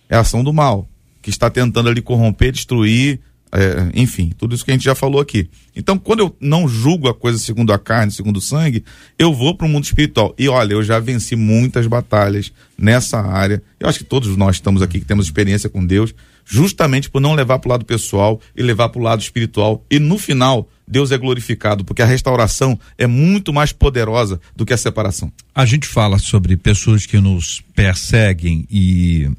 É 0.09 0.17
ação 0.17 0.43
do 0.43 0.53
mal 0.53 0.89
que 1.25 1.31
está 1.31 1.49
tentando 1.49 1.89
ali 1.89 2.03
corromper, 2.03 2.53
destruir, 2.53 3.19
é, 3.57 3.89
enfim, 3.95 4.33
tudo 4.37 4.53
isso 4.53 4.65
que 4.65 4.73
a 4.73 4.75
gente 4.75 4.85
já 4.85 4.97
falou 4.97 5.21
aqui. 5.21 5.49
Então, 5.77 5.97
quando 5.97 6.21
eu 6.21 6.37
não 6.41 6.67
julgo 6.67 7.09
a 7.09 7.15
coisa 7.15 7.39
segundo 7.39 7.73
a 7.73 7.79
carne, 7.79 8.11
segundo 8.11 8.39
o 8.39 8.41
sangue, 8.41 8.85
eu 9.17 9.33
vou 9.33 9.57
para 9.57 9.65
o 9.65 9.71
mundo 9.71 9.85
espiritual. 9.85 10.35
E 10.37 10.49
olha, 10.49 10.73
eu 10.73 10.83
já 10.83 10.99
venci 10.99 11.37
muitas 11.37 11.87
batalhas 11.87 12.53
nessa 12.77 13.21
área. 13.21 13.63
Eu 13.79 13.89
acho 13.89 14.01
que 14.01 14.05
todos 14.05 14.37
nós 14.37 14.57
estamos 14.57 14.83
aqui 14.83 14.99
que 14.99 15.07
temos 15.07 15.27
experiência 15.27 15.71
com 15.71 15.87
Deus, 15.87 16.13
justamente 16.45 17.09
por 17.09 17.21
não 17.21 17.35
levar 17.35 17.61
para 17.61 17.69
o 17.69 17.71
lado 17.71 17.85
pessoal 17.85 18.41
e 18.57 18.63
levar 18.63 18.89
para 18.89 19.01
o 19.01 19.05
lado 19.05 19.23
espiritual. 19.23 19.85
E 19.89 20.01
no 20.01 20.19
final, 20.19 20.69
Deus 20.87 21.13
é 21.13 21.17
glorificado, 21.17 21.85
porque 21.85 22.03
a 22.03 22.07
restauração 22.07 22.77
é 22.99 23.07
muito 23.07 23.53
mais 23.53 23.73
poderosa 23.73 24.41
do 24.57 24.67
que 24.67 24.73
a 24.73 24.77
separação. 24.77 25.33
A 25.55 25.65
gente 25.65 25.87
fala 25.87 26.19
sobre 26.19 26.57
pessoas 26.57 27.07
que 27.07 27.21
nos 27.21 27.63
perseguem 27.73 28.67
e 28.69 29.31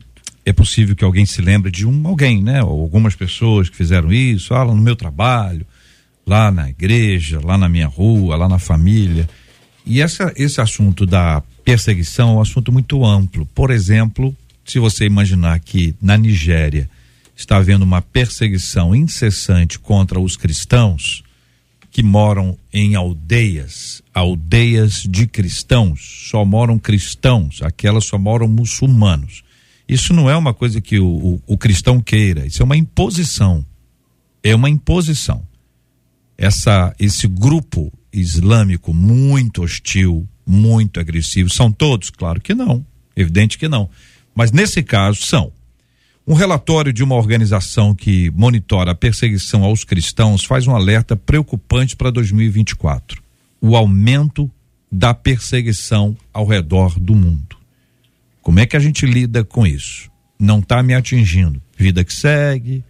é 0.45 0.53
possível 0.53 0.95
que 0.95 1.03
alguém 1.03 1.25
se 1.25 1.41
lembre 1.41 1.71
de 1.71 1.87
um 1.87 2.07
alguém, 2.07 2.41
né? 2.41 2.61
Ou 2.63 2.81
algumas 2.81 3.15
pessoas 3.15 3.67
que 3.67 3.75
fizeram 3.75 4.13
isso, 4.13 4.53
ah, 4.53 4.63
no 4.63 4.75
meu 4.75 4.95
trabalho, 4.95 5.65
lá 6.25 6.51
na 6.51 6.69
igreja, 6.69 7.39
lá 7.43 7.57
na 7.57 7.67
minha 7.67 7.87
rua, 7.87 8.35
lá 8.35 8.47
na 8.47 8.59
família. 8.59 9.27
E 9.85 10.01
essa, 10.01 10.31
esse 10.35 10.61
assunto 10.61 11.05
da 11.05 11.41
perseguição 11.63 12.29
é 12.29 12.33
um 12.33 12.41
assunto 12.41 12.71
muito 12.71 13.03
amplo. 13.03 13.45
Por 13.55 13.71
exemplo, 13.71 14.35
se 14.63 14.77
você 14.77 15.05
imaginar 15.05 15.59
que 15.59 15.95
na 15.99 16.15
Nigéria 16.15 16.89
está 17.35 17.57
havendo 17.57 17.83
uma 17.83 18.01
perseguição 18.01 18.95
incessante 18.95 19.79
contra 19.79 20.19
os 20.19 20.37
cristãos 20.37 21.23
que 21.91 22.03
moram 22.03 22.57
em 22.73 22.93
aldeias, 22.93 24.03
aldeias 24.13 25.03
de 25.03 25.25
cristãos, 25.25 26.27
só 26.29 26.43
moram 26.43 26.77
cristãos, 26.77 27.61
aquelas 27.61 28.05
só 28.05 28.17
moram 28.17 28.47
muçulmanos. 28.47 29.44
Isso 29.87 30.13
não 30.13 30.29
é 30.29 30.35
uma 30.35 30.53
coisa 30.53 30.81
que 30.81 30.99
o, 30.99 31.07
o, 31.07 31.41
o 31.45 31.57
cristão 31.57 31.99
queira, 31.99 32.45
isso 32.45 32.61
é 32.61 32.65
uma 32.65 32.77
imposição. 32.77 33.65
É 34.43 34.55
uma 34.55 34.69
imposição. 34.69 35.41
Essa, 36.37 36.93
esse 36.99 37.27
grupo 37.27 37.91
islâmico 38.11 38.93
muito 38.93 39.63
hostil, 39.63 40.27
muito 40.45 40.99
agressivo, 40.99 41.49
são 41.49 41.71
todos? 41.71 42.09
Claro 42.09 42.41
que 42.41 42.53
não. 42.53 42.85
Evidente 43.15 43.57
que 43.57 43.67
não. 43.67 43.89
Mas 44.33 44.51
nesse 44.51 44.83
caso 44.83 45.21
são. 45.21 45.51
Um 46.27 46.33
relatório 46.33 46.91
de 46.91 47.03
uma 47.03 47.15
organização 47.15 47.93
que 47.93 48.31
monitora 48.31 48.91
a 48.91 48.95
perseguição 48.95 49.63
aos 49.63 49.83
cristãos 49.83 50.43
faz 50.43 50.65
um 50.65 50.75
alerta 50.75 51.15
preocupante 51.15 51.95
para 51.95 52.09
2024: 52.09 53.21
o 53.61 53.75
aumento 53.75 54.49
da 54.91 55.13
perseguição 55.13 56.17
ao 56.33 56.45
redor 56.45 56.99
do 56.99 57.13
mundo. 57.13 57.55
Como 58.45 58.59
é 58.59 58.67
que 58.67 58.77
a 58.77 58.79
gente 58.79 59.07
lida 59.07 59.43
com 59.43 59.65
isso? 59.65 60.07
Não 60.39 60.59
está 60.59 60.83
me 60.83 60.93
atingindo. 60.93 61.59
Vida 61.75 62.03
que 62.03 62.13
segue, 62.13 62.83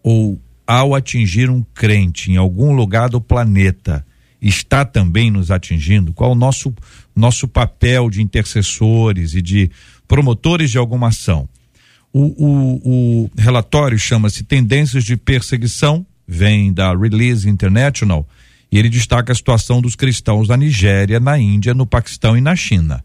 ou 0.00 0.40
ao 0.64 0.94
atingir 0.94 1.50
um 1.50 1.60
crente 1.74 2.30
em 2.30 2.36
algum 2.36 2.72
lugar 2.72 3.08
do 3.08 3.20
planeta, 3.20 4.06
está 4.40 4.84
também 4.84 5.28
nos 5.28 5.50
atingindo? 5.50 6.12
Qual 6.12 6.30
o 6.30 6.34
nosso, 6.36 6.72
nosso 7.16 7.48
papel 7.48 8.08
de 8.08 8.22
intercessores 8.22 9.34
e 9.34 9.42
de 9.42 9.72
promotores 10.06 10.70
de 10.70 10.78
alguma 10.78 11.08
ação? 11.08 11.48
O, 12.12 12.20
o, 12.20 13.24
o 13.24 13.30
relatório 13.36 13.98
chama-se 13.98 14.44
Tendências 14.44 15.02
de 15.02 15.16
Perseguição, 15.16 16.06
vem 16.28 16.72
da 16.72 16.96
Release 16.96 17.48
International, 17.48 18.24
e 18.70 18.78
ele 18.78 18.88
destaca 18.88 19.32
a 19.32 19.34
situação 19.34 19.82
dos 19.82 19.96
cristãos 19.96 20.46
na 20.46 20.56
Nigéria, 20.56 21.18
na 21.18 21.36
Índia, 21.36 21.74
no 21.74 21.86
Paquistão 21.86 22.36
e 22.36 22.40
na 22.40 22.54
China 22.54 23.02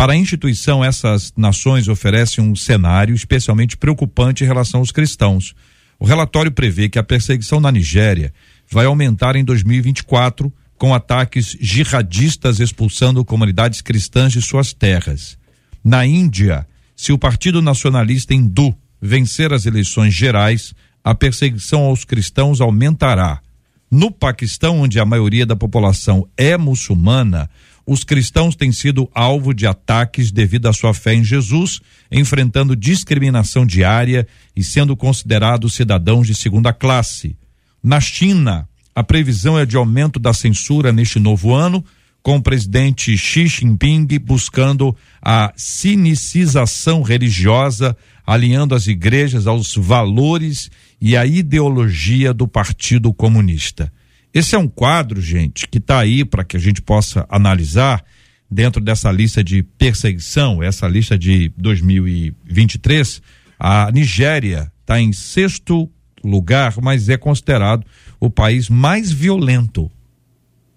Para 0.00 0.14
a 0.14 0.16
instituição, 0.16 0.82
essas 0.82 1.30
nações 1.36 1.86
oferecem 1.86 2.42
um 2.42 2.56
cenário 2.56 3.14
especialmente 3.14 3.76
preocupante 3.76 4.42
em 4.42 4.46
relação 4.46 4.80
aos 4.80 4.90
cristãos. 4.90 5.54
O 5.98 6.06
relatório 6.06 6.50
prevê 6.50 6.88
que 6.88 6.98
a 6.98 7.02
perseguição 7.02 7.60
na 7.60 7.70
Nigéria 7.70 8.32
vai 8.66 8.86
aumentar 8.86 9.36
em 9.36 9.44
2024, 9.44 10.50
com 10.78 10.94
ataques 10.94 11.54
jihadistas 11.60 12.60
expulsando 12.60 13.22
comunidades 13.26 13.82
cristãs 13.82 14.32
de 14.32 14.40
suas 14.40 14.72
terras. 14.72 15.36
Na 15.84 16.06
Índia, 16.06 16.66
se 16.96 17.12
o 17.12 17.18
Partido 17.18 17.60
Nacionalista 17.60 18.32
Hindu 18.32 18.74
vencer 19.02 19.52
as 19.52 19.66
eleições 19.66 20.14
gerais, 20.14 20.72
a 21.04 21.14
perseguição 21.14 21.82
aos 21.82 22.06
cristãos 22.06 22.62
aumentará. 22.62 23.42
No 23.90 24.10
Paquistão, 24.10 24.80
onde 24.80 24.98
a 24.98 25.04
maioria 25.04 25.44
da 25.44 25.56
população 25.56 26.26
é 26.38 26.56
muçulmana, 26.56 27.50
os 27.92 28.04
cristãos 28.04 28.54
têm 28.54 28.70
sido 28.70 29.10
alvo 29.12 29.52
de 29.52 29.66
ataques 29.66 30.30
devido 30.30 30.68
à 30.68 30.72
sua 30.72 30.94
fé 30.94 31.12
em 31.12 31.24
Jesus, 31.24 31.80
enfrentando 32.08 32.76
discriminação 32.76 33.66
diária 33.66 34.28
e 34.54 34.62
sendo 34.62 34.96
considerados 34.96 35.74
cidadãos 35.74 36.24
de 36.24 36.36
segunda 36.36 36.72
classe. 36.72 37.36
Na 37.82 37.98
China, 37.98 38.68
a 38.94 39.02
previsão 39.02 39.58
é 39.58 39.66
de 39.66 39.76
aumento 39.76 40.20
da 40.20 40.32
censura 40.32 40.92
neste 40.92 41.18
novo 41.18 41.52
ano, 41.52 41.84
com 42.22 42.36
o 42.36 42.40
presidente 42.40 43.18
Xi 43.18 43.48
Jinping 43.48 44.06
buscando 44.20 44.96
a 45.20 45.52
sinicização 45.56 47.02
religiosa, 47.02 47.96
alinhando 48.24 48.72
as 48.72 48.86
igrejas 48.86 49.48
aos 49.48 49.74
valores 49.74 50.70
e 51.00 51.16
à 51.16 51.26
ideologia 51.26 52.32
do 52.32 52.46
Partido 52.46 53.12
Comunista. 53.12 53.92
Esse 54.32 54.54
é 54.54 54.58
um 54.58 54.68
quadro, 54.68 55.20
gente, 55.20 55.66
que 55.66 55.78
está 55.78 55.98
aí 55.98 56.24
para 56.24 56.44
que 56.44 56.56
a 56.56 56.60
gente 56.60 56.80
possa 56.80 57.26
analisar 57.28 58.04
dentro 58.50 58.80
dessa 58.80 59.10
lista 59.10 59.42
de 59.42 59.62
perseguição, 59.62 60.62
essa 60.62 60.86
lista 60.88 61.18
de 61.18 61.52
2023. 61.56 63.22
A 63.58 63.90
Nigéria 63.92 64.72
está 64.80 65.00
em 65.00 65.12
sexto 65.12 65.90
lugar, 66.22 66.74
mas 66.80 67.08
é 67.08 67.16
considerado 67.16 67.84
o 68.18 68.30
país 68.30 68.68
mais 68.68 69.10
violento. 69.10 69.90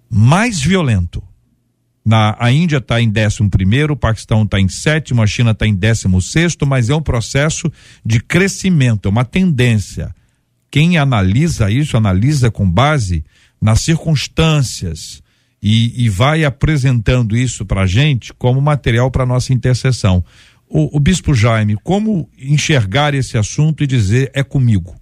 Mais 0.09 0.59
violento. 0.59 1.23
Na, 2.05 2.35
a 2.37 2.51
Índia 2.51 2.77
está 2.77 3.01
em 3.01 3.09
décimo 3.09 3.49
primeiro, 3.49 3.93
o 3.93 3.97
Paquistão 3.97 4.43
está 4.43 4.59
em 4.59 4.67
sétimo, 4.67 5.21
a 5.21 5.27
China 5.27 5.51
está 5.51 5.65
em 5.65 5.73
décimo 5.73 6.21
sexto, 6.21 6.65
mas 6.65 6.89
é 6.89 6.95
um 6.95 7.01
processo 7.01 7.71
de 8.05 8.19
crescimento, 8.19 9.07
é 9.07 9.09
uma 9.09 9.23
tendência. 9.23 10.13
Quem 10.69 10.97
analisa 10.97 11.71
isso, 11.71 11.95
analisa 11.95 12.51
com 12.51 12.69
base 12.69 13.23
nas 13.63 13.79
circunstâncias 13.79 15.23
e, 15.61 16.03
e 16.03 16.09
vai 16.09 16.43
apresentando 16.43 17.37
isso 17.37 17.65
para 17.65 17.83
a 17.83 17.87
gente 17.87 18.33
como 18.33 18.61
material 18.61 19.09
para 19.09 19.25
nossa 19.25 19.53
intercessão. 19.53 20.21
O, 20.67 20.97
o 20.97 20.99
Bispo 20.99 21.33
Jaime, 21.33 21.77
como 21.81 22.29
enxergar 22.37 23.13
esse 23.13 23.37
assunto 23.37 23.81
e 23.81 23.87
dizer 23.87 24.29
é 24.33 24.43
comigo? 24.43 24.93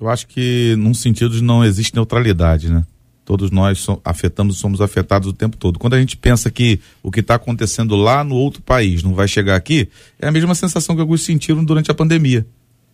Eu 0.00 0.08
acho 0.08 0.26
que, 0.26 0.74
num 0.78 0.92
sentido, 0.92 1.40
não 1.40 1.64
existe 1.64 1.94
neutralidade, 1.94 2.68
né? 2.68 2.84
Todos 3.24 3.52
nós 3.52 3.86
afetamos, 4.04 4.58
somos 4.58 4.80
afetados 4.80 5.28
o 5.28 5.32
tempo 5.32 5.56
todo. 5.56 5.78
Quando 5.78 5.94
a 5.94 6.00
gente 6.00 6.16
pensa 6.16 6.50
que 6.50 6.80
o 7.00 7.12
que 7.12 7.20
está 7.20 7.36
acontecendo 7.36 7.94
lá 7.94 8.24
no 8.24 8.34
outro 8.34 8.60
país 8.62 9.04
não 9.04 9.14
vai 9.14 9.28
chegar 9.28 9.54
aqui, 9.54 9.88
é 10.18 10.26
a 10.26 10.32
mesma 10.32 10.56
sensação 10.56 10.96
que 10.96 11.00
alguns 11.00 11.22
sentiram 11.22 11.64
durante 11.64 11.88
a 11.88 11.94
pandemia. 11.94 12.44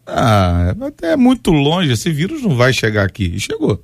Ah, 0.06 0.74
é, 1.02 1.12
é 1.12 1.16
muito 1.16 1.50
longe, 1.50 1.92
esse 1.92 2.12
vírus 2.12 2.42
não 2.42 2.54
vai 2.54 2.74
chegar 2.74 3.06
aqui. 3.06 3.32
E 3.34 3.40
chegou. 3.40 3.82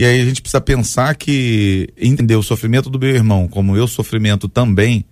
E 0.00 0.04
aí 0.06 0.18
a 0.18 0.24
gente 0.24 0.40
precisa 0.40 0.62
pensar 0.62 1.14
que 1.14 1.92
entender 1.94 2.34
o 2.34 2.42
sofrimento 2.42 2.88
do 2.88 2.98
meu 2.98 3.10
irmão 3.14 3.46
como 3.46 3.76
eu 3.76 3.86
sofrimento 3.86 4.48
também 4.48 5.04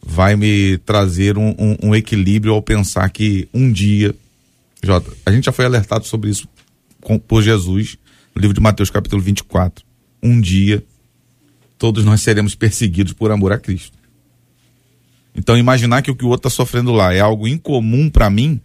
vai 0.00 0.36
me 0.36 0.78
trazer 0.78 1.36
um, 1.36 1.48
um, 1.58 1.76
um 1.88 1.94
equilíbrio 1.96 2.54
ao 2.54 2.62
pensar 2.62 3.10
que 3.10 3.48
um 3.52 3.72
dia, 3.72 4.14
Jota, 4.84 5.12
a 5.26 5.32
gente 5.32 5.46
já 5.46 5.50
foi 5.50 5.64
alertado 5.64 6.06
sobre 6.06 6.30
isso 6.30 6.46
com, 7.00 7.18
por 7.18 7.42
Jesus 7.42 7.98
no 8.32 8.40
livro 8.40 8.54
de 8.54 8.60
Mateus 8.60 8.88
capítulo 8.88 9.20
24. 9.20 9.84
Um 10.22 10.40
dia 10.40 10.80
todos 11.76 12.04
nós 12.04 12.20
seremos 12.20 12.54
perseguidos 12.54 13.12
por 13.12 13.32
amor 13.32 13.50
a 13.50 13.58
Cristo. 13.58 13.98
Então 15.34 15.58
imaginar 15.58 16.02
que 16.02 16.10
o 16.12 16.14
que 16.14 16.24
o 16.24 16.28
outro 16.28 16.46
está 16.46 16.56
sofrendo 16.56 16.92
lá 16.92 17.12
é 17.12 17.18
algo 17.18 17.48
incomum 17.48 18.08
para 18.08 18.30
mim 18.30 18.60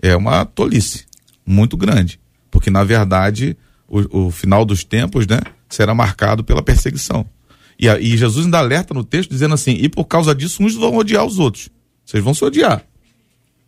é 0.00 0.16
uma 0.16 0.46
tolice 0.46 1.04
muito 1.44 1.76
grande, 1.76 2.18
porque 2.50 2.70
na 2.70 2.82
verdade 2.82 3.58
o, 3.88 4.26
o 4.26 4.30
final 4.30 4.64
dos 4.64 4.84
tempos, 4.84 5.26
né, 5.26 5.40
será 5.68 5.94
marcado 5.94 6.42
pela 6.42 6.62
perseguição. 6.62 7.26
E, 7.78 7.88
a, 7.88 7.98
e 7.98 8.16
Jesus 8.16 8.44
ainda 8.44 8.58
alerta 8.58 8.94
no 8.94 9.04
texto 9.04 9.30
dizendo 9.30 9.54
assim: 9.54 9.72
e 9.80 9.88
por 9.88 10.04
causa 10.04 10.34
disso 10.34 10.62
uns 10.62 10.74
vão 10.74 10.96
odiar 10.96 11.24
os 11.24 11.38
outros. 11.38 11.68
Vocês 12.04 12.22
vão 12.22 12.34
se 12.34 12.44
odiar. 12.44 12.84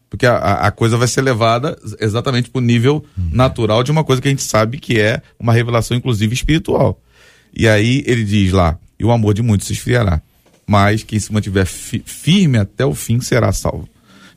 Porque 0.08 0.26
a, 0.26 0.36
a 0.36 0.70
coisa 0.70 0.96
vai 0.96 1.08
ser 1.08 1.22
levada 1.22 1.76
exatamente 2.00 2.48
para 2.48 2.60
o 2.60 2.62
nível 2.62 3.04
natural 3.32 3.82
de 3.82 3.90
uma 3.90 4.04
coisa 4.04 4.22
que 4.22 4.28
a 4.28 4.30
gente 4.30 4.42
sabe 4.42 4.78
que 4.78 5.00
é 5.00 5.20
uma 5.38 5.52
revelação, 5.52 5.96
inclusive 5.96 6.32
espiritual. 6.32 7.00
E 7.54 7.66
aí 7.66 8.02
ele 8.06 8.24
diz 8.24 8.52
lá: 8.52 8.78
e 8.98 9.04
o 9.04 9.10
amor 9.10 9.34
de 9.34 9.42
muitos 9.42 9.66
se 9.66 9.72
esfriará. 9.72 10.22
Mas 10.66 11.02
quem 11.02 11.18
se 11.18 11.32
mantiver 11.32 11.66
fi, 11.66 12.02
firme 12.04 12.58
até 12.58 12.84
o 12.84 12.94
fim 12.94 13.20
será 13.20 13.52
salvo. 13.52 13.88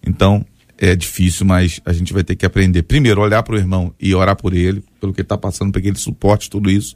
Então, 0.05 0.45
é 0.81 0.95
difícil, 0.95 1.45
mas 1.45 1.81
a 1.83 1.91
gente 1.91 2.13
vai 2.13 2.23
ter 2.23 2.37
que 2.37 2.45
aprender. 2.45 2.83
Primeiro, 2.83 3.19
olhar 3.19 3.43
para 3.43 3.55
o 3.55 3.57
irmão 3.57 3.93
e 3.99 4.15
orar 4.15 4.37
por 4.37 4.53
ele, 4.53 4.81
pelo 5.01 5.13
que 5.13 5.19
ele 5.19 5.25
está 5.25 5.37
passando, 5.37 5.73
para 5.73 5.81
que 5.81 5.89
ele 5.89 5.97
suporte 5.97 6.49
tudo 6.49 6.71
isso. 6.71 6.95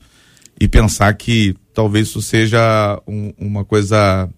E 0.57 0.69
pensar 0.69 1.13
que 1.15 1.53
talvez 1.73 2.07
isso 2.07 2.21
seja 2.21 3.01
um, 3.05 3.33
uma 3.37 3.65
coisa 3.65 4.29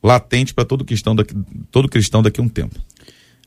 latente 0.00 0.54
para 0.54 0.64
todo 0.64 0.84
cristão 0.84 1.16
daqui, 1.16 1.34
todo 1.72 1.88
cristão 1.88 2.22
daqui 2.22 2.40
a 2.40 2.44
um 2.44 2.48
tempo. 2.48 2.78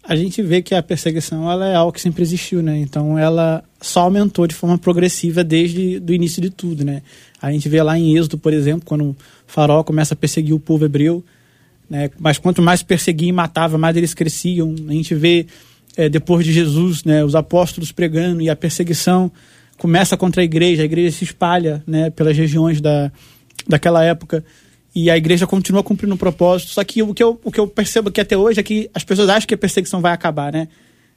A 0.04 0.18
gente 0.18 0.42
vê 0.42 0.62
que 0.62 0.76
a 0.76 0.84
perseguição 0.84 1.50
ela 1.50 1.66
é 1.66 1.76
algo 1.76 1.94
que 1.94 2.02
sempre 2.02 2.22
existiu, 2.22 2.62
né? 2.62 2.78
Então 2.78 3.18
ela 3.18 3.64
só 3.80 4.02
aumentou 4.02 4.46
de 4.46 4.54
forma 4.54 4.78
progressiva 4.78 5.46
desde 5.46 6.04
o 6.06 6.14
início 6.14 6.42
de 6.42 6.50
tudo, 6.50 6.84
né? 6.84 7.02
A 7.42 7.50
gente 7.54 7.70
vê 7.70 7.82
lá 7.82 7.98
em 7.98 8.18
Êxodo, 8.18 8.38
por 8.38 8.52
exemplo, 8.52 8.84
quando 8.86 9.12
o 9.12 9.16
faraó 9.48 9.82
começa 9.82 10.14
a 10.14 10.18
perseguir 10.18 10.54
o 10.54 10.60
povo 10.60 10.84
hebreu, 10.84 11.24
né? 11.90 12.10
Mas 12.20 12.38
quanto 12.38 12.62
mais 12.62 12.82
perseguia 12.84 13.30
e 13.30 13.32
matava, 13.32 13.78
mais 13.78 13.96
eles 13.96 14.14
cresciam. 14.14 14.76
A 14.88 14.92
gente 14.92 15.14
vê 15.16 15.46
é, 15.96 16.10
depois 16.10 16.46
de 16.46 16.52
Jesus, 16.52 17.04
né, 17.04 17.24
os 17.24 17.36
apóstolos 17.36 17.92
pregando 17.92 18.42
e 18.42 18.50
a 18.50 18.56
perseguição 18.56 19.32
começa 19.78 20.16
contra 20.16 20.42
a 20.42 20.46
igreja, 20.46 20.82
a 20.82 20.86
igreja 20.86 21.16
se 21.18 21.24
espalha 21.24 21.84
né, 21.86 22.10
pelas 22.10 22.38
regiões 22.38 22.80
da, 22.80 23.12
daquela 23.68 24.04
época 24.04 24.44
e 24.96 25.10
a 25.10 25.18
igreja 25.18 25.48
continua 25.48 25.84
cumprindo 25.84 26.14
o 26.14 26.18
propósito. 26.18 26.72
Só 26.72 26.84
que 26.84 27.02
o 27.02 27.14
que, 27.14 27.24
eu, 27.24 27.40
o 27.44 27.52
que 27.52 27.60
eu 27.60 27.68
percebo 27.68 28.10
até 28.10 28.38
hoje 28.38 28.60
é 28.60 28.64
que 28.64 28.90
as 28.94 29.04
pessoas 29.04 29.30
acham 29.30 29.48
que 29.48 29.54
a 29.54 29.58
perseguição 29.58 30.02
vai 30.02 30.14
acabar, 30.14 30.52
né? 30.54 30.68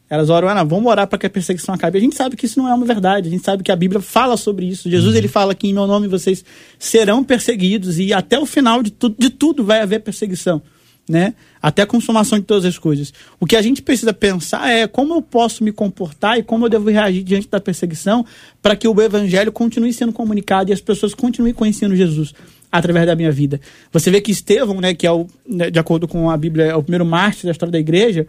Elas 0.08 0.30
oram, 0.30 0.48
ah, 0.48 0.62
vamos 0.62 0.88
orar 0.88 1.06
para 1.08 1.18
que 1.18 1.26
a 1.26 1.30
perseguição 1.30 1.74
acabe. 1.74 1.98
A 1.98 2.00
gente 2.00 2.14
sabe 2.14 2.36
que 2.36 2.46
isso 2.46 2.60
não 2.60 2.68
é 2.68 2.74
uma 2.74 2.86
verdade, 2.86 3.28
a 3.28 3.30
gente 3.30 3.44
sabe 3.44 3.64
que 3.64 3.72
a 3.72 3.76
Bíblia 3.76 4.00
fala 4.00 4.36
sobre 4.36 4.66
isso. 4.66 4.88
Jesus 4.88 5.12
uhum. 5.12 5.18
ele 5.18 5.28
fala 5.28 5.54
que 5.54 5.66
em 5.66 5.72
meu 5.72 5.86
nome 5.86 6.06
vocês 6.06 6.44
serão 6.78 7.24
perseguidos 7.24 7.98
e 7.98 8.12
até 8.12 8.38
o 8.38 8.46
final 8.46 8.82
de, 8.82 8.92
tu, 8.92 9.08
de 9.08 9.30
tudo 9.30 9.64
vai 9.64 9.80
haver 9.80 10.00
perseguição, 10.00 10.62
né? 11.08 11.34
Até 11.60 11.82
a 11.82 11.86
consumação 11.86 12.38
de 12.38 12.44
todas 12.44 12.64
as 12.64 12.78
coisas. 12.78 13.12
O 13.40 13.46
que 13.46 13.56
a 13.56 13.62
gente 13.62 13.82
precisa 13.82 14.12
pensar 14.12 14.70
é 14.70 14.86
como 14.86 15.12
eu 15.12 15.22
posso 15.22 15.64
me 15.64 15.72
comportar 15.72 16.38
e 16.38 16.42
como 16.44 16.66
eu 16.66 16.68
devo 16.68 16.88
reagir 16.88 17.24
diante 17.24 17.48
da 17.48 17.58
perseguição 17.58 18.24
para 18.62 18.76
que 18.76 18.86
o 18.86 19.02
evangelho 19.02 19.50
continue 19.50 19.92
sendo 19.92 20.12
comunicado 20.12 20.70
e 20.70 20.72
as 20.72 20.80
pessoas 20.80 21.14
continuem 21.14 21.52
conhecendo 21.52 21.96
Jesus 21.96 22.32
através 22.70 23.06
da 23.06 23.16
minha 23.16 23.32
vida. 23.32 23.60
Você 23.92 24.10
vê 24.10 24.20
que 24.20 24.30
Estevão, 24.30 24.80
né, 24.80 24.94
que 24.94 25.06
é 25.06 25.10
o, 25.10 25.26
né, 25.48 25.70
de 25.70 25.78
acordo 25.78 26.06
com 26.06 26.30
a 26.30 26.36
Bíblia, 26.36 26.66
é 26.66 26.76
o 26.76 26.82
primeiro 26.82 27.04
mártir 27.04 27.46
da 27.46 27.52
história 27.52 27.72
da 27.72 27.78
igreja, 27.78 28.26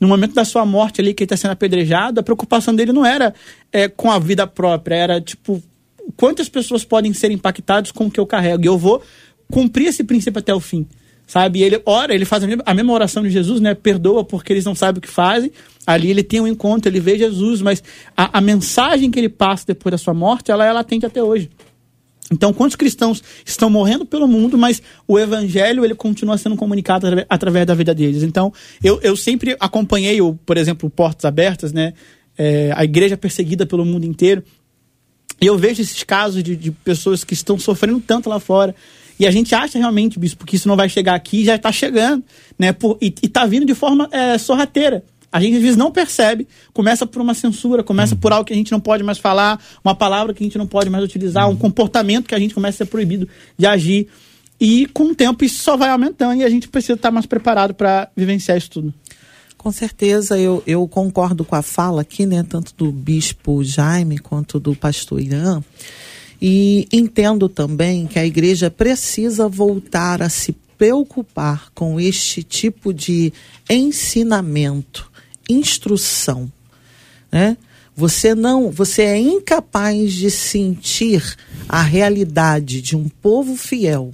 no 0.00 0.08
momento 0.08 0.34
da 0.34 0.44
sua 0.44 0.66
morte 0.66 1.00
ali, 1.00 1.14
que 1.14 1.22
ele 1.22 1.26
está 1.26 1.36
sendo 1.36 1.52
apedrejado, 1.52 2.20
a 2.20 2.22
preocupação 2.22 2.74
dele 2.74 2.92
não 2.92 3.04
era 3.04 3.34
é, 3.72 3.88
com 3.88 4.10
a 4.10 4.18
vida 4.18 4.46
própria, 4.46 4.94
era 4.94 5.20
tipo, 5.20 5.62
quantas 6.16 6.48
pessoas 6.48 6.84
podem 6.84 7.12
ser 7.12 7.30
impactadas 7.30 7.90
com 7.90 8.06
o 8.06 8.10
que 8.10 8.20
eu 8.20 8.26
carrego? 8.26 8.64
E 8.64 8.66
eu 8.66 8.76
vou 8.76 9.02
cumprir 9.50 9.88
esse 9.88 10.04
princípio 10.04 10.38
até 10.38 10.54
o 10.54 10.60
fim. 10.60 10.86
Sabe? 11.26 11.58
E 11.58 11.64
ele 11.64 11.82
ora, 11.84 12.14
ele 12.14 12.24
faz 12.24 12.44
a 12.44 12.74
mesma 12.74 12.92
oração 12.92 13.20
de 13.24 13.30
Jesus, 13.30 13.60
né? 13.60 13.74
Perdoa 13.74 14.22
porque 14.22 14.52
eles 14.52 14.64
não 14.64 14.76
sabem 14.76 14.98
o 14.98 15.02
que 15.02 15.08
fazem. 15.08 15.50
Ali 15.84 16.08
ele 16.08 16.22
tem 16.22 16.40
um 16.40 16.46
encontro, 16.46 16.88
ele 16.88 17.00
vê 17.00 17.18
Jesus, 17.18 17.60
mas 17.60 17.82
a, 18.16 18.38
a 18.38 18.40
mensagem 18.40 19.10
que 19.10 19.18
ele 19.18 19.28
passa 19.28 19.66
depois 19.66 19.90
da 19.90 19.98
sua 19.98 20.14
morte, 20.14 20.52
ela 20.52 20.64
é 20.64 20.70
latente 20.70 21.04
até 21.04 21.20
hoje. 21.20 21.50
Então, 22.32 22.52
quantos 22.52 22.74
cristãos 22.76 23.22
estão 23.44 23.70
morrendo 23.70 24.04
pelo 24.04 24.26
mundo, 24.26 24.58
mas 24.58 24.82
o 25.06 25.18
evangelho 25.18 25.84
ele 25.84 25.94
continua 25.94 26.36
sendo 26.36 26.56
comunicado 26.56 27.06
através 27.28 27.66
da 27.66 27.74
vida 27.74 27.94
deles. 27.94 28.22
Então, 28.22 28.52
eu, 28.82 29.00
eu 29.00 29.16
sempre 29.16 29.56
acompanhei, 29.60 30.18
por 30.44 30.56
exemplo, 30.56 30.90
Portas 30.90 31.24
Abertas, 31.24 31.72
né? 31.72 31.94
É, 32.36 32.70
a 32.74 32.84
igreja 32.84 33.16
perseguida 33.16 33.64
pelo 33.64 33.84
mundo 33.84 34.04
inteiro. 34.04 34.42
E 35.40 35.46
eu 35.46 35.56
vejo 35.56 35.82
esses 35.82 36.02
casos 36.02 36.42
de, 36.42 36.56
de, 36.56 36.70
pessoas 36.70 37.22
que 37.22 37.34
estão 37.34 37.58
sofrendo 37.58 38.00
tanto 38.00 38.28
lá 38.28 38.40
fora. 38.40 38.74
E 39.18 39.26
a 39.26 39.30
gente 39.30 39.54
acha 39.54 39.78
realmente, 39.78 40.18
bispo, 40.18 40.44
que 40.44 40.56
isso 40.56 40.68
não 40.68 40.76
vai 40.76 40.88
chegar 40.88 41.14
aqui, 41.14 41.44
já 41.44 41.54
está 41.54 41.72
chegando, 41.72 42.22
né? 42.58 42.72
Por, 42.72 42.98
e 43.00 43.14
está 43.22 43.46
vindo 43.46 43.64
de 43.64 43.74
forma 43.74 44.08
é, 44.10 44.36
sorrateira. 44.36 45.04
A 45.30 45.40
gente 45.40 45.56
às 45.56 45.62
vezes 45.62 45.76
não 45.76 45.90
percebe, 45.90 46.46
começa 46.72 47.06
por 47.06 47.20
uma 47.20 47.34
censura, 47.34 47.82
começa 47.82 48.14
uhum. 48.14 48.20
por 48.20 48.32
algo 48.32 48.44
que 48.44 48.52
a 48.52 48.56
gente 48.56 48.72
não 48.72 48.80
pode 48.80 49.02
mais 49.02 49.18
falar, 49.18 49.60
uma 49.84 49.94
palavra 49.94 50.32
que 50.32 50.42
a 50.42 50.46
gente 50.46 50.58
não 50.58 50.66
pode 50.66 50.88
mais 50.88 51.04
utilizar, 51.04 51.46
uhum. 51.46 51.54
um 51.54 51.56
comportamento 51.56 52.26
que 52.26 52.34
a 52.34 52.38
gente 52.38 52.54
começa 52.54 52.82
a 52.82 52.86
ser 52.86 52.90
proibido 52.90 53.28
de 53.58 53.66
agir. 53.66 54.08
E 54.58 54.86
com 54.86 55.04
o 55.04 55.14
tempo 55.14 55.44
isso 55.44 55.62
só 55.62 55.76
vai 55.76 55.90
aumentando 55.90 56.40
e 56.40 56.44
a 56.44 56.48
gente 56.48 56.68
precisa 56.68 56.94
estar 56.94 57.10
mais 57.10 57.26
preparado 57.26 57.74
para 57.74 58.08
vivenciar 58.16 58.56
isso 58.56 58.70
tudo. 58.70 58.94
Com 59.58 59.72
certeza, 59.72 60.38
eu, 60.38 60.62
eu 60.66 60.86
concordo 60.86 61.44
com 61.44 61.56
a 61.56 61.62
fala 61.62 62.02
aqui, 62.02 62.24
né, 62.24 62.44
tanto 62.48 62.72
do 62.76 62.92
bispo 62.92 63.64
Jaime 63.64 64.18
quanto 64.18 64.60
do 64.60 64.74
pastor 64.74 65.20
Irã. 65.20 65.60
E 66.40 66.86
entendo 66.92 67.48
também 67.48 68.06
que 68.06 68.18
a 68.18 68.24
igreja 68.24 68.70
precisa 68.70 69.48
voltar 69.48 70.22
a 70.22 70.28
se 70.28 70.52
preocupar 70.76 71.70
com 71.74 71.98
este 71.98 72.42
tipo 72.42 72.92
de 72.92 73.32
ensinamento, 73.68 75.10
instrução, 75.48 76.50
né? 77.30 77.56
Você 77.94 78.34
não, 78.34 78.70
você 78.70 79.02
é 79.02 79.18
incapaz 79.18 80.12
de 80.12 80.30
sentir 80.30 81.34
a 81.66 81.80
realidade 81.80 82.82
de 82.82 82.94
um 82.94 83.08
povo 83.08 83.56
fiel 83.56 84.12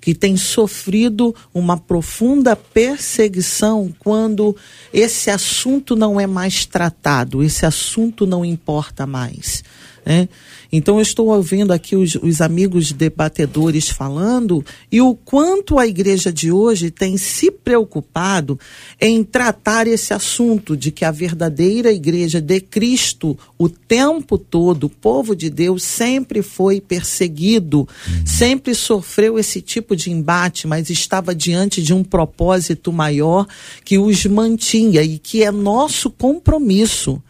que 0.00 0.14
tem 0.14 0.36
sofrido 0.36 1.34
uma 1.52 1.78
profunda 1.78 2.54
perseguição 2.54 3.92
quando 3.98 4.54
esse 4.92 5.30
assunto 5.30 5.96
não 5.96 6.20
é 6.20 6.26
mais 6.26 6.66
tratado, 6.66 7.42
esse 7.42 7.64
assunto 7.64 8.26
não 8.26 8.44
importa 8.44 9.06
mais. 9.06 9.64
Né? 10.04 10.28
Então, 10.70 10.96
eu 10.96 11.02
estou 11.02 11.28
ouvindo 11.28 11.72
aqui 11.72 11.96
os, 11.96 12.14
os, 12.16 12.40
amigos 12.40 12.92
debatedores 12.92 13.88
falando 13.88 14.64
e 14.90 15.00
o 15.00 15.14
quanto 15.14 15.78
a 15.78 15.86
igreja 15.86 16.32
de 16.32 16.50
hoje 16.50 16.90
tem 16.90 17.16
se 17.16 17.50
preocupado 17.50 18.58
em 19.00 19.22
tratar 19.24 19.86
esse 19.86 20.12
assunto 20.12 20.76
de 20.76 20.90
que 20.90 21.04
a 21.04 21.10
verdadeira 21.10 21.92
igreja 21.92 22.40
de 22.40 22.60
Cristo, 22.60 23.38
o 23.56 23.68
tempo 23.68 24.36
todo, 24.36 24.84
o 24.84 24.90
povo 24.90 25.34
de 25.34 25.48
Deus, 25.48 25.82
sempre 25.82 26.42
foi 26.42 26.80
perseguido, 26.80 27.80
uhum. 27.80 28.26
sempre 28.26 28.74
sofreu 28.74 29.38
esse 29.38 29.62
tipo 29.62 29.96
de 29.96 30.10
embate, 30.10 30.66
mas 30.66 30.90
estava 30.90 31.34
diante 31.34 31.82
de 31.82 31.94
um 31.94 32.04
propósito 32.04 32.92
maior 32.92 33.46
que 33.84 33.96
os 33.96 34.26
mantinha 34.26 35.02
e 35.02 35.18
que 35.18 35.42
é 35.42 35.50
nosso 35.50 36.10
compromisso 36.10 37.22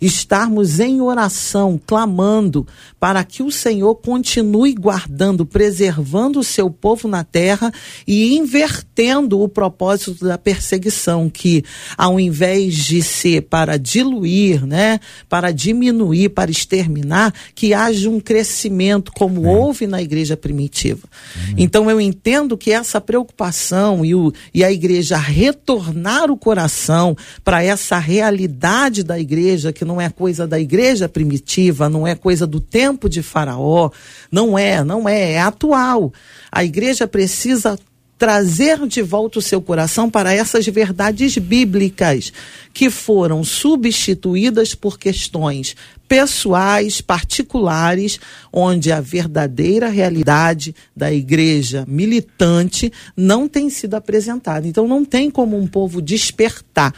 estarmos 0.00 0.80
em 0.80 1.00
oração, 1.00 1.80
clamando 1.84 2.66
para 2.98 3.22
que 3.22 3.42
o 3.42 3.50
Senhor 3.50 3.94
continue 3.96 4.72
guardando, 4.72 5.44
preservando 5.44 6.40
o 6.40 6.44
seu 6.44 6.70
povo 6.70 7.06
na 7.06 7.22
terra 7.22 7.72
e 8.06 8.34
invertendo 8.36 9.40
o 9.40 9.48
propósito 9.48 10.24
da 10.24 10.38
perseguição, 10.38 11.28
que 11.28 11.64
ao 11.96 12.18
invés 12.18 12.74
de 12.74 13.02
ser 13.02 13.42
para 13.42 13.76
diluir, 13.76 14.66
né, 14.66 15.00
para 15.28 15.50
diminuir, 15.50 16.30
para 16.30 16.50
exterminar, 16.50 17.34
que 17.54 17.74
haja 17.74 18.08
um 18.08 18.20
crescimento 18.20 19.12
como 19.12 19.46
é. 19.46 19.48
houve 19.48 19.86
na 19.86 20.00
igreja 20.00 20.36
primitiva. 20.36 21.06
É. 21.36 21.54
Então 21.58 21.90
eu 21.90 22.00
entendo 22.00 22.56
que 22.56 22.72
essa 22.72 23.00
preocupação 23.00 24.04
e, 24.04 24.14
o, 24.14 24.32
e 24.54 24.64
a 24.64 24.72
igreja 24.72 25.16
retornar 25.16 26.30
o 26.30 26.36
coração 26.36 27.16
para 27.44 27.62
essa 27.62 27.98
realidade 27.98 29.02
da 29.02 29.18
igreja 29.18 29.72
que 29.72 29.84
não 29.90 30.00
é 30.00 30.08
coisa 30.08 30.46
da 30.46 30.60
igreja 30.60 31.08
primitiva, 31.08 31.88
não 31.88 32.06
é 32.06 32.14
coisa 32.14 32.46
do 32.46 32.60
tempo 32.60 33.08
de 33.08 33.24
Faraó, 33.24 33.90
não 34.30 34.56
é, 34.56 34.84
não 34.84 35.08
é, 35.08 35.32
é 35.32 35.40
atual. 35.40 36.12
A 36.52 36.64
igreja 36.64 37.08
precisa 37.08 37.76
trazer 38.16 38.86
de 38.86 39.02
volta 39.02 39.40
o 39.40 39.42
seu 39.42 39.60
coração 39.60 40.08
para 40.08 40.32
essas 40.32 40.64
verdades 40.66 41.36
bíblicas 41.38 42.32
que 42.72 42.88
foram 42.88 43.42
substituídas 43.42 44.76
por 44.76 44.96
questões 44.96 45.74
pessoais, 46.06 47.00
particulares, 47.00 48.20
onde 48.52 48.92
a 48.92 49.00
verdadeira 49.00 49.88
realidade 49.88 50.72
da 50.94 51.12
igreja 51.12 51.84
militante 51.88 52.92
não 53.16 53.48
tem 53.48 53.68
sido 53.68 53.94
apresentada. 53.94 54.68
Então 54.68 54.86
não 54.86 55.04
tem 55.04 55.28
como 55.28 55.58
um 55.58 55.66
povo 55.66 56.00
despertar 56.00 56.94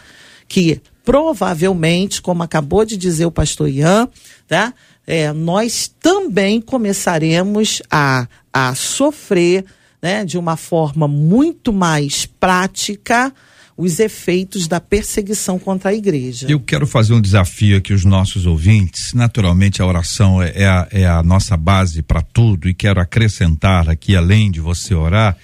que 0.47 0.83
provavelmente, 1.05 2.23
como 2.23 2.43
acabou 2.43 2.85
de 2.85 2.97
dizer 2.97 3.27
o 3.27 3.33
pastor 3.33 3.69
Ian, 3.69 4.09
tá? 4.47 4.73
É, 5.07 5.33
nós 5.33 5.93
também 6.01 6.61
começaremos 6.61 7.83
a, 7.91 8.29
a 8.53 8.75
sofrer 8.75 9.65
né, 10.01 10.25
de 10.25 10.39
uma 10.39 10.57
forma 10.57 11.07
muito 11.07 11.73
mais 11.73 12.27
prática 12.27 13.33
os 13.77 13.99
efeitos 13.99 14.69
da 14.69 14.81
perseguição 14.81 15.59
contra 15.59 15.91
a 15.91 15.95
igreja. 15.95 16.47
Eu 16.49 16.61
quero 16.61 16.87
fazer 16.87 17.15
um 17.15 17.21
desafio 17.21 17.79
aqui 17.79 17.93
aos 17.93 18.05
nossos 18.05 18.47
ouvintes. 18.47 19.15
Naturalmente, 19.15 19.81
a 19.81 19.87
oração 19.87 20.43
é, 20.43 20.53
é 20.55 20.67
a, 20.67 20.89
é 20.91 21.07
a 21.07 21.23
nossa 21.23 21.57
base 21.57 22.03
para 22.03 22.21
tudo, 22.21 22.69
e 22.69 22.75
quero 22.75 23.01
acrescentar 23.01 23.89
aqui, 23.89 24.15
além 24.15 24.51
de 24.51 24.61
você 24.61 24.95
orar, 24.95 25.37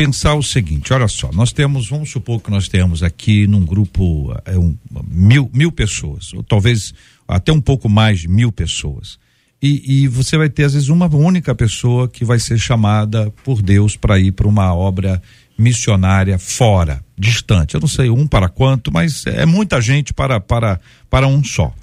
pensar 0.00 0.34
o 0.34 0.42
seguinte: 0.42 0.94
olha 0.94 1.06
só, 1.06 1.30
nós 1.30 1.52
temos, 1.52 1.90
vamos 1.90 2.10
supor 2.10 2.40
que 2.40 2.50
nós 2.50 2.68
temos 2.68 3.02
aqui 3.02 3.46
num 3.46 3.66
grupo 3.66 4.34
é, 4.46 4.58
um, 4.58 4.74
mil, 5.06 5.50
mil 5.52 5.70
pessoas, 5.70 6.32
ou 6.32 6.42
talvez 6.42 6.94
até 7.28 7.52
um 7.52 7.60
pouco 7.60 7.86
mais 7.86 8.20
de 8.20 8.28
mil 8.28 8.50
pessoas. 8.50 9.18
E, 9.62 10.04
e, 10.04 10.08
você 10.08 10.38
vai 10.38 10.48
ter, 10.48 10.64
às 10.64 10.72
vezes, 10.72 10.88
uma 10.88 11.06
única 11.14 11.54
pessoa 11.54 12.08
que 12.08 12.24
vai 12.24 12.38
ser 12.38 12.58
chamada 12.58 13.30
por 13.44 13.60
Deus 13.60 13.94
para 13.94 14.18
ir 14.18 14.32
para 14.32 14.48
uma 14.48 14.74
obra 14.74 15.20
missionária 15.58 16.38
fora, 16.38 17.04
distante. 17.18 17.74
Eu 17.74 17.80
não 17.80 17.88
sei 17.88 18.08
um 18.08 18.26
para 18.26 18.48
quanto, 18.48 18.90
mas 18.90 19.26
é 19.26 19.44
muita 19.44 19.82
gente 19.82 20.14
para, 20.14 20.40
para, 20.40 20.80
para 21.10 21.26
um 21.28 21.44
só. 21.44 21.74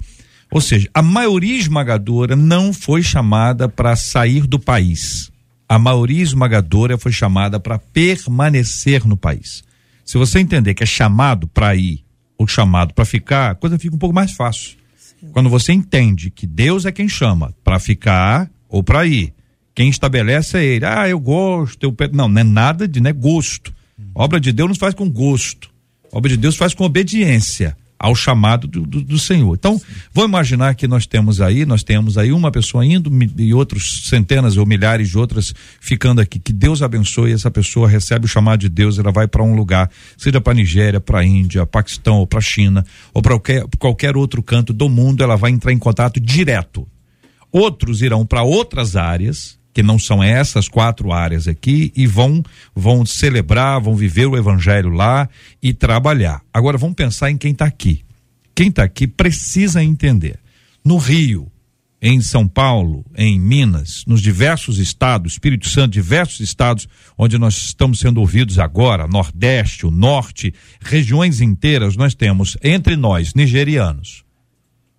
Ou 0.50 0.60
seja, 0.60 0.90
a 0.92 1.02
maioria 1.02 1.56
esmagadora 1.56 2.34
não 2.34 2.72
foi 2.72 3.00
chamada 3.00 3.68
para 3.68 3.94
sair 3.94 4.44
do 4.44 4.58
país 4.58 5.30
a 5.68 5.78
maioria 5.78 6.22
esmagadora 6.22 6.96
foi 6.96 7.12
chamada 7.12 7.60
para 7.60 7.78
permanecer 7.78 9.06
no 9.06 9.16
país. 9.16 9.62
Se 10.04 10.16
você 10.16 10.38
entender 10.38 10.72
que 10.72 10.82
é 10.82 10.86
chamado 10.86 11.46
para 11.46 11.76
ir 11.76 12.02
ou 12.38 12.46
chamado 12.46 12.94
para 12.94 13.04
ficar, 13.04 13.50
a 13.50 13.54
coisa 13.54 13.78
fica 13.78 13.94
um 13.94 13.98
pouco 13.98 14.14
mais 14.14 14.32
fácil. 14.32 14.78
Sim. 14.96 15.28
Quando 15.32 15.50
você 15.50 15.72
entende 15.72 16.30
que 16.30 16.46
Deus 16.46 16.86
é 16.86 16.92
quem 16.92 17.08
chama 17.08 17.54
para 17.62 17.78
ficar 17.78 18.50
ou 18.68 18.82
para 18.82 19.06
ir, 19.06 19.34
quem 19.74 19.90
estabelece 19.90 20.56
é 20.56 20.64
Ele. 20.64 20.86
Ah, 20.86 21.08
eu 21.08 21.20
gosto, 21.20 21.84
eu 21.84 21.94
não, 22.12 22.28
não 22.28 22.40
é 22.40 22.44
nada 22.44 22.88
de 22.88 23.00
né, 23.00 23.12
gosto. 23.12 23.72
Obra 24.14 24.40
de 24.40 24.52
Deus 24.52 24.68
não 24.70 24.76
faz 24.76 24.94
com 24.94 25.10
gosto. 25.10 25.70
Obra 26.10 26.30
de 26.30 26.36
Deus 26.36 26.56
faz 26.56 26.72
com 26.72 26.84
obediência 26.84 27.76
ao 27.98 28.14
chamado 28.14 28.68
do, 28.68 28.82
do, 28.82 29.02
do 29.02 29.18
Senhor. 29.18 29.54
Então, 29.54 29.80
vamos 30.12 30.28
imaginar 30.30 30.74
que 30.74 30.86
nós 30.86 31.04
temos 31.04 31.40
aí, 31.40 31.66
nós 31.66 31.82
temos 31.82 32.16
aí 32.16 32.30
uma 32.30 32.52
pessoa 32.52 32.86
indo 32.86 33.10
e 33.36 33.52
outros 33.52 34.08
centenas 34.08 34.56
ou 34.56 34.64
milhares 34.64 35.08
de 35.08 35.18
outras 35.18 35.52
ficando 35.80 36.20
aqui. 36.20 36.38
Que 36.38 36.52
Deus 36.52 36.80
abençoe, 36.80 37.32
essa 37.32 37.50
pessoa 37.50 37.88
recebe 37.88 38.26
o 38.26 38.28
chamado 38.28 38.60
de 38.60 38.68
Deus, 38.68 38.98
ela 38.98 39.10
vai 39.10 39.26
para 39.26 39.42
um 39.42 39.56
lugar, 39.56 39.90
seja 40.16 40.40
para 40.40 40.54
Nigéria, 40.54 41.00
para 41.00 41.24
Índia, 41.24 41.66
Paquistão 41.66 42.18
ou 42.18 42.26
para 42.26 42.40
China, 42.40 42.84
ou 43.12 43.20
para 43.20 43.32
qualquer, 43.32 43.64
qualquer 43.78 44.16
outro 44.16 44.42
canto 44.42 44.72
do 44.72 44.88
mundo, 44.88 45.22
ela 45.22 45.36
vai 45.36 45.50
entrar 45.50 45.72
em 45.72 45.78
contato 45.78 46.20
direto. 46.20 46.86
Outros 47.50 48.02
irão 48.02 48.24
para 48.24 48.42
outras 48.42 48.94
áreas, 48.94 49.57
que 49.78 49.82
não 49.84 49.96
são 49.96 50.20
essas 50.20 50.66
quatro 50.66 51.12
áreas 51.12 51.46
aqui, 51.46 51.92
e 51.94 52.04
vão, 52.04 52.42
vão 52.74 53.06
celebrar, 53.06 53.80
vão 53.80 53.94
viver 53.94 54.26
o 54.26 54.36
evangelho 54.36 54.90
lá 54.90 55.28
e 55.62 55.72
trabalhar. 55.72 56.42
Agora 56.52 56.76
vamos 56.76 56.96
pensar 56.96 57.30
em 57.30 57.36
quem 57.36 57.52
está 57.52 57.66
aqui. 57.66 58.04
Quem 58.56 58.70
está 58.70 58.82
aqui 58.82 59.06
precisa 59.06 59.80
entender. 59.80 60.40
No 60.84 60.96
Rio, 60.96 61.46
em 62.02 62.20
São 62.20 62.48
Paulo, 62.48 63.04
em 63.16 63.38
Minas, 63.38 64.02
nos 64.04 64.20
diversos 64.20 64.80
estados, 64.80 65.34
Espírito 65.34 65.68
Santo, 65.68 65.92
diversos 65.92 66.40
estados 66.40 66.88
onde 67.16 67.38
nós 67.38 67.56
estamos 67.56 68.00
sendo 68.00 68.18
ouvidos 68.18 68.58
agora, 68.58 69.06
Nordeste, 69.06 69.86
o 69.86 69.92
Norte, 69.92 70.52
regiões 70.80 71.40
inteiras, 71.40 71.94
nós 71.94 72.16
temos 72.16 72.56
entre 72.64 72.96
nós 72.96 73.32
nigerianos, 73.32 74.24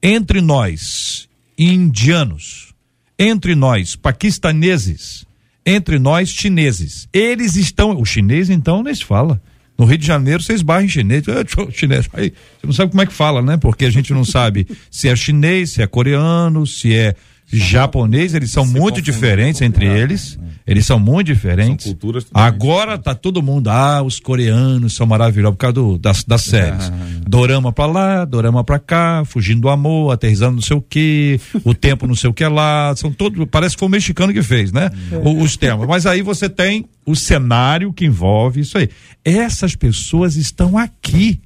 entre 0.01 0.39
nós 0.39 1.27
indianos, 1.57 2.68
entre 3.19 3.53
nós 3.53 3.97
paquistaneses, 3.97 5.25
entre 5.65 5.99
nós 5.99 6.29
chineses. 6.29 7.09
Eles 7.11 7.57
estão, 7.57 7.99
o 7.99 8.05
chinês 8.05 8.49
então 8.49 8.81
nem 8.81 8.95
se 8.95 9.03
fala. 9.03 9.41
No 9.77 9.85
Rio 9.85 9.97
de 9.97 10.05
Janeiro, 10.05 10.41
vocês 10.41 10.61
barram 10.61 10.87
chinês. 10.87 11.23
chinês. 11.71 12.09
Aí, 12.13 12.33
você 12.59 12.67
não 12.67 12.73
sabe 12.73 12.91
como 12.91 13.01
é 13.01 13.05
que 13.05 13.13
fala, 13.13 13.41
né? 13.41 13.55
Porque 13.57 13.85
a 13.85 13.89
gente 13.89 14.13
não 14.13 14.25
sabe 14.25 14.67
se 14.91 15.07
é 15.07 15.15
chinês, 15.15 15.71
se 15.71 15.81
é 15.81 15.87
coreano, 15.87 16.65
se 16.65 16.93
é 16.93 17.15
japonês, 17.51 18.33
eles 18.33 18.51
são 18.51 18.65
muito 18.65 19.01
diferentes 19.01 19.61
entre 19.61 19.85
eles. 19.85 20.37
Né? 20.37 20.49
Eles 20.69 20.85
são 20.85 20.99
muito 20.99 21.25
diferentes. 21.27 21.85
São 21.85 21.93
culturas 21.93 22.27
Agora 22.31 22.95
tá 22.95 23.15
todo 23.15 23.41
mundo, 23.41 23.69
ah, 23.69 24.03
os 24.03 24.19
coreanos 24.19 24.93
são 24.93 25.07
maravilhosos 25.07 25.55
por 25.55 25.61
causa 25.61 25.73
do, 25.73 25.97
das, 25.97 26.23
das 26.23 26.43
séries. 26.45 26.91
dorama 27.27 27.73
pra 27.73 27.87
lá, 27.87 28.23
dorama 28.23 28.63
pra 28.63 28.77
cá, 28.77 29.23
fugindo 29.25 29.61
do 29.61 29.69
amor, 29.69 30.13
aterrizando 30.13 30.57
não 30.57 30.61
sei 30.61 30.77
o 30.77 30.81
que, 30.81 31.41
o 31.63 31.73
tempo 31.73 32.05
não 32.05 32.13
sei 32.13 32.29
o 32.29 32.33
que 32.33 32.45
lá. 32.45 32.93
São 32.95 33.11
todos, 33.11 33.43
parece 33.49 33.75
que 33.75 33.79
foi 33.79 33.87
o 33.87 33.91
mexicano 33.91 34.31
que 34.31 34.43
fez, 34.43 34.71
né? 34.71 34.91
É. 35.11 35.17
Os 35.17 35.57
temas. 35.57 35.87
Mas 35.87 36.05
aí 36.05 36.21
você 36.21 36.47
tem 36.47 36.85
o 37.03 37.15
cenário 37.15 37.91
que 37.91 38.05
envolve 38.05 38.61
isso 38.61 38.77
aí. 38.77 38.89
Essas 39.25 39.75
pessoas 39.75 40.35
estão 40.35 40.77
aqui. 40.77 41.41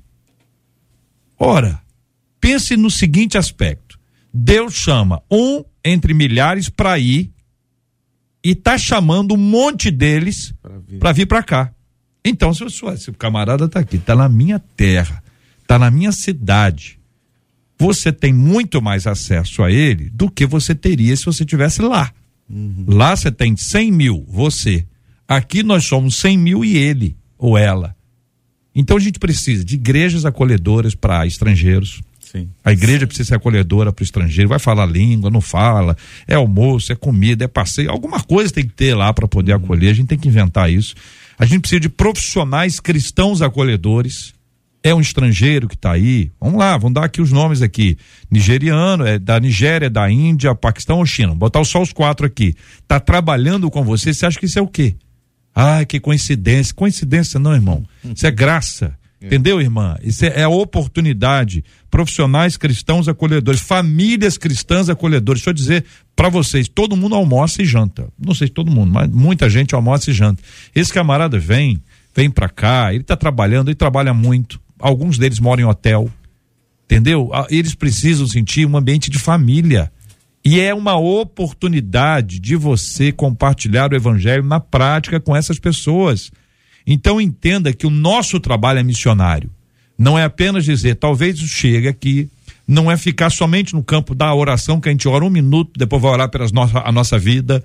Ora, 1.39 1.80
pense 2.41 2.76
no 2.76 2.91
seguinte 2.91 3.38
aspecto. 3.38 3.97
Deus 4.34 4.74
chama 4.74 5.22
um 5.32 5.64
entre 5.84 6.14
milhares 6.14 6.70
para 6.70 6.98
ir 7.00 7.32
e 8.44 8.54
tá 8.56 8.78
chamando 8.78 9.34
um 9.34 9.38
monte 9.38 9.90
deles 9.92 10.54
para 11.00 11.12
vir 11.12 11.26
para 11.26 11.44
cá. 11.44 11.74
Então, 12.26 12.54
se, 12.54 12.64
o 12.64 12.70
sua- 12.70 12.98
se 12.98 13.10
o 13.10 13.14
camarada 13.14 13.68
tá 13.68 13.80
aqui, 13.80 13.98
tá 13.98 14.16
na 14.16 14.30
minha 14.30 14.60
terra, 14.60 15.22
tá 15.68 15.78
na 15.78 15.92
minha 15.92 16.12
cidade, 16.12 16.98
você 17.78 18.12
tem 18.14 18.32
muito 18.34 18.82
mais 18.82 19.06
acesso 19.08 19.62
a 19.64 19.72
ele 19.72 20.10
do 20.10 20.30
que 20.30 20.46
você 20.46 20.74
teria 20.74 21.16
se 21.16 21.26
você 21.26 21.44
tivesse 21.46 21.82
lá. 21.82 22.12
Lá 22.88 23.16
você 23.16 23.32
tem 23.32 23.56
100 23.58 23.92
mil, 23.92 24.26
você. 24.28 24.86
Aqui 25.28 25.64
nós 25.64 25.86
somos 25.86 26.16
100 26.18 26.38
mil 26.38 26.64
e 26.64 26.78
ele 26.78 27.16
ou 27.38 27.58
ela. 27.58 27.96
Então 28.76 28.98
a 28.98 29.00
gente 29.00 29.20
precisa 29.20 29.64
de 29.64 29.76
igrejas 29.76 30.26
acolhedoras 30.26 30.96
para 30.96 31.26
estrangeiros. 31.26 32.02
Sim. 32.34 32.50
A 32.66 32.72
igreja 32.72 33.06
precisa 33.06 33.30
ser 33.30 33.36
acolhedora 33.36 33.94
para 33.94 34.02
o 34.02 34.04
estrangeiro. 34.04 34.50
Vai 34.50 34.58
falar 34.58 34.88
língua, 34.88 35.30
não 35.30 35.40
fala. 35.40 35.96
É 36.28 36.34
almoço, 36.34 36.92
é 36.92 36.96
comida, 36.96 37.46
é 37.46 37.48
passeio. 37.48 37.92
Alguma 37.92 38.20
coisa 38.24 38.52
tem 38.52 38.66
que 38.66 38.74
ter 38.74 38.96
lá 38.96 39.14
para 39.14 39.28
poder 39.28 39.54
acolher. 39.54 39.92
A 39.92 39.94
gente 39.94 40.08
tem 40.08 40.18
que 40.18 40.28
inventar 40.28 40.72
isso. 40.72 40.96
A 41.38 41.46
gente 41.46 41.62
precisa 41.62 41.82
de 41.82 41.90
profissionais 41.90 42.80
cristãos 42.80 43.44
acolhedores. 43.44 44.34
É 44.82 44.96
um 44.96 45.00
estrangeiro 45.00 45.68
que 45.68 45.76
está 45.76 45.92
aí. 45.92 46.32
Vamos 46.42 46.58
lá, 46.58 46.76
vamos 46.76 46.96
dar 46.96 47.06
aqui 47.06 47.22
os 47.22 47.32
nomes 47.32 47.62
aqui. 47.62 47.98
Nigeriano, 48.32 49.06
é 49.06 49.20
da 49.20 49.40
Nigéria, 49.40 49.90
da 49.90 50.10
Índia, 50.10 50.56
Paquistão 50.56 50.98
ou 50.98 51.06
China. 51.06 51.36
Botar 51.36 51.64
só 51.64 51.82
os 51.82 51.94
quatro 51.94 52.26
aqui. 52.26 52.56
Tá 52.88 53.00
trabalhando 53.00 53.70
com 53.70 53.84
você, 53.84 54.12
você 54.12 54.26
acha 54.26 54.40
que 54.40 54.48
isso 54.48 54.58
é 54.58 54.62
o 54.62 54.68
quê? 54.68 54.96
Ai, 55.56 55.86
que 55.86 56.00
coincidência. 56.00 56.74
Coincidência 56.74 57.40
não, 57.40 57.54
irmão. 57.54 57.86
Isso 58.04 58.26
é 58.26 58.32
graça. 58.32 58.98
Entendeu, 59.28 59.61
irmã? 59.61 59.95
Isso 60.03 60.26
é, 60.26 60.41
é 60.41 60.47
oportunidade. 60.47 61.63
Profissionais 61.89 62.57
cristãos 62.57 63.07
acolhedores, 63.07 63.61
famílias 63.61 64.38
cristãs 64.38 64.89
acolhedoras. 64.89 65.39
Deixa 65.41 65.49
eu 65.49 65.53
dizer 65.53 65.86
para 66.15 66.30
vocês, 66.30 66.67
todo 66.67 66.97
mundo 66.97 67.15
almoça 67.15 67.61
e 67.61 67.65
janta. 67.65 68.07
Não 68.19 68.36
sei 68.36 68.47
se 68.47 68.53
todo 68.53 68.69
mundo, 68.69 68.91
mas 68.91 69.09
muita 69.09 69.49
gente 69.49 69.74
almoça 69.74 70.11
e 70.11 70.13
janta. 70.13 70.41
Esse 70.76 70.91
camarada 70.91 71.39
vem, 71.39 71.82
vem 72.15 72.30
para 72.30 72.49
cá, 72.49 72.93
ele 72.93 73.03
tá 73.03 73.15
trabalhando, 73.15 73.69
ele 73.69 73.76
trabalha 73.76 74.13
muito. 74.13 74.59
Alguns 74.80 75.17
deles 75.17 75.39
moram 75.39 75.63
em 75.63 75.65
hotel. 75.65 76.09
Entendeu? 76.86 77.30
Ah, 77.34 77.47
Eles 77.49 77.74
precisam 77.74 78.28
sentir 78.28 78.67
um 78.67 78.78
ambiente 78.78 79.09
de 79.09 79.17
família. 79.17 79.91
E 80.45 80.59
é 80.59 80.74
uma 80.74 80.97
oportunidade 80.97 82.38
de 82.39 82.55
você 82.55 83.11
compartilhar 83.13 83.91
o 83.91 83.95
evangelho 83.95 84.43
na 84.43 84.59
prática 84.59 85.19
com 85.19 85.34
essas 85.36 85.57
pessoas. 85.57 86.32
Então 86.86 87.20
entenda 87.20 87.74
que 87.74 87.88
o 87.88 87.90
nosso 87.90 88.40
trabalho 88.40 88.80
é 88.80 88.84
missionário. 88.84 89.50
Não 89.98 90.18
é 90.18 90.24
apenas 90.24 90.66
dizer, 90.66 90.96
talvez 90.96 91.40
chegue 91.40 91.88
aqui, 91.88 92.30
não 92.68 92.92
é 92.92 92.98
ficar 92.98 93.30
somente 93.30 93.74
no 93.74 93.84
campo 93.84 94.16
da 94.16 94.34
oração, 94.34 94.80
que 94.80 94.90
a 94.90 94.92
gente 94.92 95.08
ora 95.08 95.24
um 95.24 95.30
minuto, 95.30 95.78
depois 95.78 96.02
vai 96.02 96.12
orar 96.12 96.30
pela 96.30 96.48
nossa, 96.52 96.80
a 96.80 96.92
nossa 96.92 97.18
vida. 97.20 97.64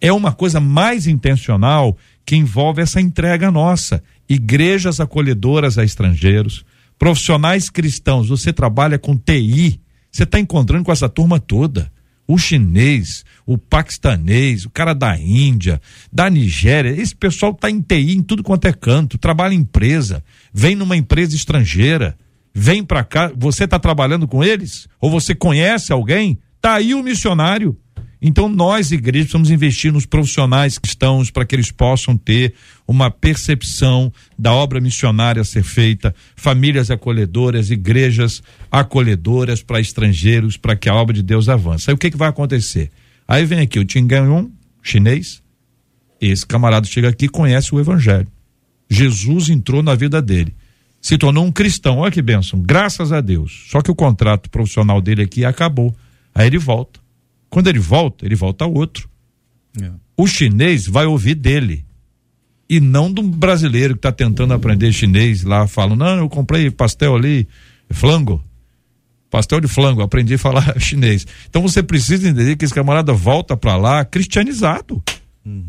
É 0.00 0.12
uma 0.12 0.32
coisa 0.32 0.60
mais 0.60 1.06
intencional 1.06 1.96
que 2.24 2.36
envolve 2.36 2.82
essa 2.82 3.00
entrega 3.00 3.50
nossa. 3.50 4.02
Igrejas 4.28 5.00
acolhedoras 5.00 5.78
a 5.78 5.84
estrangeiros, 5.84 6.64
profissionais 6.98 7.68
cristãos. 7.68 8.28
Você 8.28 8.52
trabalha 8.52 8.98
com 8.98 9.16
TI, 9.16 9.80
você 10.10 10.24
está 10.24 10.38
encontrando 10.38 10.84
com 10.84 10.92
essa 10.92 11.08
turma 11.08 11.40
toda 11.40 11.90
o 12.32 12.38
chinês, 12.38 13.24
o 13.44 13.58
paquistanês, 13.58 14.64
o 14.64 14.70
cara 14.70 14.94
da 14.94 15.18
Índia, 15.18 15.80
da 16.12 16.30
Nigéria, 16.30 16.90
esse 16.90 17.14
pessoal 17.14 17.52
tá 17.52 17.68
em 17.68 17.80
TI 17.80 18.16
em 18.16 18.22
tudo 18.22 18.44
quanto 18.44 18.66
é 18.66 18.72
canto, 18.72 19.18
trabalha 19.18 19.52
em 19.52 19.58
empresa, 19.58 20.22
vem 20.54 20.76
numa 20.76 20.96
empresa 20.96 21.34
estrangeira, 21.34 22.16
vem 22.54 22.84
para 22.84 23.02
cá, 23.02 23.32
você 23.36 23.66
tá 23.66 23.80
trabalhando 23.80 24.28
com 24.28 24.44
eles? 24.44 24.86
Ou 25.00 25.10
você 25.10 25.34
conhece 25.34 25.92
alguém? 25.92 26.38
Tá 26.60 26.74
aí 26.74 26.94
o 26.94 27.02
missionário. 27.02 27.76
Então 28.22 28.48
nós, 28.48 28.90
igrejas, 28.90 29.28
precisamos 29.28 29.50
investir 29.50 29.92
nos 29.92 30.04
profissionais 30.04 30.78
cristãos 30.78 31.30
para 31.30 31.44
que 31.46 31.54
eles 31.54 31.70
possam 31.70 32.16
ter 32.16 32.54
uma 32.86 33.10
percepção 33.10 34.12
da 34.38 34.52
obra 34.52 34.80
missionária 34.80 35.40
a 35.40 35.44
ser 35.44 35.62
feita, 35.62 36.14
famílias 36.36 36.90
acolhedoras, 36.90 37.70
igrejas 37.70 38.42
acolhedoras 38.70 39.62
para 39.62 39.80
estrangeiros, 39.80 40.56
para 40.56 40.76
que 40.76 40.88
a 40.88 40.94
obra 40.94 41.14
de 41.14 41.22
Deus 41.22 41.48
avance. 41.48 41.88
Aí 41.88 41.94
o 41.94 41.98
que, 41.98 42.10
que 42.10 42.16
vai 42.16 42.28
acontecer? 42.28 42.90
Aí 43.26 43.44
vem 43.46 43.60
aqui 43.60 43.78
o 43.78 43.84
Tinganhon, 43.84 44.48
chinês, 44.82 45.42
esse 46.20 46.46
camarada 46.46 46.86
chega 46.86 47.08
aqui 47.08 47.28
conhece 47.28 47.74
o 47.74 47.80
evangelho. 47.80 48.28
Jesus 48.88 49.48
entrou 49.48 49.82
na 49.82 49.94
vida 49.94 50.20
dele. 50.20 50.54
Se 51.00 51.16
tornou 51.16 51.46
um 51.46 51.52
cristão. 51.52 51.98
Olha 51.98 52.10
que 52.10 52.20
bênção. 52.20 52.60
Graças 52.60 53.10
a 53.12 53.20
Deus. 53.20 53.68
Só 53.70 53.80
que 53.80 53.90
o 53.90 53.94
contrato 53.94 54.50
profissional 54.50 55.00
dele 55.00 55.22
aqui 55.22 55.44
acabou. 55.44 55.96
Aí 56.34 56.48
ele 56.48 56.58
volta. 56.58 57.00
Quando 57.50 57.66
ele 57.66 57.80
volta, 57.80 58.24
ele 58.24 58.36
volta 58.36 58.64
outro. 58.64 59.10
É. 59.80 59.90
O 60.16 60.26
chinês 60.26 60.86
vai 60.86 61.04
ouvir 61.04 61.34
dele. 61.34 61.84
E 62.68 62.78
não 62.78 63.12
do 63.12 63.20
brasileiro 63.22 63.94
que 63.94 63.98
está 63.98 64.12
tentando 64.12 64.54
aprender 64.54 64.92
chinês 64.92 65.42
lá, 65.42 65.66
fala, 65.66 65.96
não, 65.96 66.18
eu 66.18 66.28
comprei 66.28 66.70
pastel 66.70 67.16
ali, 67.16 67.48
flango. 67.90 68.42
Pastel 69.28 69.60
de 69.60 69.68
flango, 69.68 70.02
aprendi 70.02 70.34
a 70.34 70.38
falar 70.38 70.74
chinês. 70.78 71.26
Então 71.48 71.62
você 71.62 71.82
precisa 71.82 72.28
entender 72.28 72.56
que 72.56 72.64
esse 72.64 72.74
camarada 72.74 73.12
volta 73.12 73.56
para 73.56 73.76
lá 73.76 74.04
cristianizado. 74.04 75.02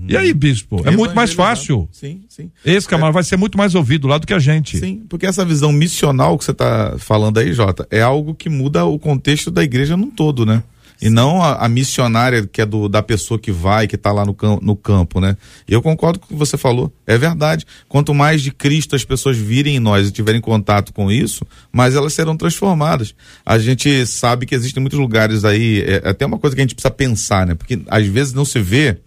E 0.07 0.17
aí, 0.17 0.33
bispo? 0.33 0.81
É 0.85 0.91
muito 0.91 1.15
mais 1.15 1.33
fácil. 1.33 1.87
Sim, 1.91 2.23
sim. 2.27 2.51
Esse 2.63 2.87
camarada 2.87 3.13
vai 3.13 3.23
ser 3.23 3.37
muito 3.37 3.57
mais 3.57 3.73
ouvido 3.73 4.07
lá 4.07 4.17
do 4.17 4.27
que 4.27 4.33
a 4.33 4.39
gente. 4.39 4.77
Sim, 4.77 5.03
porque 5.07 5.25
essa 5.25 5.45
visão 5.45 5.71
missional 5.71 6.37
que 6.37 6.43
você 6.43 6.51
está 6.51 6.95
falando 6.99 7.39
aí, 7.39 7.53
Jota, 7.53 7.87
é 7.89 8.01
algo 8.01 8.35
que 8.35 8.49
muda 8.49 8.85
o 8.85 8.99
contexto 8.99 9.49
da 9.49 9.63
igreja 9.63 9.95
num 9.95 10.11
todo, 10.11 10.45
né? 10.45 10.61
E 11.01 11.09
não 11.09 11.41
a, 11.41 11.65
a 11.65 11.67
missionária 11.67 12.45
que 12.45 12.61
é 12.61 12.65
do, 12.65 12.87
da 12.87 13.01
pessoa 13.01 13.39
que 13.39 13.51
vai, 13.51 13.87
que 13.87 13.95
está 13.95 14.11
lá 14.11 14.23
no, 14.23 14.35
no 14.61 14.75
campo, 14.75 15.19
né? 15.19 15.35
Eu 15.67 15.81
concordo 15.81 16.19
com 16.19 16.25
o 16.25 16.27
que 16.29 16.35
você 16.35 16.57
falou, 16.57 16.93
é 17.07 17.17
verdade. 17.17 17.65
Quanto 17.89 18.13
mais 18.13 18.41
de 18.43 18.51
Cristo 18.51 18.95
as 18.95 19.03
pessoas 19.03 19.35
virem 19.35 19.77
em 19.77 19.79
nós 19.79 20.07
e 20.07 20.11
tiverem 20.11 20.39
contato 20.39 20.93
com 20.93 21.11
isso, 21.11 21.43
mais 21.71 21.95
elas 21.95 22.13
serão 22.13 22.37
transformadas. 22.37 23.15
A 23.43 23.57
gente 23.57 24.05
sabe 24.05 24.45
que 24.45 24.53
existem 24.53 24.79
muitos 24.79 24.99
lugares 24.99 25.43
aí, 25.43 25.81
é 25.81 26.09
até 26.09 26.23
uma 26.23 26.37
coisa 26.37 26.55
que 26.55 26.61
a 26.61 26.65
gente 26.65 26.75
precisa 26.75 26.91
pensar, 26.91 27.47
né? 27.47 27.55
Porque 27.55 27.81
às 27.87 28.05
vezes 28.05 28.33
não 28.33 28.45
se 28.45 28.59
vê 28.59 28.97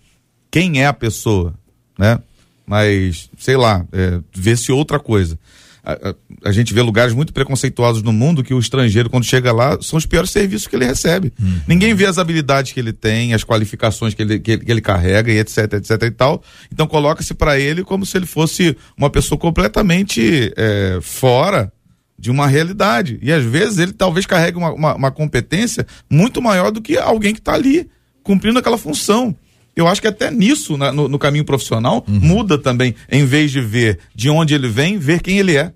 quem 0.50 0.82
é 0.82 0.86
a 0.86 0.92
pessoa, 0.92 1.54
né? 1.96 2.18
Mas, 2.66 3.30
sei 3.38 3.56
lá, 3.56 3.86
é, 3.92 4.20
vê-se 4.34 4.72
outra 4.72 4.98
coisa. 4.98 5.38
A, 5.84 5.92
a- 6.10 6.14
a 6.46 6.52
gente 6.52 6.72
vê 6.72 6.80
lugares 6.80 7.12
muito 7.12 7.32
preconceituosos 7.32 8.02
no 8.02 8.12
mundo 8.12 8.42
que 8.42 8.54
o 8.54 8.58
estrangeiro, 8.58 9.10
quando 9.10 9.24
chega 9.24 9.52
lá, 9.52 9.76
são 9.82 9.98
os 9.98 10.06
piores 10.06 10.30
serviços 10.30 10.66
que 10.66 10.74
ele 10.76 10.86
recebe. 10.86 11.32
Ninguém 11.68 11.94
vê 11.94 12.06
as 12.06 12.16
habilidades 12.18 12.72
que 12.72 12.80
ele 12.80 12.92
tem, 12.92 13.34
as 13.34 13.44
qualificações 13.44 14.14
que 14.14 14.22
ele, 14.22 14.38
que 14.40 14.50
ele, 14.52 14.64
que 14.64 14.70
ele 14.72 14.80
carrega 14.80 15.30
e 15.30 15.38
etc, 15.38 15.74
etc 15.74 16.02
e 16.02 16.10
tal. 16.10 16.42
Então 16.72 16.86
coloca-se 16.86 17.34
para 17.34 17.58
ele 17.58 17.84
como 17.84 18.06
se 18.06 18.16
ele 18.16 18.26
fosse 18.26 18.76
uma 18.96 19.10
pessoa 19.10 19.38
completamente 19.38 20.52
é, 20.56 20.98
fora 21.02 21.70
de 22.18 22.30
uma 22.30 22.46
realidade. 22.46 23.18
E 23.20 23.30
às 23.32 23.44
vezes 23.44 23.78
ele 23.78 23.92
talvez 23.92 24.24
carregue 24.24 24.56
uma, 24.56 24.72
uma, 24.72 24.94
uma 24.94 25.10
competência 25.10 25.86
muito 26.08 26.40
maior 26.40 26.70
do 26.70 26.80
que 26.80 26.96
alguém 26.96 27.34
que 27.34 27.40
está 27.40 27.52
ali 27.54 27.88
cumprindo 28.22 28.58
aquela 28.58 28.78
função. 28.78 29.36
Eu 29.76 29.88
acho 29.88 30.00
que 30.00 30.06
até 30.08 30.30
nisso, 30.30 30.76
na- 30.76 30.92
no, 30.92 31.08
no 31.08 31.18
caminho 31.18 31.44
profissional, 31.44 32.04
muda 32.06 32.56
também. 32.58 32.94
Em 33.10 33.24
vez 33.24 33.50
de 33.50 33.60
ver 33.60 33.98
de 34.14 34.30
onde 34.30 34.54
ele 34.54 34.68
vem, 34.68 34.98
ver 34.98 35.20
quem 35.20 35.38
ele 35.38 35.56
é. 35.56 35.72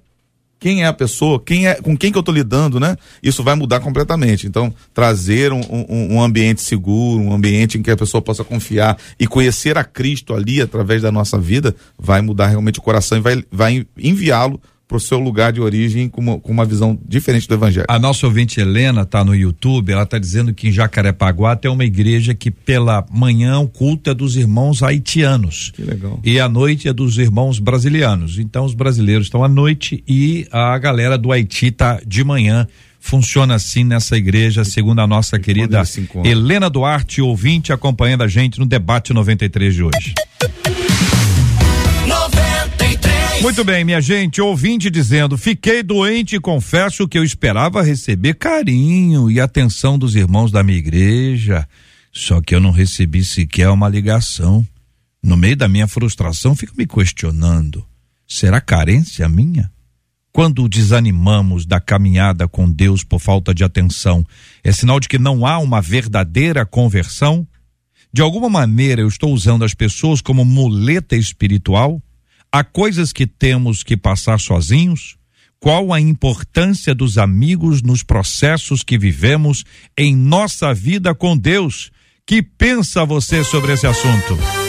Quem 0.60 0.82
é 0.82 0.86
a 0.86 0.92
pessoa, 0.92 1.40
quem 1.40 1.68
é, 1.68 1.76
com 1.76 1.96
quem 1.96 2.10
que 2.10 2.18
eu 2.18 2.20
estou 2.20 2.34
lidando, 2.34 2.80
né? 2.80 2.96
Isso 3.22 3.44
vai 3.44 3.54
mudar 3.54 3.78
completamente. 3.78 4.44
Então, 4.44 4.74
trazer 4.92 5.52
um, 5.52 5.60
um- 5.60 6.14
um 6.16 6.20
ambiente 6.22 6.60
seguro, 6.62 7.22
um 7.22 7.32
ambiente 7.32 7.78
em 7.78 7.82
que 7.82 7.90
a 7.92 7.96
pessoa 7.96 8.20
possa 8.20 8.42
confiar 8.42 8.98
e 9.20 9.26
conhecer 9.28 9.78
a 9.78 9.84
Cristo 9.84 10.34
ali 10.34 10.60
através 10.60 11.00
da 11.02 11.12
nossa 11.12 11.38
vida, 11.38 11.76
vai 11.96 12.20
mudar 12.20 12.48
realmente 12.48 12.80
o 12.80 12.82
coração 12.82 13.18
e 13.18 13.20
vai, 13.20 13.44
vai 13.52 13.86
enviá-lo 13.96 14.60
para 14.88 14.96
o 14.96 15.00
seu 15.00 15.18
lugar 15.18 15.52
de 15.52 15.60
origem 15.60 16.08
com 16.08 16.22
uma, 16.22 16.40
com 16.40 16.50
uma 16.50 16.64
visão 16.64 16.98
diferente 17.06 17.46
do 17.46 17.54
Evangelho. 17.54 17.84
A 17.90 17.98
nossa 17.98 18.26
ouvinte 18.26 18.58
Helena 18.58 19.04
tá 19.04 19.22
no 19.22 19.34
YouTube, 19.34 19.92
ela 19.92 20.06
tá 20.06 20.18
dizendo 20.18 20.54
que 20.54 20.68
em 20.68 20.72
Jacarepaguá 20.72 21.54
tem 21.54 21.70
uma 21.70 21.84
igreja 21.84 22.34
que 22.34 22.50
pela 22.50 23.04
manhã 23.10 23.58
o 23.58 23.68
culto 23.68 24.08
é 24.08 24.14
dos 24.14 24.34
irmãos 24.34 24.82
haitianos. 24.82 25.72
Que 25.74 25.82
legal. 25.82 26.18
E 26.24 26.40
à 26.40 26.48
noite 26.48 26.88
é 26.88 26.92
dos 26.92 27.18
irmãos 27.18 27.58
brasilianos. 27.58 28.38
Então 28.38 28.64
os 28.64 28.72
brasileiros 28.72 29.26
estão 29.26 29.44
à 29.44 29.48
noite 29.48 30.02
e 30.08 30.48
a 30.50 30.78
galera 30.78 31.18
do 31.18 31.30
Haiti 31.30 31.70
tá 31.70 32.00
de 32.06 32.24
manhã. 32.24 32.66
Funciona 32.98 33.54
assim 33.54 33.84
nessa 33.84 34.16
igreja, 34.16 34.64
segundo 34.64 35.00
a 35.00 35.06
nossa 35.06 35.38
querida 35.38 35.84
se 35.84 36.00
encontram. 36.00 36.30
Helena 36.30 36.68
Duarte, 36.70 37.20
ouvinte, 37.20 37.72
acompanhando 37.72 38.22
a 38.22 38.28
gente 38.28 38.58
no 38.58 38.66
debate 38.66 39.12
93 39.12 39.74
de 39.74 39.82
hoje. 39.82 40.14
93. 43.38 43.42
Muito 43.42 43.64
bem, 43.64 43.84
minha 43.84 44.00
gente, 44.00 44.40
ouvinte 44.40 44.90
dizendo: 44.90 45.38
fiquei 45.38 45.82
doente 45.82 46.36
e 46.36 46.40
confesso 46.40 47.06
que 47.08 47.16
eu 47.16 47.24
esperava 47.24 47.82
receber 47.82 48.34
carinho 48.34 49.30
e 49.30 49.40
atenção 49.40 49.98
dos 49.98 50.14
irmãos 50.14 50.50
da 50.50 50.62
minha 50.62 50.78
igreja. 50.78 51.66
Só 52.12 52.40
que 52.40 52.54
eu 52.54 52.60
não 52.60 52.70
recebi 52.70 53.24
sequer 53.24 53.68
uma 53.68 53.88
ligação. 53.88 54.66
No 55.22 55.36
meio 55.36 55.56
da 55.56 55.68
minha 55.68 55.86
frustração, 55.86 56.54
fico 56.54 56.74
me 56.76 56.86
questionando: 56.86 57.84
será 58.26 58.60
carência 58.60 59.28
minha? 59.28 59.70
Quando 60.32 60.68
desanimamos 60.68 61.64
da 61.64 61.80
caminhada 61.80 62.46
com 62.46 62.70
Deus 62.70 63.02
por 63.02 63.18
falta 63.18 63.54
de 63.54 63.64
atenção, 63.64 64.24
é 64.62 64.70
sinal 64.72 65.00
de 65.00 65.08
que 65.08 65.18
não 65.18 65.46
há 65.46 65.58
uma 65.58 65.80
verdadeira 65.80 66.66
conversão? 66.66 67.46
De 68.12 68.22
alguma 68.22 68.48
maneira 68.48 69.02
eu 69.02 69.08
estou 69.08 69.32
usando 69.32 69.64
as 69.64 69.74
pessoas 69.74 70.20
como 70.20 70.44
muleta 70.44 71.16
espiritual? 71.16 72.02
Há 72.50 72.64
coisas 72.64 73.12
que 73.12 73.26
temos 73.26 73.82
que 73.82 73.96
passar 73.96 74.40
sozinhos? 74.40 75.16
Qual 75.60 75.92
a 75.92 76.00
importância 76.00 76.94
dos 76.94 77.18
amigos 77.18 77.82
nos 77.82 78.02
processos 78.02 78.82
que 78.82 78.96
vivemos 78.96 79.64
em 79.96 80.16
nossa 80.16 80.72
vida 80.72 81.14
com 81.14 81.36
Deus? 81.36 81.90
Que 82.26 82.42
pensa 82.42 83.04
você 83.04 83.44
sobre 83.44 83.72
esse 83.72 83.86
assunto? 83.86 84.67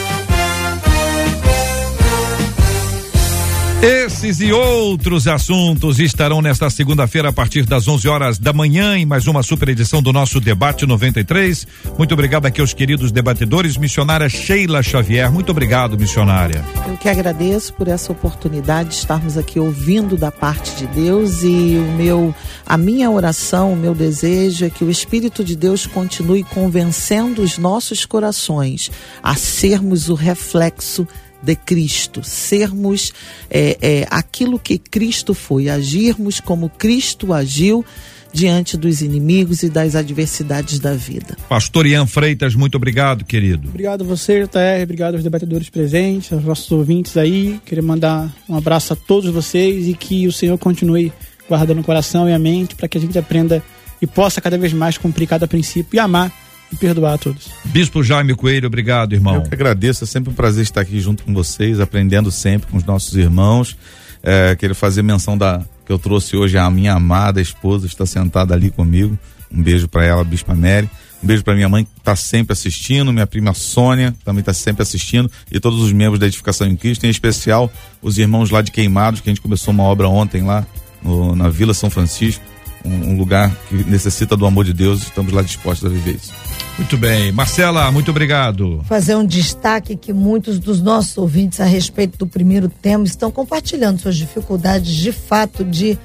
Esses 3.82 4.42
e 4.42 4.52
outros 4.52 5.26
assuntos 5.26 6.00
estarão 6.00 6.42
nesta 6.42 6.70
segunda-feira 6.70 7.30
a 7.30 7.32
partir 7.32 7.66
das 7.66 7.88
11 7.88 8.10
horas 8.10 8.38
da 8.38 8.52
manhã 8.52 8.98
em 8.98 9.06
mais 9.06 9.26
uma 9.26 9.42
super 9.42 9.70
edição 9.70 10.02
do 10.02 10.12
nosso 10.12 10.42
debate 10.42 10.86
93. 10.86 11.66
Muito 11.98 12.14
obrigado 12.14 12.46
aqui 12.46 12.60
aos 12.60 12.74
queridos 12.74 13.10
debatedores, 13.10 13.78
missionária 13.78 14.28
Sheila 14.28 14.84
Xavier. 14.84 15.32
Muito 15.32 15.52
obrigado, 15.54 15.98
missionária. 15.98 16.62
Eu 16.90 16.98
que 16.98 17.08
agradeço 17.08 17.74
por 17.74 17.88
essa 17.88 18.12
oportunidade 18.12 18.90
de 18.90 18.96
estarmos 18.96 19.38
aqui 19.38 19.62
ouvindo 19.62 20.18
da 20.18 20.30
parte 20.30 20.76
de 20.76 20.86
Deus 20.88 21.42
e 21.44 21.78
o 21.78 21.94
meu 21.96 22.36
a 22.66 22.76
minha 22.78 23.10
oração, 23.10 23.72
o 23.72 23.78
meu 23.78 23.96
desejo 23.96 24.66
é 24.66 24.70
que 24.70 24.84
o 24.84 24.92
espírito 24.92 25.42
de 25.42 25.56
Deus 25.56 25.88
continue 25.88 26.44
convencendo 26.44 27.42
os 27.42 27.58
nossos 27.58 28.06
corações 28.06 28.92
a 29.24 29.36
sermos 29.36 30.10
o 30.10 30.16
reflexo 30.16 31.08
de 31.42 31.56
Cristo, 31.56 32.24
sermos 32.24 33.14
é, 33.50 33.78
é, 33.82 34.08
aquilo 34.10 34.60
que 34.60 34.78
Cristo 34.78 35.34
foi, 35.34 35.70
agirmos 35.70 36.40
como 36.40 36.70
Cristo 36.70 37.34
agiu 37.34 37.86
diante 38.32 38.78
dos 38.78 39.02
inimigos 39.02 39.64
e 39.64 39.70
das 39.70 39.96
adversidades 39.96 40.80
da 40.80 40.94
vida. 40.94 41.36
Pastor 41.48 41.88
Ian 41.88 42.06
Freitas, 42.06 42.54
muito 42.54 42.76
obrigado, 42.76 43.26
querido. 43.26 43.70
Obrigado 43.70 44.04
a 44.04 44.08
você, 44.08 44.42
JR, 44.42 44.84
obrigado 44.84 45.16
aos 45.16 45.24
debatedores 45.24 45.70
presentes, 45.70 46.32
aos 46.32 46.44
nossos 46.44 46.72
ouvintes 46.72 47.18
aí. 47.18 47.60
Queria 47.66 47.84
mandar 47.84 48.32
um 48.48 48.56
abraço 48.56 48.94
a 48.94 48.96
todos 48.96 49.32
vocês 49.32 49.88
e 49.88 49.94
que 49.94 50.28
o 50.28 50.32
Senhor 50.32 50.58
continue 50.58 51.12
guardando 51.48 51.82
o 51.82 51.84
coração 51.84 52.30
e 52.30 52.34
a 52.34 52.40
mente 52.40 52.76
para 52.76 52.88
que 52.88 52.98
a 52.98 53.02
gente 53.02 53.18
aprenda 53.18 53.64
e 54.02 54.06
possa 54.06 54.40
cada 54.40 54.58
vez 54.58 54.72
mais 54.72 54.98
cumprir 54.98 55.28
cada 55.28 55.48
princípio 55.48 55.98
e 55.98 56.00
amar 56.00 56.32
e 56.72 56.76
perdoar 56.76 57.16
a 57.16 57.18
todos. 57.18 57.50
Bispo 57.66 58.04
Jaime 58.04 58.36
Coelho, 58.36 58.68
obrigado, 58.68 59.14
irmão. 59.14 59.36
Eu 59.36 59.42
que 59.44 59.54
agradeço, 59.54 60.04
é 60.04 60.08
sempre 60.08 60.32
um 60.32 60.34
prazer 60.34 60.64
estar 60.64 60.82
aqui 60.82 61.00
junto 61.00 61.24
com 61.24 61.34
vocês, 61.34 61.80
aprendendo 61.80 62.32
sempre 62.32 62.70
com 62.70 62.78
os 62.78 62.84
nossos 62.84 63.16
irmãos. 63.16 63.78
É, 64.22 64.56
quero 64.56 64.76
fazer 64.76 65.02
menção 65.02 65.38
da 65.38 65.62
que 65.86 65.92
eu 65.92 65.98
trouxe 65.98 66.38
hoje 66.38 66.58
a 66.58 66.70
minha 66.70 66.94
amada 66.94 67.42
esposa, 67.42 67.88
está 67.88 68.06
sentada 68.06 68.54
ali 68.54 68.70
comigo. 68.70 69.18
Um 69.52 69.64
beijo 69.64 69.88
para 69.88 70.06
ela, 70.06 70.24
Bispa 70.24 70.54
Mary. 70.54 70.88
Um 71.24 71.28
beijo 71.28 71.44
para 71.44 71.56
minha 71.56 71.68
mãe 71.68 71.84
que 71.84 71.92
está 71.98 72.16
sempre 72.16 72.54
assistindo, 72.54 73.12
minha 73.12 73.28
prima 73.28 73.54
Sônia 73.54 74.16
também 74.24 74.40
está 74.40 74.54
sempre 74.54 74.84
assistindo 74.84 75.30
e 75.52 75.60
todos 75.60 75.82
os 75.82 75.92
membros 75.92 76.20
da 76.20 76.28
Edificação 76.28 76.68
em 76.68 76.76
Cristo, 76.76 77.06
em 77.06 77.10
especial 77.10 77.72
os 78.02 78.18
irmãos 78.18 78.52
lá 78.52 78.62
de 78.62 78.72
Queimados, 78.72 79.20
que 79.20 79.30
a 79.30 79.32
gente 79.34 79.42
começou 79.42 79.74
uma 79.74 79.84
obra 79.84 80.08
ontem 80.08 80.44
lá 80.44 80.66
no, 81.04 81.36
na 81.36 81.50
Vila 81.50 81.74
São 81.74 81.90
Francisco, 81.90 82.44
um, 82.90 83.12
um 83.12 83.18
lugar 83.18 83.56
que 83.68 83.76
necessita 83.90 84.36
do 84.36 84.46
amor 84.46 84.66
de 84.66 84.74
Deus. 84.74 85.04
Estamos 85.04 85.32
lá 85.32 85.42
dispostos 85.42 85.90
a 85.90 85.94
viver 85.94 86.16
isso. 86.16 86.34
Muito 86.78 86.98
bem. 86.98 87.32
Marcela, 87.32 87.92
muito 87.92 88.10
obrigado. 88.10 88.82
Fazer 88.88 89.16
um 89.16 89.26
destaque 89.26 89.96
que 89.96 90.14
muitos 90.14 90.60
dos 90.60 90.82
nossos 90.82 91.18
ouvintes 91.18 91.60
a 91.60 91.66
respeito 91.66 92.18
do 92.18 92.26
primeiro 92.26 92.70
tema 92.70 93.04
estão 93.04 93.30
compartilhando 93.30 94.00
suas 94.00 94.16
dificuldades 94.16 94.94
de 94.94 95.12
fato 95.12 95.64
de 95.64 95.98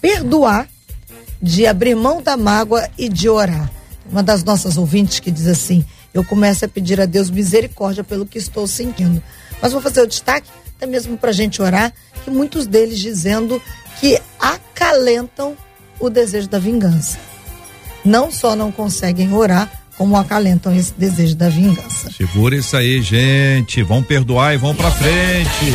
perdoar, 0.00 0.66
de 1.40 1.66
abrir 1.66 1.94
mão 1.94 2.22
da 2.22 2.36
mágoa 2.36 2.88
e 2.98 3.08
de 3.08 3.28
orar. 3.28 3.70
Uma 4.10 4.22
das 4.22 4.42
nossas 4.42 4.76
ouvintes 4.76 5.20
que 5.20 5.30
diz 5.30 5.46
assim: 5.46 5.84
Eu 6.12 6.24
começo 6.24 6.64
a 6.64 6.68
pedir 6.68 7.00
a 7.00 7.06
Deus 7.06 7.30
misericórdia 7.30 8.02
pelo 8.02 8.26
que 8.26 8.38
estou 8.38 8.66
sentindo. 8.66 9.22
Mas 9.60 9.72
vou 9.72 9.80
fazer 9.80 10.02
o 10.02 10.06
destaque, 10.06 10.48
até 10.76 10.86
mesmo 10.86 11.16
para 11.16 11.30
a 11.30 11.34
gente 11.34 11.60
orar, 11.62 11.92
que 12.22 12.30
muitos 12.30 12.66
deles 12.66 12.98
dizendo 12.98 13.60
que 14.00 14.20
acalentam 14.38 15.56
o 15.98 16.10
desejo 16.10 16.48
da 16.48 16.58
vingança. 16.58 17.18
Não 18.04 18.30
só 18.30 18.54
não 18.54 18.70
conseguem 18.70 19.32
orar, 19.32 19.70
como 19.96 20.16
acalentam 20.16 20.74
esse 20.74 20.92
desejo 20.92 21.36
da 21.36 21.48
vingança. 21.48 22.10
Segura 22.10 22.56
isso 22.56 22.76
aí, 22.76 23.00
gente. 23.00 23.82
Vão 23.82 24.02
perdoar 24.02 24.54
e 24.54 24.56
vão 24.56 24.74
pra 24.74 24.90
frente. 24.90 25.72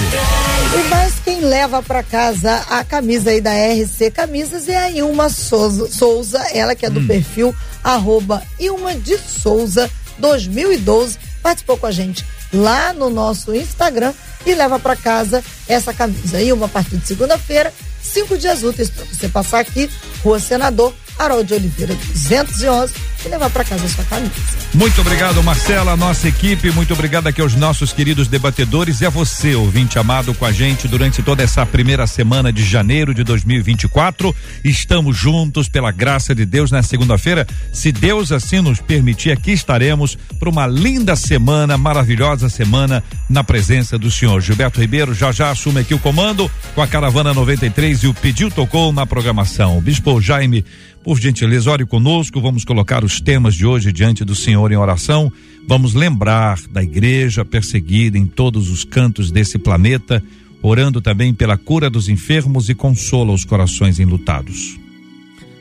E 0.76 0.90
mais 0.90 1.16
quem 1.24 1.42
leva 1.42 1.82
para 1.82 2.04
casa 2.04 2.56
a 2.70 2.84
camisa 2.84 3.32
aí 3.32 3.42
da 3.42 3.52
RC 3.52 4.12
Camisas 4.12 4.68
é 4.68 4.78
a 4.78 4.92
Ilma 4.92 5.30
Souza, 5.30 5.90
Souza 5.90 6.40
ela 6.54 6.76
que 6.76 6.86
é 6.86 6.90
do 6.90 7.00
hum. 7.00 7.08
perfil 7.08 7.56
arroba 7.84 8.44
Ilma 8.60 8.94
de 8.94 9.18
Souza 9.18 9.90
2012, 10.20 11.18
participou 11.42 11.78
com 11.78 11.88
a 11.88 11.92
gente 11.92 12.26
lá 12.54 12.94
no 12.94 13.10
nosso 13.10 13.56
Instagram 13.56 14.14
e 14.46 14.54
leva 14.54 14.80
para 14.80 14.96
casa 14.96 15.44
essa 15.68 15.94
camisa. 15.94 16.42
Ilma, 16.42 16.66
a 16.66 16.70
partir 16.70 16.98
de 16.98 17.08
segunda-feira, 17.08 17.74
cinco 18.02 18.38
dias 18.38 18.64
úteis 18.64 18.90
para 18.90 19.06
você 19.06 19.30
passar 19.30 19.60
aqui, 19.60 19.90
Rua 20.24 20.40
Senador 20.40 20.94
Harold 21.20 21.48
de 21.48 21.54
Oliveira 21.54 21.94
211 22.14 22.94
e 23.26 23.30
levar 23.30 23.50
para 23.50 23.64
casa 23.64 23.86
a 23.86 23.90
sua 23.90 24.04
camisa. 24.06 24.32
Muito 24.74 25.02
obrigado, 25.02 25.44
Marcela, 25.44 25.98
nossa 25.98 26.28
equipe. 26.28 26.72
Muito 26.72 26.94
obrigado 26.94 27.28
aqui 27.28 27.42
aos 27.42 27.54
nossos 27.54 27.92
queridos 27.92 28.28
debatedores 28.28 29.02
e 29.02 29.06
a 29.06 29.10
você, 29.10 29.56
ouvinte 29.56 30.00
amado, 30.00 30.34
com 30.34 30.46
a 30.46 30.52
gente 30.52 30.88
durante 30.88 31.22
toda 31.22 31.44
essa 31.44 31.66
primeira 31.66 32.08
semana 32.08 32.54
de 32.54 32.64
janeiro 32.64 33.14
de 33.14 33.24
2024. 33.24 34.34
Estamos 34.64 35.18
juntos, 35.18 35.68
pela 35.68 35.92
graça 35.92 36.34
de 36.34 36.46
Deus, 36.46 36.72
na 36.72 36.82
segunda-feira. 36.82 37.46
Se 37.74 37.92
Deus 37.92 38.32
assim 38.32 38.62
nos 38.62 38.80
permitir, 38.80 39.32
aqui 39.32 39.52
estaremos 39.52 40.18
para 40.40 40.50
uma 40.50 40.66
linda 40.66 41.16
semana, 41.16 41.78
maravilhosa 41.78 42.48
semana, 42.48 43.04
na 43.28 43.44
presença 43.44 43.98
do 43.98 44.10
Senhor. 44.10 44.40
Gilberto 44.40 44.80
Ribeiro 44.80 45.14
já 45.14 45.32
já 45.32 45.52
assume 45.52 45.82
aqui 45.82 45.94
o 45.94 46.00
comando 46.00 46.50
com 46.74 46.82
a 46.82 46.88
Caravana 46.88 47.34
93 47.34 48.04
e 48.04 48.08
o 48.08 48.14
Pediu 48.14 48.50
Tocou 48.50 48.94
na 48.94 49.06
programação. 49.06 49.82
Bispo 49.82 50.22
Jaime 50.22 50.64
por 51.10 51.20
gentileza, 51.20 51.72
ore 51.72 51.88
conosco, 51.88 52.40
vamos 52.40 52.64
colocar 52.64 53.04
os 53.04 53.20
temas 53.20 53.56
de 53.56 53.66
hoje 53.66 53.92
diante 53.92 54.24
do 54.24 54.36
Senhor 54.36 54.72
em 54.72 54.76
oração. 54.76 55.34
Vamos 55.68 55.96
lembrar 55.96 56.60
da 56.70 56.84
igreja 56.84 57.44
perseguida 57.44 58.16
em 58.16 58.28
todos 58.28 58.70
os 58.70 58.84
cantos 58.84 59.32
desse 59.32 59.58
planeta, 59.58 60.24
orando 60.62 61.02
também 61.02 61.34
pela 61.34 61.58
cura 61.58 61.90
dos 61.90 62.10
enfermos 62.10 62.70
e 62.70 62.76
consola 62.76 63.34
os 63.34 63.44
corações 63.44 63.98
enlutados. 63.98 64.80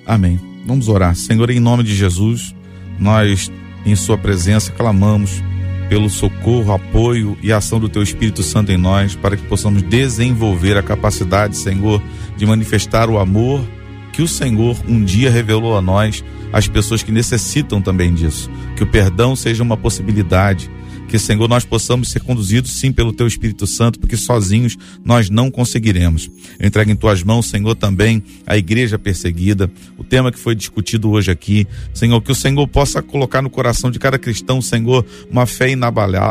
Amém. 0.04 0.38
Vamos 0.66 0.86
orar. 0.86 1.16
Senhor, 1.16 1.48
em 1.48 1.60
nome 1.60 1.82
de 1.82 1.96
Jesus, 1.96 2.54
nós, 2.98 3.50
em 3.86 3.96
Sua 3.96 4.18
presença, 4.18 4.70
clamamos 4.72 5.42
pelo 5.88 6.10
socorro, 6.10 6.74
apoio 6.74 7.38
e 7.42 7.50
ação 7.50 7.80
do 7.80 7.88
Teu 7.88 8.02
Espírito 8.02 8.42
Santo 8.42 8.70
em 8.70 8.76
nós, 8.76 9.16
para 9.16 9.34
que 9.34 9.46
possamos 9.46 9.80
desenvolver 9.80 10.76
a 10.76 10.82
capacidade, 10.82 11.56
Senhor, 11.56 12.02
de 12.36 12.44
manifestar 12.44 13.08
o 13.08 13.18
amor 13.18 13.64
que 14.18 14.22
o 14.22 14.26
Senhor 14.26 14.76
um 14.88 15.04
dia 15.04 15.30
revelou 15.30 15.78
a 15.78 15.80
nós, 15.80 16.24
as 16.52 16.66
pessoas 16.66 17.04
que 17.04 17.12
necessitam 17.12 17.80
também 17.80 18.12
disso. 18.12 18.50
Que 18.74 18.82
o 18.82 18.86
perdão 18.88 19.36
seja 19.36 19.62
uma 19.62 19.76
possibilidade, 19.76 20.68
que, 21.08 21.18
Senhor, 21.18 21.48
nós 21.48 21.64
possamos 21.64 22.10
ser 22.10 22.20
conduzidos 22.20 22.70
sim 22.72 22.92
pelo 22.92 23.12
Teu 23.12 23.26
Espírito 23.26 23.66
Santo, 23.66 23.98
porque 23.98 24.16
sozinhos 24.16 24.76
nós 25.04 25.30
não 25.30 25.50
conseguiremos. 25.50 26.30
Eu 26.58 26.68
entrego 26.68 26.90
em 26.90 26.96
Tuas 26.96 27.22
mãos, 27.22 27.46
Senhor, 27.46 27.74
também 27.74 28.22
a 28.46 28.56
igreja 28.56 28.98
perseguida, 28.98 29.70
o 29.96 30.04
tema 30.04 30.30
que 30.30 30.38
foi 30.38 30.54
discutido 30.54 31.10
hoje 31.10 31.30
aqui. 31.30 31.66
Senhor, 31.94 32.20
que 32.20 32.30
o 32.30 32.34
Senhor 32.34 32.68
possa 32.68 33.00
colocar 33.00 33.40
no 33.40 33.48
coração 33.48 33.90
de 33.90 33.98
cada 33.98 34.18
cristão, 34.18 34.60
Senhor, 34.60 35.04
uma 35.30 35.46
fé 35.46 35.70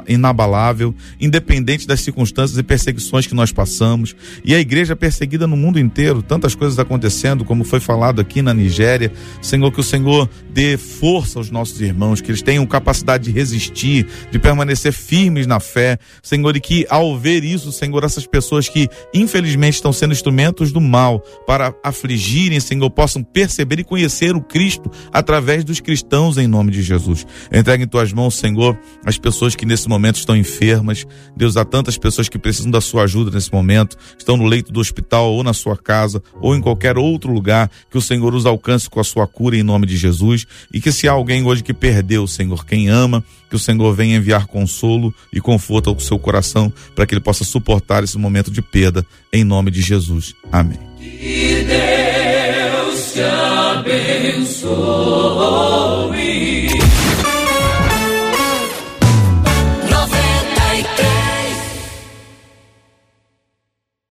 inabalável, 0.07 0.93
independente 1.19 1.87
das 1.87 2.01
circunstâncias 2.01 2.57
e 2.57 2.63
perseguições 2.63 3.25
que 3.25 3.33
nós 3.33 3.51
passamos. 3.51 4.15
E 4.45 4.53
a 4.53 4.59
igreja 4.59 4.95
perseguida 4.95 5.47
no 5.47 5.57
mundo 5.57 5.79
inteiro, 5.79 6.21
tantas 6.21 6.53
coisas 6.53 6.77
acontecendo, 6.77 7.43
como 7.43 7.63
foi 7.63 7.79
falado 7.79 8.21
aqui 8.21 8.43
na 8.43 8.53
Nigéria. 8.53 9.11
Senhor, 9.41 9.71
que 9.71 9.79
o 9.79 9.83
Senhor 9.83 10.29
dê 10.53 10.77
força 10.77 11.39
aos 11.39 11.49
nossos 11.49 11.81
irmãos, 11.81 12.21
que 12.21 12.29
eles 12.29 12.43
tenham 12.43 12.65
capacidade 12.67 13.25
de 13.25 13.31
resistir, 13.31 14.05
de 14.31 14.37
permanecer 14.37 14.66
permanecer 14.67 14.91
firmes 14.91 15.47
na 15.47 15.59
fé, 15.59 15.97
Senhor, 16.21 16.55
e 16.55 16.59
que 16.59 16.85
ao 16.89 17.17
ver 17.17 17.43
isso, 17.43 17.71
Senhor, 17.71 18.03
essas 18.03 18.27
pessoas 18.27 18.67
que 18.67 18.89
infelizmente 19.13 19.75
estão 19.75 19.93
sendo 19.93 20.11
instrumentos 20.11 20.71
do 20.71 20.81
mal 20.81 21.19
para 21.45 21.73
afligirem, 21.83 22.59
Senhor, 22.59 22.89
possam 22.89 23.23
perceber 23.23 23.79
e 23.79 23.83
conhecer 23.83 24.35
o 24.35 24.41
Cristo 24.41 24.91
através 25.13 25.63
dos 25.63 25.79
cristãos 25.79 26.37
em 26.37 26.47
nome 26.47 26.71
de 26.71 26.81
Jesus. 26.81 27.25
Entregue 27.51 27.85
em 27.85 27.87
tuas 27.87 28.11
mãos, 28.11 28.35
Senhor, 28.35 28.77
as 29.05 29.17
pessoas 29.17 29.55
que 29.55 29.65
nesse 29.65 29.87
momento 29.87 30.17
estão 30.17 30.35
enfermas. 30.35 31.05
Deus, 31.35 31.55
há 31.55 31.63
tantas 31.63 31.97
pessoas 31.97 32.27
que 32.27 32.37
precisam 32.37 32.69
da 32.69 32.81
sua 32.81 33.03
ajuda 33.03 33.31
nesse 33.31 33.51
momento, 33.51 33.97
estão 34.17 34.35
no 34.35 34.45
leito 34.45 34.71
do 34.71 34.79
hospital 34.79 35.31
ou 35.31 35.43
na 35.43 35.53
sua 35.53 35.77
casa 35.77 36.21
ou 36.41 36.55
em 36.55 36.61
qualquer 36.61 36.97
outro 36.97 37.31
lugar, 37.31 37.71
que 37.89 37.97
o 37.97 38.01
Senhor 38.01 38.33
os 38.33 38.45
alcance 38.45 38.89
com 38.89 38.99
a 38.99 39.03
sua 39.03 39.27
cura 39.27 39.55
em 39.55 39.63
nome 39.63 39.85
de 39.85 39.95
Jesus 39.95 40.45
e 40.73 40.81
que 40.81 40.91
se 40.91 41.07
há 41.07 41.11
alguém 41.13 41.45
hoje 41.45 41.63
que 41.63 41.73
perdeu, 41.73 42.27
Senhor, 42.27 42.65
quem 42.65 42.89
ama, 42.89 43.23
que 43.49 43.55
o 43.55 43.59
Senhor 43.59 43.93
venha 43.93 44.17
enviar 44.17 44.45
consolo 44.57 45.13
e 45.31 45.39
conforto 45.39 45.91
ao 45.91 45.99
seu 45.99 46.17
coração 46.17 46.73
para 46.95 47.05
que 47.05 47.13
ele 47.13 47.21
possa 47.21 47.43
suportar 47.43 48.03
esse 48.03 48.17
momento 48.17 48.49
de 48.49 48.59
perda, 48.59 49.05
em 49.31 49.43
nome 49.43 49.69
de 49.69 49.81
Jesus. 49.81 50.33
Amém. 50.51 50.79
Que 50.97 51.63
Deus 51.63 53.13
te 53.13 53.21
abençoe. 53.21 54.57